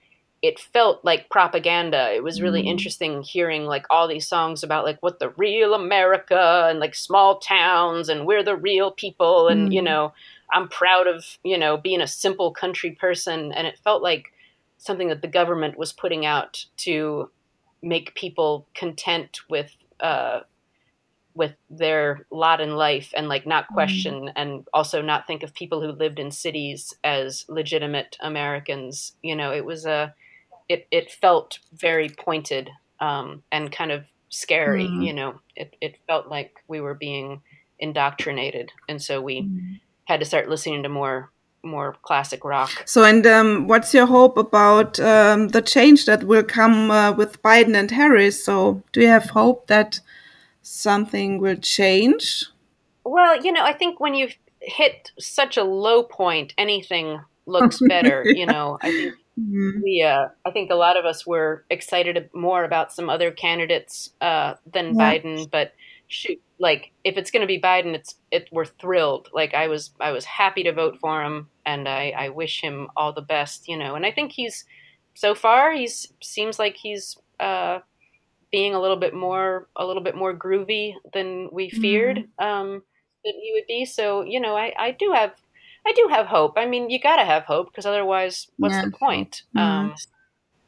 it 0.43 0.59
felt 0.59 1.05
like 1.05 1.31
propaganda. 1.31 2.13
It 2.13 2.25
was 2.25 2.43
really 2.43 2.65
mm. 2.65 2.67
interesting 2.67 3.23
hearing 3.23 3.65
like 3.65 3.87
all 3.91 4.09
these 4.09 4.27
songs 4.27 4.65
about 4.65 4.85
like 4.85 4.99
what 5.03 5.21
the 5.21 5.31
real 5.37 5.73
America 5.73 6.67
and 6.69 6.81
like 6.81 6.97
small 6.97 7.39
towns 7.39 8.09
and 8.09 8.27
we're 8.27 8.43
the 8.43 8.57
real 8.57 8.91
people 8.91 9.47
and 9.47 9.71
mm. 9.71 9.73
you 9.73 9.83
know 9.83 10.13
I'm 10.53 10.69
proud 10.69 11.07
of 11.07 11.25
you 11.43 11.59
know 11.59 11.77
being 11.77 12.01
a 12.01 12.07
simple 12.07 12.53
country 12.53 12.93
person 12.93 13.53
and 13.53 13.67
it 13.67 13.79
felt 13.83 14.03
like 14.03 14.33
something 14.79 15.09
that 15.09 15.23
the 15.23 15.29
government 15.29 15.79
was 15.79 15.93
putting 15.93 16.27
out 16.27 16.65
to 16.79 17.31
make 17.83 18.15
people 18.15 18.67
content 18.75 19.41
with 19.49 19.73
uh, 20.01 20.41
with 21.35 21.55
their 21.69 22.27
lot 22.31 22.61
in 22.61 22.77
life 22.77 23.13
and 23.17 23.29
like 23.29 23.47
not 23.47 23.65
mm. 23.69 23.75
question 23.75 24.15
mm. 24.25 24.33
and 24.37 24.67
also 24.73 25.03
not 25.03 25.27
think 25.27 25.43
of 25.43 25.55
people 25.55 25.81
who 25.81 25.93
lived 25.93 26.19
in 26.19 26.31
cities 26.31 26.95
as 27.05 27.45
legitimate 27.49 28.17
Americans. 28.21 29.13
You 29.23 29.37
know, 29.37 29.53
it 29.53 29.65
was 29.65 29.87
a 29.87 30.15
it 30.69 30.89
it 30.91 31.11
felt 31.11 31.59
very 31.73 32.09
pointed 32.09 32.71
um, 33.01 33.43
and 33.53 33.71
kind 33.71 33.93
of 33.93 34.05
scary. 34.31 34.85
Mm-hmm. 34.85 35.03
You 35.03 35.13
know, 35.13 35.41
it 35.55 35.77
it 35.81 35.97
felt 36.07 36.29
like 36.29 36.55
we 36.67 36.81
were 36.81 36.95
being 36.95 37.43
indoctrinated, 37.79 38.73
and 38.89 39.01
so 39.01 39.21
we 39.21 39.43
mm-hmm. 39.43 39.75
Had 40.07 40.21
to 40.21 40.27
start 40.27 40.49
listening 40.49 40.83
to 40.83 40.89
more 40.89 41.31
more 41.63 41.97
classic 42.03 42.45
rock. 42.45 42.71
So, 42.87 43.03
and 43.03 43.27
um, 43.27 43.67
what's 43.67 43.93
your 43.93 44.07
hope 44.07 44.37
about 44.37 45.01
um, 45.01 45.49
the 45.49 45.61
change 45.61 46.07
that 46.07 46.25
will 46.25 46.45
come 46.45 46.91
uh, 46.91 47.13
with 47.13 47.43
Biden 47.43 47.75
and 47.75 47.91
Harris? 47.91 48.45
So, 48.45 48.83
do 48.93 49.01
you 49.01 49.09
have 49.09 49.31
hope 49.31 49.67
that 49.67 50.01
something 50.63 51.39
will 51.39 51.57
change? 51.57 52.45
Well, 53.05 53.43
you 53.45 53.53
know, 53.53 53.65
I 53.65 53.73
think 53.73 54.01
when 54.01 54.15
you've 54.15 54.37
hit 54.61 55.11
such 55.19 55.57
a 55.57 55.65
low 55.65 56.05
point, 56.05 56.55
anything 56.57 57.21
looks 57.47 57.81
better. 57.89 58.23
yeah. 58.25 58.33
You 58.33 58.47
know, 58.47 58.79
I 58.81 58.91
think 58.91 59.15
Mm-hmm. 59.39 59.83
We, 59.83 60.03
uh, 60.03 60.29
I 60.47 60.51
think 60.51 60.71
a 60.71 60.75
lot 60.75 60.97
of 60.97 61.05
us 61.05 61.27
were 61.27 61.65
excited 61.69 62.31
more 62.33 62.65
about 62.65 62.93
some 62.93 63.11
other 63.11 63.31
candidates 63.31 64.11
uh, 64.21 64.55
than 64.73 64.97
yeah. 64.97 65.19
Biden, 65.19 65.51
but 65.51 65.75
shoot, 66.09 66.41
like 66.59 66.93
if 67.05 67.17
it's 67.17 67.31
going 67.31 67.43
to 67.43 67.47
be 67.47 67.61
Biden, 67.61 67.95
it's 67.95 68.17
it. 68.31 68.49
We're 68.53 68.65
thrilled. 68.65 69.29
Like 69.33 69.55
I 69.55 69.69
was, 69.69 69.91
I 70.01 70.13
was 70.13 70.25
happy 70.25 70.63
to 70.65 70.73
vote 70.73 70.99
for 71.01 71.23
him, 71.23 71.49
and 71.65 71.89
I, 71.89 72.11
I 72.17 72.29
wish 72.31 72.61
him 72.61 72.89
all 72.97 73.13
the 73.13 73.23
best. 73.23 73.69
You 73.69 73.77
know, 73.77 73.95
and 73.95 74.07
I 74.07 74.13
think 74.13 74.33
he's 74.33 74.65
so 75.15 75.35
far 75.35 75.73
he's 75.73 76.13
seems 76.23 76.59
like 76.59 76.77
he's 76.77 77.17
uh, 77.41 77.81
being 78.53 78.75
a 78.75 78.81
little 78.81 78.97
bit 78.97 79.15
more, 79.15 79.69
a 79.77 79.85
little 79.85 80.03
bit 80.03 80.15
more 80.15 80.37
groovy 80.37 80.95
than 81.13 81.49
we 81.53 81.71
feared 81.71 82.19
mm-hmm. 82.19 82.45
um, 82.45 82.83
that 83.25 83.35
he 83.41 83.53
would 83.55 83.67
be. 83.67 83.85
So 83.85 84.23
you 84.23 84.41
know, 84.41 84.57
I, 84.57 84.73
I 84.79 84.91
do 84.93 85.13
have 85.15 85.33
I 85.87 85.93
do 85.93 86.09
have 86.11 86.27
hope. 86.27 86.55
I 86.57 86.67
mean, 86.67 86.91
you 86.91 87.01
got 87.01 87.17
to 87.17 87.25
have 87.25 87.45
hope 87.45 87.71
because 87.71 87.87
otherwise, 87.87 88.49
what's 88.59 88.75
yeah. 88.75 88.85
the 88.85 88.91
point? 88.91 89.43
Mm-hmm. 89.57 89.59
Um, 89.59 89.95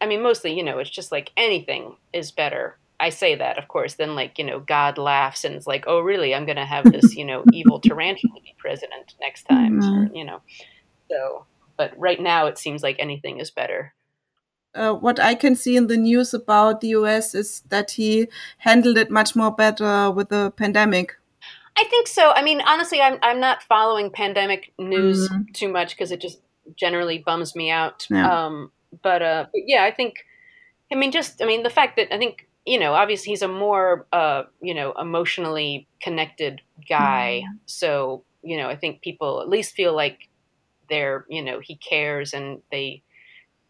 I 0.01 0.07
mean, 0.07 0.23
mostly, 0.23 0.57
you 0.57 0.63
know, 0.63 0.79
it's 0.79 0.91
just 0.91 1.11
like 1.11 1.33
anything 1.37 1.97
is 2.13 2.31
better. 2.31 2.79
I 3.01 3.11
say 3.11 3.37
that, 3.37 3.59
of 3.59 3.69
course. 3.69 3.95
Then, 3.95 4.15
like, 4.15 4.39
you 4.39 4.45
know, 4.45 4.61
God 4.61 4.99
laughs 4.99 5.45
and 5.45 5.55
it's 5.55 5.67
like, 5.67 5.85
oh, 5.87 6.01
really? 6.01 6.35
I'm 6.35 6.47
going 6.47 6.57
to 6.57 6.65
have 6.65 6.85
this, 6.85 7.15
you 7.15 7.25
know, 7.25 7.45
evil 7.53 7.81
tarantula 7.81 8.41
be 8.43 8.55
president 8.59 9.15
next 9.21 9.45
time, 9.45 9.81
mm-hmm. 9.81 10.13
or, 10.13 10.17
you 10.17 10.25
know. 10.25 10.41
So, 11.11 11.47
but 11.77 11.93
right 11.97 12.21
now, 12.21 12.47
it 12.47 12.59
seems 12.59 12.83
like 12.83 12.97
anything 12.99 13.39
is 13.39 13.51
better. 13.51 13.95
Uh, 14.75 14.93
what 14.93 15.19
I 15.19 15.35
can 15.35 15.55
see 15.55 15.77
in 15.77 15.87
the 15.87 15.97
news 15.97 16.35
about 16.35 16.81
the 16.81 16.89
US 16.89 17.35
is 17.35 17.63
that 17.69 17.93
he 17.93 18.29
handled 18.59 18.99
it 18.99 19.11
much 19.11 19.35
more 19.35 19.51
better 19.51 20.11
with 20.11 20.29
the 20.29 20.53
pandemic. 20.57 21.17
I 21.77 21.85
think 21.85 22.09
so. 22.09 22.33
I 22.33 22.43
mean, 22.43 22.61
honestly, 22.61 23.01
I'm 23.01 23.19
I'm 23.23 23.41
not 23.41 23.63
following 23.63 24.11
pandemic 24.11 24.73
news 24.79 25.29
mm-hmm. 25.29 25.53
too 25.53 25.69
much 25.69 25.97
because 25.97 26.11
it 26.11 26.21
just 26.21 26.41
generally 26.77 27.19
bums 27.19 27.55
me 27.55 27.71
out. 27.71 28.07
Yeah. 28.11 28.47
Um, 28.47 28.73
but 29.03 29.23
uh, 29.23 29.47
but 29.53 29.63
yeah, 29.67 29.85
I 29.85 29.93
think. 29.93 30.25
I 30.91 30.95
mean, 30.95 31.13
just 31.13 31.43
I 31.43 31.45
mean, 31.45 31.63
the 31.63 31.71
fact 31.71 31.97
that 31.97 32.13
I 32.13 32.19
think 32.19 32.48
you 32.69 32.79
know, 32.79 32.93
obviously, 32.93 33.31
he's 33.31 33.43
a 33.43 33.49
more 33.49 34.07
uh, 34.13 34.45
you 34.61 34.75
know 34.75 34.93
emotionally 34.93 35.89
connected 36.03 36.61
guy. 36.89 37.43
Mm-hmm. 37.45 37.57
So 37.67 38.25
you 38.43 38.57
know, 38.57 38.69
I 38.69 38.77
think 38.77 39.01
people 39.01 39.41
at 39.41 39.49
least 39.49 39.75
feel 39.75 39.95
like 39.95 40.29
they're 40.89 41.25
you 41.29 41.43
know 41.43 41.61
he 41.61 41.77
cares 41.77 42.35
and 42.35 42.63
they 42.71 43.03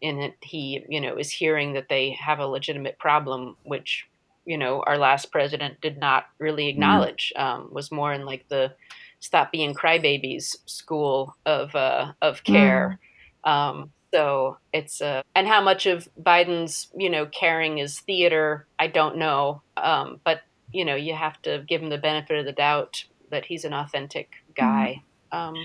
in 0.01 0.19
it 0.19 0.35
he 0.41 0.83
you 0.87 1.01
know 1.01 1.17
is 1.17 1.31
hearing 1.31 1.73
that 1.73 1.89
they 1.89 2.11
have 2.11 2.39
a 2.39 2.47
legitimate 2.47 2.99
problem, 2.99 3.55
which 3.63 4.07
you 4.45 4.57
know 4.57 4.83
our 4.85 4.97
last 4.97 5.31
president 5.31 5.79
did 5.81 5.97
not 5.97 6.25
really 6.37 6.63
mm-hmm. 6.63 6.71
acknowledge 6.71 7.33
um, 7.35 7.69
was 7.71 7.91
more 7.91 8.13
in 8.13 8.25
like 8.25 8.47
the 8.49 8.73
stop 9.19 9.51
being 9.51 9.73
crybabies 9.73 10.57
school 10.65 11.35
of 11.45 11.73
uh, 11.75 12.11
of 12.21 12.43
care. 12.43 12.99
Mm. 13.45 13.49
Um, 13.49 13.91
so 14.13 14.57
it's 14.73 15.01
a, 15.01 15.23
and 15.35 15.47
how 15.47 15.61
much 15.61 15.85
of 15.85 16.07
Biden's 16.21 16.87
you 16.95 17.09
know 17.09 17.25
caring 17.25 17.77
is 17.77 17.99
theater, 17.99 18.67
I 18.77 18.87
don't 18.87 19.17
know. 19.17 19.61
Um, 19.77 20.19
but 20.23 20.41
you 20.71 20.85
know 20.85 20.95
you 20.95 21.15
have 21.15 21.41
to 21.43 21.63
give 21.67 21.81
him 21.81 21.89
the 21.89 21.97
benefit 21.97 22.39
of 22.39 22.45
the 22.45 22.51
doubt 22.51 23.05
that 23.31 23.45
he's 23.45 23.65
an 23.65 23.73
authentic 23.73 24.31
guy. 24.55 25.03
Mm. 25.31 25.37
Um, 25.37 25.55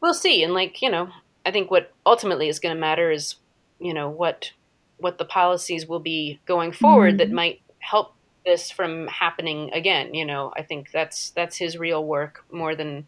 we'll 0.00 0.14
see, 0.14 0.42
and 0.42 0.54
like 0.54 0.82
you 0.82 0.90
know, 0.90 1.10
I 1.44 1.50
think 1.50 1.70
what 1.70 1.92
ultimately 2.06 2.48
is 2.48 2.58
going 2.58 2.74
to 2.74 2.80
matter 2.80 3.10
is 3.10 3.36
you 3.78 3.94
know 3.94 4.08
what 4.08 4.52
what 4.98 5.18
the 5.18 5.24
policies 5.24 5.86
will 5.86 6.00
be 6.00 6.40
going 6.46 6.72
forward 6.72 7.12
mm-hmm. 7.12 7.18
that 7.18 7.30
might 7.30 7.62
help 7.78 8.14
this 8.44 8.70
from 8.70 9.06
happening 9.08 9.70
again. 9.72 10.14
You 10.14 10.24
know, 10.24 10.52
I 10.56 10.62
think 10.62 10.90
that's 10.92 11.30
that's 11.30 11.56
his 11.56 11.76
real 11.76 12.04
work 12.04 12.44
more 12.50 12.74
than 12.74 13.06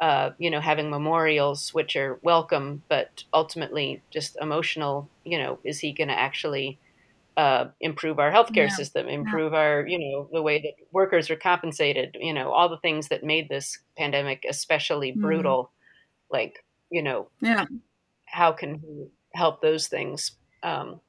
uh, 0.00 0.30
you 0.38 0.50
know 0.50 0.60
having 0.60 0.90
memorials, 0.90 1.74
which 1.74 1.96
are 1.96 2.18
welcome, 2.22 2.82
but 2.88 3.24
ultimately 3.32 4.02
just 4.10 4.36
emotional. 4.40 5.08
You 5.24 5.38
know, 5.38 5.58
is 5.64 5.80
he 5.80 5.92
going 5.92 6.08
to 6.08 6.18
actually 6.18 6.78
uh, 7.36 7.66
improve 7.80 8.18
our 8.18 8.30
healthcare 8.30 8.68
yeah. 8.68 8.74
system, 8.74 9.08
improve 9.08 9.52
yeah. 9.52 9.58
our 9.58 9.86
you 9.86 9.98
know 9.98 10.28
the 10.32 10.42
way 10.42 10.60
that 10.60 10.74
workers 10.92 11.30
are 11.30 11.36
compensated? 11.36 12.16
You 12.20 12.34
know, 12.34 12.52
all 12.52 12.68
the 12.68 12.78
things 12.78 13.08
that 13.08 13.24
made 13.24 13.48
this 13.48 13.78
pandemic 13.96 14.44
especially 14.48 15.10
mm-hmm. 15.12 15.22
brutal. 15.22 15.72
Like 16.30 16.64
you 16.90 17.02
know, 17.02 17.28
yeah, 17.40 17.66
how 18.26 18.52
can 18.52 18.76
he 18.76 19.06
help 19.32 19.60
those 19.60 19.88
things? 19.88 20.32
Um, 20.62 21.00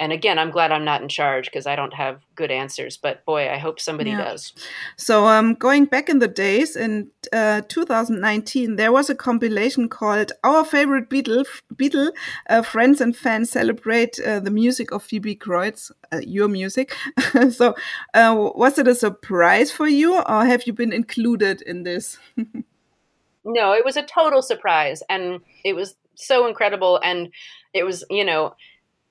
and 0.00 0.12
again, 0.14 0.38
I'm 0.38 0.50
glad 0.50 0.72
I'm 0.72 0.84
not 0.84 1.02
in 1.02 1.08
charge 1.08 1.44
because 1.44 1.66
I 1.66 1.76
don't 1.76 1.92
have 1.92 2.22
good 2.34 2.50
answers. 2.50 2.96
But 2.96 3.22
boy, 3.26 3.50
I 3.50 3.58
hope 3.58 3.78
somebody 3.78 4.10
yeah. 4.10 4.24
does. 4.24 4.54
So, 4.96 5.26
um, 5.26 5.54
going 5.54 5.84
back 5.84 6.08
in 6.08 6.20
the 6.20 6.26
days 6.26 6.74
in 6.74 7.10
uh, 7.34 7.60
2019, 7.68 8.76
there 8.76 8.92
was 8.92 9.10
a 9.10 9.14
compilation 9.14 9.90
called 9.90 10.32
"Our 10.42 10.64
Favorite 10.64 11.10
Beatle." 11.10 11.44
Beatle 11.74 12.12
uh, 12.48 12.62
friends 12.62 13.02
and 13.02 13.14
fans 13.14 13.50
celebrate 13.50 14.18
uh, 14.20 14.40
the 14.40 14.50
music 14.50 14.90
of 14.90 15.02
Phoebe 15.02 15.36
Kreutz, 15.36 15.90
uh, 16.10 16.20
your 16.26 16.48
music. 16.48 16.96
so, 17.50 17.74
uh, 18.14 18.50
was 18.54 18.78
it 18.78 18.88
a 18.88 18.94
surprise 18.94 19.70
for 19.70 19.86
you, 19.86 20.18
or 20.18 20.46
have 20.46 20.66
you 20.66 20.72
been 20.72 20.94
included 20.94 21.60
in 21.60 21.82
this? 21.82 22.18
no, 23.44 23.72
it 23.74 23.84
was 23.84 23.98
a 23.98 24.02
total 24.02 24.40
surprise, 24.40 25.02
and 25.10 25.40
it 25.62 25.74
was 25.74 25.94
so 26.14 26.46
incredible, 26.46 26.98
and 27.04 27.28
it 27.74 27.84
was 27.84 28.02
you 28.08 28.24
know 28.24 28.54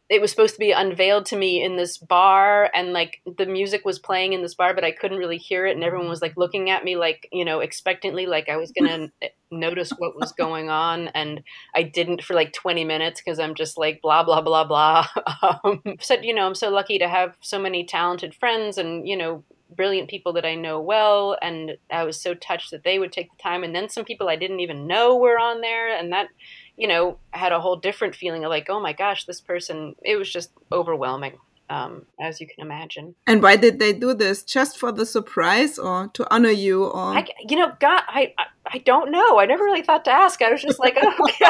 it 0.09 0.21
was 0.21 0.31
supposed 0.31 0.55
to 0.55 0.59
be 0.59 0.71
unveiled 0.71 1.27
to 1.27 1.37
me 1.37 1.63
in 1.63 1.77
this 1.77 1.97
bar 1.99 2.71
and 2.73 2.91
like 2.93 3.21
the 3.37 3.45
music 3.45 3.85
was 3.85 3.99
playing 3.99 4.33
in 4.33 4.41
this 4.41 4.55
bar 4.55 4.73
but 4.73 4.83
i 4.83 4.91
couldn't 4.91 5.19
really 5.19 5.37
hear 5.37 5.65
it 5.65 5.75
and 5.75 5.83
everyone 5.83 6.09
was 6.09 6.21
like 6.21 6.35
looking 6.35 6.69
at 6.69 6.83
me 6.83 6.95
like 6.95 7.29
you 7.31 7.45
know 7.45 7.59
expectantly 7.59 8.25
like 8.25 8.49
i 8.49 8.57
was 8.57 8.71
gonna 8.71 9.11
notice 9.51 9.91
what 9.97 10.15
was 10.19 10.31
going 10.31 10.69
on 10.69 11.07
and 11.09 11.41
i 11.75 11.83
didn't 11.83 12.23
for 12.23 12.33
like 12.33 12.51
20 12.53 12.83
minutes 12.83 13.21
because 13.21 13.39
i'm 13.39 13.55
just 13.55 13.77
like 13.77 14.01
blah 14.01 14.23
blah 14.23 14.41
blah 14.41 14.63
blah. 14.63 15.05
Um, 15.41 15.81
said 15.99 16.25
you 16.25 16.33
know 16.33 16.45
i'm 16.45 16.55
so 16.55 16.69
lucky 16.69 16.99
to 16.99 17.07
have 17.07 17.35
so 17.41 17.59
many 17.59 17.85
talented 17.85 18.35
friends 18.35 18.77
and 18.77 19.07
you 19.07 19.15
know 19.15 19.43
brilliant 19.75 20.09
people 20.09 20.33
that 20.33 20.45
i 20.45 20.55
know 20.55 20.79
well 20.81 21.37
and 21.41 21.77
i 21.91 22.03
was 22.03 22.19
so 22.19 22.33
touched 22.33 22.71
that 22.71 22.83
they 22.83 22.99
would 22.99 23.11
take 23.11 23.29
the 23.29 23.41
time 23.41 23.63
and 23.63 23.73
then 23.73 23.89
some 23.89 24.03
people 24.03 24.27
i 24.27 24.35
didn't 24.35 24.59
even 24.59 24.87
know 24.87 25.15
were 25.15 25.39
on 25.39 25.61
there 25.61 25.95
and 25.95 26.11
that 26.11 26.27
you 26.79 26.87
know, 26.87 27.17
had 27.31 27.51
a 27.51 27.59
whole 27.59 27.75
different 27.75 28.15
feeling 28.15 28.45
of 28.45 28.49
like, 28.49 28.67
oh 28.69 28.79
my 28.79 28.93
gosh, 28.93 29.25
this 29.25 29.41
person, 29.41 29.95
it 30.01 30.15
was 30.15 30.31
just 30.31 30.49
overwhelming. 30.71 31.37
Um, 31.71 32.07
as 32.19 32.41
you 32.41 32.47
can 32.47 32.65
imagine. 32.65 33.13
And 33.27 33.43
why 33.43 33.55
did 33.55 33.77
they 33.77 33.93
do 33.93 34.15
this? 34.15 34.41
Just 34.41 34.79
for 34.79 34.91
the 34.91 35.05
surprise, 35.05 35.77
or 35.77 36.07
to 36.15 36.25
honor 36.33 36.49
you, 36.49 36.85
or 36.85 37.15
I, 37.15 37.27
you 37.47 37.57
know, 37.57 37.73
God, 37.79 38.01
I, 38.07 38.33
I, 38.39 38.45
I 38.65 38.77
don't 38.79 39.11
know. 39.11 39.37
I 39.37 39.45
never 39.45 39.63
really 39.65 39.83
thought 39.83 40.03
to 40.05 40.11
ask. 40.11 40.41
I 40.41 40.51
was 40.51 40.63
just 40.63 40.79
like, 40.79 40.97
oh, 40.99 41.13
okay. 41.29 41.45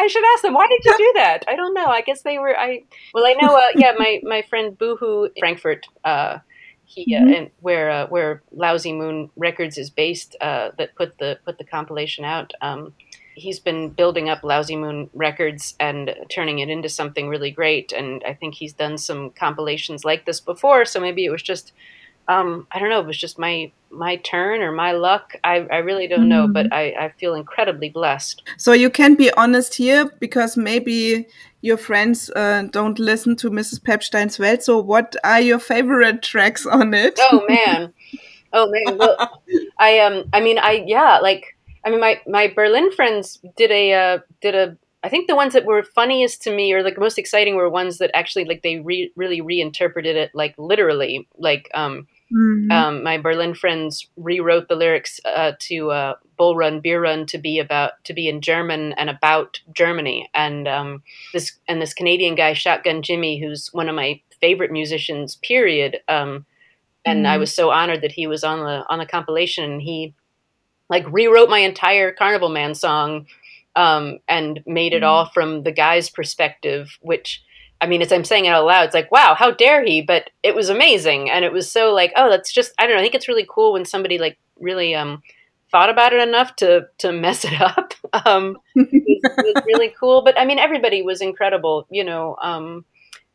I 0.00 0.06
should 0.06 0.24
ask 0.32 0.42
them. 0.42 0.54
Why 0.54 0.66
did 0.66 0.82
you 0.82 0.96
do 0.96 1.12
that? 1.16 1.44
I 1.46 1.56
don't 1.56 1.74
know. 1.74 1.84
I 1.84 2.00
guess 2.00 2.22
they 2.22 2.38
were. 2.38 2.58
I 2.58 2.84
well, 3.12 3.26
I 3.26 3.34
know. 3.34 3.54
Uh, 3.54 3.60
yeah, 3.74 3.92
my 3.98 4.20
my 4.22 4.40
friend 4.48 4.78
Boohoo 4.78 5.28
Frankfurt. 5.38 5.86
Uh, 6.06 6.38
he 6.86 7.14
uh, 7.14 7.20
mm-hmm. 7.20 7.34
and 7.34 7.50
where 7.60 7.90
uh, 7.90 8.06
where 8.06 8.42
Lousy 8.50 8.94
Moon 8.94 9.28
Records 9.36 9.76
is 9.76 9.90
based. 9.90 10.36
Uh, 10.40 10.70
that 10.78 10.94
put 10.94 11.18
the 11.18 11.38
put 11.44 11.58
the 11.58 11.64
compilation 11.64 12.24
out. 12.24 12.54
Um, 12.62 12.94
he's 13.38 13.60
been 13.60 13.90
building 13.90 14.28
up 14.28 14.42
Lousy 14.42 14.76
Moon 14.76 15.08
Records 15.14 15.74
and 15.78 16.14
turning 16.28 16.58
it 16.58 16.68
into 16.68 16.88
something 16.88 17.28
really 17.28 17.50
great. 17.50 17.92
And 17.92 18.22
I 18.24 18.34
think 18.34 18.54
he's 18.54 18.72
done 18.72 18.98
some 18.98 19.30
compilations 19.30 20.04
like 20.04 20.26
this 20.26 20.40
before. 20.40 20.84
So 20.84 21.00
maybe 21.00 21.24
it 21.24 21.30
was 21.30 21.42
just 21.42 21.72
um, 22.28 22.66
I 22.70 22.78
don't 22.78 22.90
know, 22.90 23.00
it 23.00 23.06
was 23.06 23.16
just 23.16 23.38
my 23.38 23.72
my 23.90 24.16
turn 24.16 24.60
or 24.60 24.70
my 24.70 24.92
luck. 24.92 25.34
I, 25.44 25.66
I 25.70 25.78
really 25.78 26.06
don't 26.06 26.28
know, 26.28 26.46
but 26.46 26.66
mm-hmm. 26.66 27.00
I, 27.00 27.06
I 27.06 27.08
feel 27.18 27.34
incredibly 27.34 27.88
blessed. 27.88 28.42
So 28.58 28.72
you 28.72 28.90
can 28.90 29.14
be 29.14 29.32
honest 29.32 29.74
here 29.74 30.10
because 30.20 30.54
maybe 30.54 31.26
your 31.62 31.78
friends 31.78 32.28
uh, 32.36 32.64
don't 32.70 32.98
listen 32.98 33.34
to 33.36 33.50
Mrs. 33.50 33.82
Pepstein's 33.82 34.38
Welt. 34.38 34.62
So 34.62 34.78
what 34.78 35.16
are 35.24 35.40
your 35.40 35.58
favorite 35.58 36.22
tracks 36.22 36.66
on 36.66 36.92
it? 36.92 37.18
Oh 37.18 37.46
man. 37.48 37.94
Oh 38.52 38.70
man. 38.70 38.98
Well, 38.98 39.42
I 39.78 40.00
um 40.00 40.28
I 40.34 40.40
mean 40.40 40.58
I 40.58 40.84
yeah, 40.86 41.20
like 41.20 41.56
I 41.88 41.90
mean 41.90 42.00
my 42.00 42.20
my 42.26 42.48
Berlin 42.48 42.92
friends 42.92 43.40
did 43.56 43.70
a 43.70 43.92
uh, 43.92 44.18
did 44.42 44.54
a 44.54 44.76
I 45.02 45.08
think 45.08 45.26
the 45.26 45.36
ones 45.36 45.54
that 45.54 45.64
were 45.64 45.82
funniest 45.82 46.42
to 46.42 46.54
me 46.54 46.72
or 46.72 46.82
like 46.82 46.98
most 46.98 47.18
exciting 47.18 47.56
were 47.56 47.70
ones 47.70 47.96
that 47.98 48.10
actually 48.14 48.44
like 48.44 48.62
they 48.62 48.80
re- 48.80 49.12
really 49.16 49.40
reinterpreted 49.40 50.16
it 50.16 50.30
like 50.34 50.54
literally 50.58 51.26
like 51.38 51.70
um 51.72 52.06
Mm-hmm. 52.30 52.70
Um, 52.70 53.02
my 53.02 53.16
Berlin 53.16 53.54
friends 53.54 54.06
rewrote 54.18 54.68
the 54.68 54.74
lyrics 54.74 55.18
uh, 55.24 55.52
to 55.60 55.90
uh, 55.90 56.14
"Bull 56.36 56.56
Run, 56.56 56.80
Beer 56.80 57.00
Run" 57.00 57.24
to 57.24 57.38
be 57.38 57.58
about 57.58 57.92
to 58.04 58.12
be 58.12 58.28
in 58.28 58.42
German 58.42 58.92
and 58.98 59.08
about 59.08 59.60
Germany. 59.72 60.28
And 60.34 60.68
um, 60.68 61.02
this 61.32 61.58
and 61.68 61.80
this 61.80 61.94
Canadian 61.94 62.34
guy, 62.34 62.52
Shotgun 62.52 63.00
Jimmy, 63.00 63.40
who's 63.40 63.72
one 63.72 63.88
of 63.88 63.94
my 63.94 64.20
favorite 64.42 64.70
musicians. 64.70 65.36
Period. 65.36 66.00
Um, 66.06 66.44
and 67.06 67.20
mm-hmm. 67.20 67.32
I 67.32 67.38
was 67.38 67.54
so 67.54 67.70
honored 67.70 68.02
that 68.02 68.12
he 68.12 68.26
was 68.26 68.44
on 68.44 68.58
the 68.58 68.84
on 68.90 68.98
the 68.98 69.06
compilation. 69.06 69.64
And 69.64 69.80
he 69.80 70.12
like 70.88 71.10
rewrote 71.10 71.50
my 71.50 71.58
entire 71.58 72.12
Carnival 72.12 72.48
Man 72.48 72.74
song 72.74 73.26
um, 73.76 74.18
and 74.28 74.62
made 74.66 74.92
it 74.92 74.98
mm-hmm. 74.98 75.08
all 75.08 75.26
from 75.30 75.62
the 75.62 75.72
guy's 75.72 76.10
perspective, 76.10 76.98
which 77.00 77.42
I 77.80 77.86
mean, 77.86 78.02
as 78.02 78.12
I'm 78.12 78.24
saying 78.24 78.46
it 78.46 78.50
out 78.50 78.66
loud, 78.66 78.86
it's 78.86 78.94
like, 78.94 79.12
wow, 79.12 79.34
how 79.38 79.52
dare 79.52 79.84
he? 79.84 80.02
But 80.02 80.30
it 80.42 80.54
was 80.54 80.68
amazing. 80.68 81.30
And 81.30 81.44
it 81.44 81.52
was 81.52 81.70
so 81.70 81.94
like, 81.94 82.12
oh, 82.16 82.28
that's 82.28 82.52
just, 82.52 82.72
I 82.78 82.86
don't 82.86 82.96
know. 82.96 83.00
I 83.00 83.02
think 83.02 83.14
it's 83.14 83.28
really 83.28 83.46
cool 83.48 83.72
when 83.72 83.84
somebody 83.84 84.18
like 84.18 84.36
really 84.58 84.94
um, 84.94 85.22
thought 85.70 85.90
about 85.90 86.12
it 86.12 86.20
enough 86.20 86.56
to, 86.56 86.88
to 86.98 87.12
mess 87.12 87.44
it 87.44 87.60
up. 87.60 87.94
um, 88.26 88.58
it, 88.74 89.22
was, 89.22 89.32
it 89.38 89.54
was 89.54 89.64
really 89.66 89.94
cool. 90.00 90.22
But 90.22 90.38
I 90.38 90.44
mean, 90.44 90.58
everybody 90.58 91.02
was 91.02 91.20
incredible. 91.20 91.86
You 91.90 92.04
know, 92.04 92.36
um, 92.42 92.84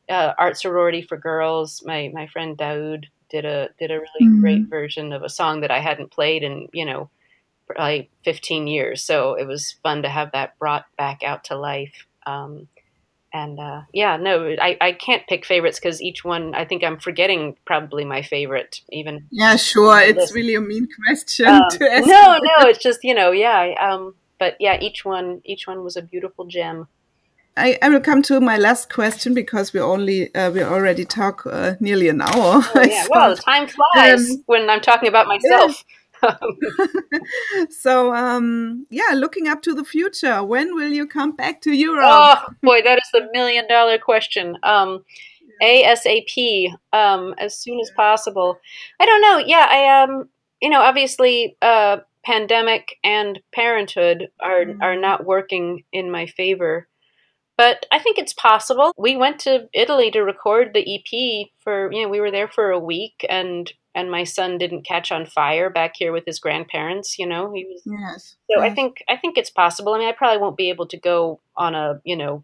uh, 0.10 0.34
Art 0.38 0.58
Sorority 0.58 1.04
for 1.04 1.18
Girls, 1.18 1.82
my, 1.86 2.12
my 2.14 2.28
friend 2.28 2.58
Daoud 2.58 3.06
did 3.30 3.46
a, 3.46 3.70
did 3.80 3.92
a 3.92 4.00
really 4.00 4.24
mm-hmm. 4.24 4.42
great 4.42 4.70
version 4.70 5.14
of 5.14 5.24
a 5.24 5.30
song 5.30 5.62
that 5.62 5.72
I 5.72 5.80
hadn't 5.80 6.12
played 6.12 6.44
and, 6.44 6.68
you 6.74 6.86
know, 6.86 7.10
probably 7.74 8.10
15 8.24 8.68
years. 8.68 9.04
So 9.04 9.36
it 9.36 9.48
was 9.48 9.76
fun 9.84 10.04
to 10.04 10.10
have 10.10 10.32
that 10.32 10.58
brought 10.60 10.86
back 10.98 11.24
out 11.24 11.46
to 11.46 11.58
life. 11.58 12.06
Um, 12.26 12.68
and 13.34 13.60
uh, 13.60 13.82
yeah, 13.92 14.18
no, 14.18 14.56
I, 14.62 14.78
I 14.80 14.92
can't 14.92 15.26
pick 15.28 15.44
favorites 15.44 15.80
because 15.80 16.02
each 16.02 16.24
one, 16.24 16.54
I 16.54 16.66
think 16.66 16.84
I'm 16.84 17.00
forgetting 17.00 17.58
probably 17.66 18.06
my 18.06 18.22
favorite 18.22 18.82
even. 18.92 19.28
Yeah, 19.32 19.56
sure. 19.56 20.00
It's 20.00 20.18
list. 20.18 20.36
really 20.36 20.54
a 20.54 20.62
mean 20.62 20.88
question 21.08 21.48
um, 21.48 21.64
to 21.72 21.92
ask. 21.92 22.08
No, 22.08 22.38
no, 22.38 22.68
it's 22.68 22.84
just, 22.84 23.04
you 23.04 23.16
know, 23.16 23.32
yeah. 23.32 23.74
Um, 23.82 24.14
but 24.38 24.56
yeah, 24.60 24.80
each 24.80 25.04
one, 25.04 25.42
each 25.46 25.66
one 25.66 25.84
was 25.84 25.98
a 25.98 26.02
beautiful 26.04 26.46
gem. 26.46 26.88
I, 27.56 27.78
I 27.82 27.90
will 27.90 28.00
come 28.00 28.22
to 28.24 28.42
my 28.42 28.58
last 28.58 28.92
question 28.92 29.34
because 29.34 29.74
we 29.74 29.80
only 29.80 30.34
uh, 30.34 30.52
we 30.52 30.64
already 30.64 31.06
talk 31.06 31.46
uh, 31.46 31.76
nearly 31.80 32.10
an 32.10 32.22
hour. 32.22 32.32
Oh, 32.34 32.72
yeah, 32.88 33.06
well, 33.10 33.36
time 33.38 33.68
flies 33.68 34.30
um, 34.32 34.44
when 34.48 34.70
I'm 34.70 34.82
talking 34.82 35.08
about 35.08 35.28
myself. 35.28 35.84
Yeah. 35.88 35.96
so 37.70 38.14
um, 38.14 38.86
yeah, 38.90 39.14
looking 39.14 39.48
up 39.48 39.62
to 39.64 39.74
the 39.74 39.84
future, 39.84 40.44
when 40.44 40.76
will 40.76 40.92
you 40.92 41.08
come 41.08 41.36
back 41.36 41.62
to 41.62 41.72
Europe? 41.72 42.06
Oh 42.08 42.46
boy, 42.62 42.82
that 42.84 42.98
is 42.98 43.10
the 43.14 43.30
million 43.34 43.68
dollar 43.68 43.98
question. 43.98 44.58
Um, 44.64 45.04
ASAP, 45.62 46.74
um, 46.92 47.36
as 47.38 47.58
soon 47.58 47.80
as 47.80 47.92
possible. 47.96 48.60
I 49.00 49.06
don't 49.06 49.22
know. 49.22 49.38
Yeah, 49.38 49.68
I 49.70 50.04
um, 50.04 50.30
you 50.62 50.70
know, 50.70 50.82
obviously, 50.82 51.58
uh, 51.62 51.98
pandemic 52.26 52.98
and 53.04 53.40
parenthood 53.54 54.30
are 54.40 54.66
mm-hmm. 54.66 54.82
are 54.82 54.96
not 54.96 55.26
working 55.26 55.84
in 55.92 56.12
my 56.12 56.26
favor. 56.26 56.88
But 57.56 57.86
I 57.92 58.00
think 58.00 58.18
it's 58.18 58.34
possible. 58.34 58.94
We 58.98 59.16
went 59.16 59.40
to 59.42 59.70
Italy 59.74 60.10
to 60.12 60.22
record 60.22 60.72
the 60.74 60.96
EP 60.96 61.50
for, 61.60 61.92
you 61.94 62.04
know, 62.04 62.10
we 62.10 62.20
were 62.20 62.32
there 62.32 62.48
for 62.48 62.72
a 62.72 62.80
week 62.80 63.24
and 63.30 63.72
and 63.96 64.10
my 64.10 64.24
son 64.24 64.58
didn't 64.58 64.84
catch 64.86 65.12
on 65.12 65.26
fire 65.26 65.70
back 65.70 65.94
here 65.96 66.12
with 66.12 66.26
his 66.26 66.40
grandparents 66.40 67.18
you 67.20 67.26
know 67.26 67.52
he 67.54 67.66
was 67.66 67.82
yes 67.86 68.36
so 68.50 68.62
yes. 68.62 68.72
i 68.72 68.74
think 68.74 69.04
i 69.10 69.16
think 69.16 69.38
it's 69.38 69.50
possible. 69.50 69.94
I 69.94 70.00
mean 70.00 70.08
i 70.08 70.12
probably 70.12 70.40
won't 70.40 70.58
be 70.58 70.70
able 70.70 70.88
to 70.88 70.98
go 70.98 71.40
on 71.56 71.76
a 71.76 72.02
you 72.04 72.16
know 72.16 72.44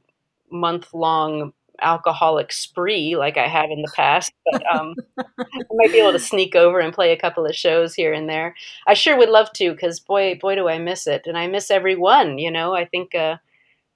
month 0.52 0.93
long 0.93 1.54
alcoholic 1.82 2.52
spree 2.52 3.16
like 3.16 3.38
i 3.38 3.47
have 3.47 3.72
in 3.72 3.82
the 3.82 3.91
past 3.95 4.34
but 4.52 4.62
um, 4.76 4.95
i 5.18 5.64
might 5.72 5.91
be 5.93 6.00
able 6.00 6.12
to 6.12 6.20
sneak 6.20 6.54
over 6.54 6.80
and 6.80 6.93
play 6.93 7.14
a 7.14 7.18
couple 7.18 7.45
of 7.45 7.56
shows 7.56 7.93
here 7.93 8.12
and 8.12 8.28
there. 8.28 8.54
I 8.86 8.93
sure 8.95 9.18
would 9.18 9.30
love 9.30 9.54
to 9.54 9.72
because 9.72 10.00
boy 10.00 10.36
boy 10.36 10.56
do 10.56 10.68
i 10.68 10.78
miss 10.78 11.08
it 11.08 11.24
and 11.26 11.38
i 11.38 11.47
miss 11.47 11.72
everyone 11.72 12.38
you 12.38 12.52
know? 12.52 12.76
I 12.76 12.86
think 12.86 13.16
uh, 13.16 13.38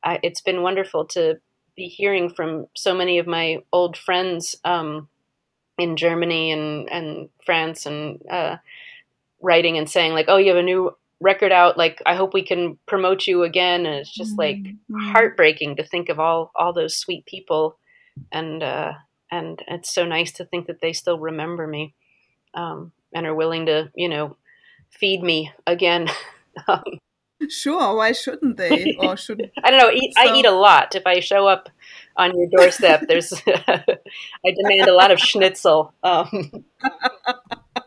I, 0.03 0.19
it's 0.23 0.41
been 0.41 0.61
wonderful 0.61 1.05
to 1.07 1.39
be 1.75 1.87
hearing 1.87 2.29
from 2.29 2.67
so 2.75 2.93
many 2.93 3.19
of 3.19 3.27
my 3.27 3.57
old 3.71 3.97
friends 3.97 4.55
um, 4.63 5.07
in 5.77 5.97
Germany 5.97 6.51
and 6.51 6.89
and 6.89 7.29
France 7.45 7.85
and 7.85 8.21
uh, 8.29 8.57
writing 9.41 9.77
and 9.77 9.89
saying 9.89 10.13
like, 10.13 10.25
"Oh, 10.27 10.37
you 10.37 10.49
have 10.49 10.57
a 10.57 10.63
new 10.63 10.95
record 11.19 11.51
out. 11.51 11.77
Like, 11.77 12.01
I 12.05 12.15
hope 12.15 12.33
we 12.33 12.43
can 12.43 12.77
promote 12.85 13.27
you 13.27 13.43
again." 13.43 13.85
And 13.85 13.95
it's 13.95 14.13
just 14.13 14.37
like 14.37 14.57
mm-hmm. 14.57 15.11
heartbreaking 15.11 15.77
to 15.77 15.83
think 15.83 16.09
of 16.09 16.19
all 16.19 16.51
all 16.55 16.73
those 16.73 16.95
sweet 16.95 17.25
people, 17.25 17.77
and 18.31 18.61
uh, 18.61 18.93
and 19.33 19.63
it's 19.67 19.93
so 19.93 20.05
nice 20.05 20.31
to 20.33 20.45
think 20.45 20.67
that 20.67 20.79
they 20.79 20.93
still 20.93 21.17
remember 21.17 21.65
me 21.65 21.95
um, 22.53 22.91
and 23.13 23.25
are 23.25 23.33
willing 23.33 23.65
to, 23.65 23.91
you 23.95 24.07
know, 24.07 24.37
feed 24.91 25.23
me 25.23 25.51
again. 25.65 26.07
um, 26.67 26.83
Sure, 27.49 27.95
why 27.95 28.11
shouldn't 28.11 28.57
they? 28.57 28.95
Or 28.99 29.17
should 29.23 29.51
I 29.63 29.71
don't 29.71 29.79
know. 29.79 29.91
Eat, 29.91 30.13
so... 30.15 30.21
I 30.21 30.35
eat 30.35 30.45
a 30.45 30.51
lot. 30.51 30.95
If 30.95 31.03
I 31.05 31.19
show 31.19 31.47
up 31.47 31.69
on 32.15 32.37
your 32.37 32.47
doorstep, 32.55 33.05
there's 33.07 33.33
I 33.47 34.51
demand 34.51 34.87
a 34.87 34.93
lot 34.93 35.11
of 35.11 35.19
schnitzel. 35.19 35.93
Um. 36.03 36.65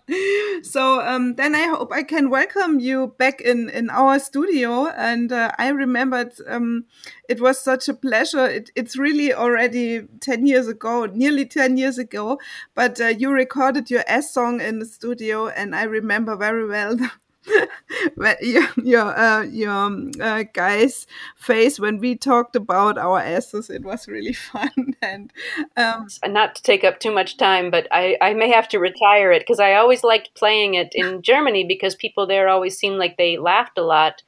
so 0.62 1.00
um, 1.00 1.34
then 1.34 1.54
I 1.54 1.66
hope 1.66 1.92
I 1.92 2.02
can 2.02 2.30
welcome 2.30 2.80
you 2.80 3.14
back 3.18 3.40
in 3.40 3.70
in 3.70 3.90
our 3.90 4.18
studio. 4.18 4.88
And 4.88 5.32
uh, 5.32 5.52
I 5.58 5.68
remembered 5.68 6.32
um, 6.48 6.84
it 7.28 7.40
was 7.40 7.58
such 7.62 7.88
a 7.88 7.94
pleasure. 7.94 8.46
It, 8.46 8.70
it's 8.74 8.96
really 8.96 9.32
already 9.32 10.06
ten 10.20 10.46
years 10.46 10.68
ago, 10.68 11.06
nearly 11.06 11.46
ten 11.46 11.76
years 11.76 11.98
ago. 11.98 12.38
But 12.74 13.00
uh, 13.00 13.06
you 13.06 13.30
recorded 13.32 13.90
your 13.90 14.04
S 14.06 14.32
song 14.32 14.60
in 14.60 14.78
the 14.78 14.86
studio, 14.86 15.48
and 15.48 15.74
I 15.74 15.84
remember 15.84 16.36
very 16.36 16.66
well 16.66 16.98
your 18.40 18.68
your 18.82 19.18
uh, 19.18 19.42
your 19.42 19.70
um, 19.70 20.10
uh, 20.20 20.44
guy's 20.52 21.06
face 21.36 21.78
when 21.78 21.98
we 21.98 22.16
talked 22.16 22.56
about 22.56 22.98
our 22.98 23.20
asses. 23.20 23.70
It 23.70 23.84
was 23.84 24.08
really 24.08 24.32
fun 24.52 24.94
and 25.02 25.32
um, 25.76 26.08
not 26.26 26.56
to 26.56 26.62
take 26.62 26.84
up 26.84 27.00
too 27.00 27.12
much 27.12 27.36
time, 27.36 27.70
but 27.70 27.86
I 27.90 28.16
I 28.20 28.34
may 28.34 28.50
have 28.50 28.68
to 28.68 28.78
retire 28.78 29.32
it 29.32 29.40
because 29.40 29.60
I 29.60 29.74
always 29.74 30.04
liked 30.04 30.34
playing 30.34 30.74
it 30.74 30.92
in 30.94 31.22
Germany 31.30 31.64
because 31.64 31.94
people 31.94 32.26
there 32.26 32.48
always 32.48 32.76
seemed 32.76 32.98
like 32.98 33.16
they 33.16 33.38
laughed 33.38 33.78
a 33.78 33.82
lot. 33.82 34.22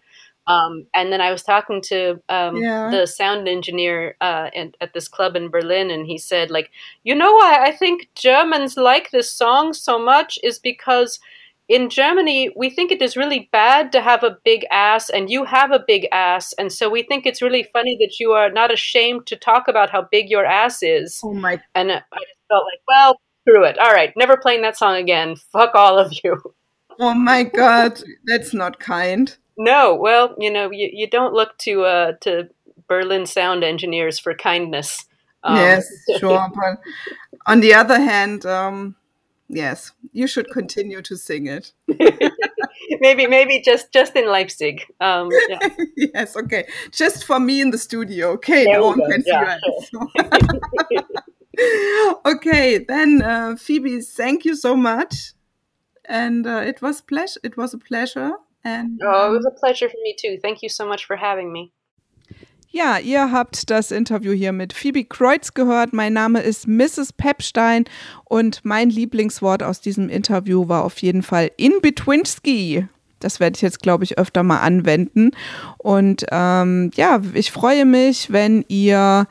Um, 0.47 0.87
and 0.95 1.13
then 1.13 1.21
I 1.21 1.31
was 1.31 1.43
talking 1.43 1.83
to 1.89 2.23
um, 2.31 2.57
yeah. 2.57 2.89
the 2.91 3.07
sound 3.07 3.47
engineer 3.49 4.17
uh, 4.23 4.49
at, 4.57 4.77
at, 4.81 4.95
this 4.95 5.07
club 5.07 5.37
in 5.37 5.51
Berlin, 5.51 5.91
and 5.91 6.07
he 6.07 6.17
said, 6.17 6.51
like, 6.51 6.71
you 7.05 7.15
know 7.15 7.35
why 7.35 7.63
I 7.63 7.71
think 7.71 8.09
Germans 8.15 8.79
like 8.79 9.11
this 9.11 9.31
song 9.31 9.75
so 9.75 9.99
much 9.99 10.39
is 10.43 10.59
because 10.59 11.21
in 11.69 11.91
Germany, 11.91 12.51
we 12.57 12.71
think 12.71 12.91
it 12.91 13.03
is 13.03 13.17
really 13.17 13.51
bad 13.53 13.93
to 13.93 14.01
have 14.01 14.25
a 14.25 14.39
big 14.43 14.65
ass, 14.71 15.11
and 15.11 15.29
you 15.29 15.45
have 15.45 15.71
a 15.71 15.85
big 15.87 16.09
ass, 16.13 16.55
and 16.55 16.73
so 16.73 16.89
we 16.89 17.03
think 17.03 17.27
it's 17.27 17.43
really 17.43 17.69
funny 17.73 17.97
that 18.01 18.19
you 18.19 18.33
are 18.33 18.51
not 18.51 18.73
ashamed 18.73 19.27
to 19.27 19.37
talk 19.37 19.69
about 19.69 19.91
how 19.91 20.09
big 20.11 20.31
your 20.31 20.47
ass 20.47 20.83
is. 20.83 21.21
Oh 21.23 21.35
my! 21.35 21.61
And 21.75 21.93
I 21.93 21.97
just 21.97 22.49
felt 22.49 22.65
like, 22.65 22.81
well, 22.89 23.21
screw 23.43 23.65
it. 23.65 23.79
All 23.79 23.93
right, 23.93 24.15
never 24.17 24.39
playing 24.39 24.63
that 24.63 24.79
song 24.79 24.97
again. 24.97 25.37
Fuck 25.53 25.75
all 25.75 25.99
of 25.99 26.13
you. 26.25 26.39
Oh 26.99 27.13
my 27.13 27.45
god, 27.45 28.03
that's 28.27 28.55
not 28.55 28.81
kind. 28.81 29.37
No, 29.59 29.95
well, 29.95 30.35
you 30.39 30.51
know, 30.51 30.71
you, 30.71 30.89
you 30.91 31.07
don't 31.07 31.35
look 31.35 31.59
to 31.59 31.83
uh, 31.83 32.13
to 32.23 32.49
Berlin 32.89 33.27
sound 33.27 33.63
engineers 33.63 34.19
for 34.19 34.33
kindness. 34.33 35.05
Um, 35.45 35.57
yes, 35.57 35.87
sure, 36.19 36.49
but 36.55 36.79
on 37.47 37.61
the 37.61 37.75
other 37.75 38.01
hand. 38.01 38.47
Um, 38.47 38.97
yes, 39.49 39.93
you 40.13 40.27
should 40.27 40.51
continue 40.51 41.03
to 41.03 41.17
sing 41.17 41.47
it. 41.47 41.73
maybe 43.01 43.27
maybe 43.27 43.61
just 43.61 43.93
just 43.93 44.17
in 44.17 44.27
Leipzig. 44.27 44.83
Um, 45.01 45.29
yeah. 45.49 45.59
yes, 45.97 46.37
okay. 46.37 46.67
Just 46.91 47.25
for 47.25 47.41
me 47.41 47.61
in 47.61 47.71
the 47.71 47.79
studio. 47.79 48.31
Okay, 48.33 48.65
there 48.65 48.81
no 48.81 48.89
one 48.89 49.01
can 49.11 49.23
yeah, 49.27 49.59
see 49.59 49.87
sure. 49.91 50.09
okay, 52.27 52.79
then 52.79 53.23
uh, 53.23 53.57
Phoebe, 53.57 54.01
thank 54.01 54.45
you 54.45 54.55
so 54.55 54.77
much, 54.77 55.33
and 56.05 56.47
uh, 56.47 56.63
it 56.67 56.83
was 56.83 57.01
pleasure. 57.01 57.41
It 57.43 57.57
was 57.57 57.75
a 57.75 57.79
pleasure. 57.79 58.33
And 58.65 59.01
oh, 59.05 59.33
it 59.33 59.37
was 59.37 59.47
a 59.47 59.51
pleasure 59.51 59.89
for 59.89 59.97
me 60.03 60.17
too. 60.19 60.39
Thank 60.43 60.63
you 60.63 60.69
so 60.69 60.87
much 60.87 61.05
for 61.05 61.17
having 61.17 61.53
me. 61.53 61.73
Ja, 62.71 62.99
ihr 62.99 63.33
habt 63.33 63.71
das 63.71 63.91
Interview 63.91 64.33
hier 64.33 64.53
mit 64.53 64.75
Phoebe 64.75 65.03
Kreuz 65.03 65.55
gehört. 65.55 65.95
Mein 65.95 66.13
Name 66.13 66.41
ist 66.41 66.69
Mrs. 66.69 67.15
Pepstein 67.17 67.85
und 68.25 68.61
mein 68.63 68.91
Lieblingswort 68.91 69.63
aus 69.63 69.81
diesem 69.81 70.11
Interview 70.11 70.69
war 70.69 70.85
auf 70.85 70.99
jeden 70.99 71.23
Fall 71.23 71.51
In-Betwinski. 71.57 72.87
Das 73.21 73.41
werde 73.41 73.57
ich 73.57 73.63
jetzt, 73.63 73.81
glaube 73.81 74.05
ich, 74.05 74.19
öfter 74.19 74.43
mal 74.43 74.61
anwenden. 74.61 75.31
Und 75.79 76.27
ähm, 76.31 76.91
ja, 76.95 77.23
ich 77.33 77.53
freue 77.53 77.87
mich, 77.87 78.31
wenn 78.33 78.67
ihr 78.69 79.27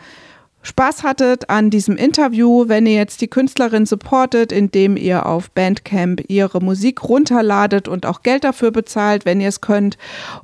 Spaß 0.67 1.03
hattet 1.03 1.49
an 1.49 1.69
diesem 1.69 1.95
Interview, 1.95 2.65
wenn 2.67 2.85
ihr 2.85 2.95
jetzt 2.95 3.21
die 3.21 3.29
Künstlerin 3.29 3.85
supportet, 3.85 4.51
indem 4.51 4.97
ihr 4.97 5.25
auf 5.25 5.49
Bandcamp 5.51 6.23
ihre 6.27 6.59
Musik 6.59 7.05
runterladet 7.05 7.87
und 7.87 8.05
auch 8.05 8.21
Geld 8.21 8.43
dafür 8.43 8.71
bezahlt, 8.71 9.23
wenn 9.23 9.39
ihr 9.39 9.47
es 9.47 9.61
könnt. 9.61 9.97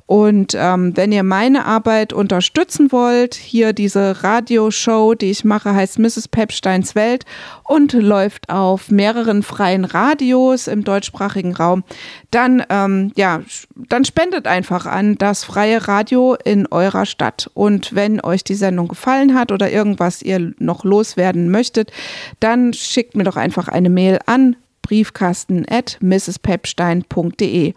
Und 0.06 0.54
ähm, 0.56 0.96
wenn 0.96 1.12
ihr 1.12 1.24
meine 1.24 1.66
Arbeit 1.66 2.14
unterstützen 2.14 2.90
wollt, 2.90 3.34
hier 3.34 3.74
diese 3.74 4.24
Radioshow, 4.24 5.14
die 5.14 5.30
ich 5.30 5.44
mache, 5.44 5.74
heißt 5.74 5.98
Mrs. 5.98 6.28
Pepsteins 6.28 6.94
Welt 6.94 7.26
und 7.62 7.92
läuft 7.92 8.48
auf 8.48 8.90
mehreren 8.90 9.42
freien 9.42 9.84
Radios 9.84 10.68
im 10.68 10.84
deutschsprachigen 10.84 11.54
Raum, 11.54 11.84
dann 12.30 12.64
ähm, 12.70 13.12
ja, 13.14 13.42
dann 13.74 14.06
spendet 14.06 14.46
einfach 14.46 14.86
an 14.86 15.16
das 15.16 15.44
freie 15.44 15.86
Radio 15.86 16.34
in 16.42 16.66
eurer 16.66 17.04
Stadt. 17.04 17.50
Und 17.52 17.94
wenn 17.94 18.22
euch 18.22 18.42
die 18.42 18.54
Sendung 18.54 18.88
gefallen 18.88 19.34
hat 19.34 19.52
oder 19.52 19.70
irgendwas 19.70 20.13
was 20.14 20.22
ihr 20.22 20.52
noch 20.58 20.84
loswerden 20.84 21.50
möchtet, 21.50 21.90
dann 22.40 22.72
schickt 22.72 23.16
mir 23.16 23.24
doch 23.24 23.36
einfach 23.36 23.68
eine 23.68 23.90
Mail 23.90 24.18
an 24.26 24.56
briefkasten 24.82 25.64
at 25.68 25.96
mrspepstein.de. 26.02 27.72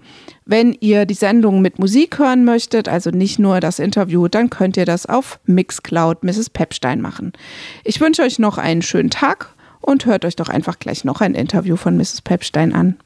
Wenn 0.45 0.77
ihr 0.81 1.05
die 1.05 1.13
Sendung 1.13 1.61
mit 1.61 1.79
Musik 1.79 2.19
hören 2.19 2.43
möchtet, 2.43 2.89
also 2.89 3.11
nicht 3.11 3.39
nur 3.39 3.61
das 3.61 3.79
Interview, 3.79 4.27
dann 4.27 4.49
könnt 4.49 4.75
ihr 4.75 4.85
das 4.85 5.05
auf 5.05 5.39
Mixcloud 5.45 6.23
Mrs. 6.23 6.49
Pepstein 6.49 6.99
machen. 7.01 7.31
Ich 7.85 8.01
wünsche 8.01 8.23
euch 8.23 8.39
noch 8.39 8.57
einen 8.57 8.81
schönen 8.81 9.09
Tag 9.09 9.55
und 9.79 10.05
hört 10.05 10.25
euch 10.25 10.35
doch 10.35 10.49
einfach 10.49 10.79
gleich 10.79 11.05
noch 11.05 11.21
ein 11.21 11.33
Interview 11.33 11.77
von 11.77 11.95
Mrs. 11.95 12.21
Pepstein 12.21 12.73
an. 12.73 12.97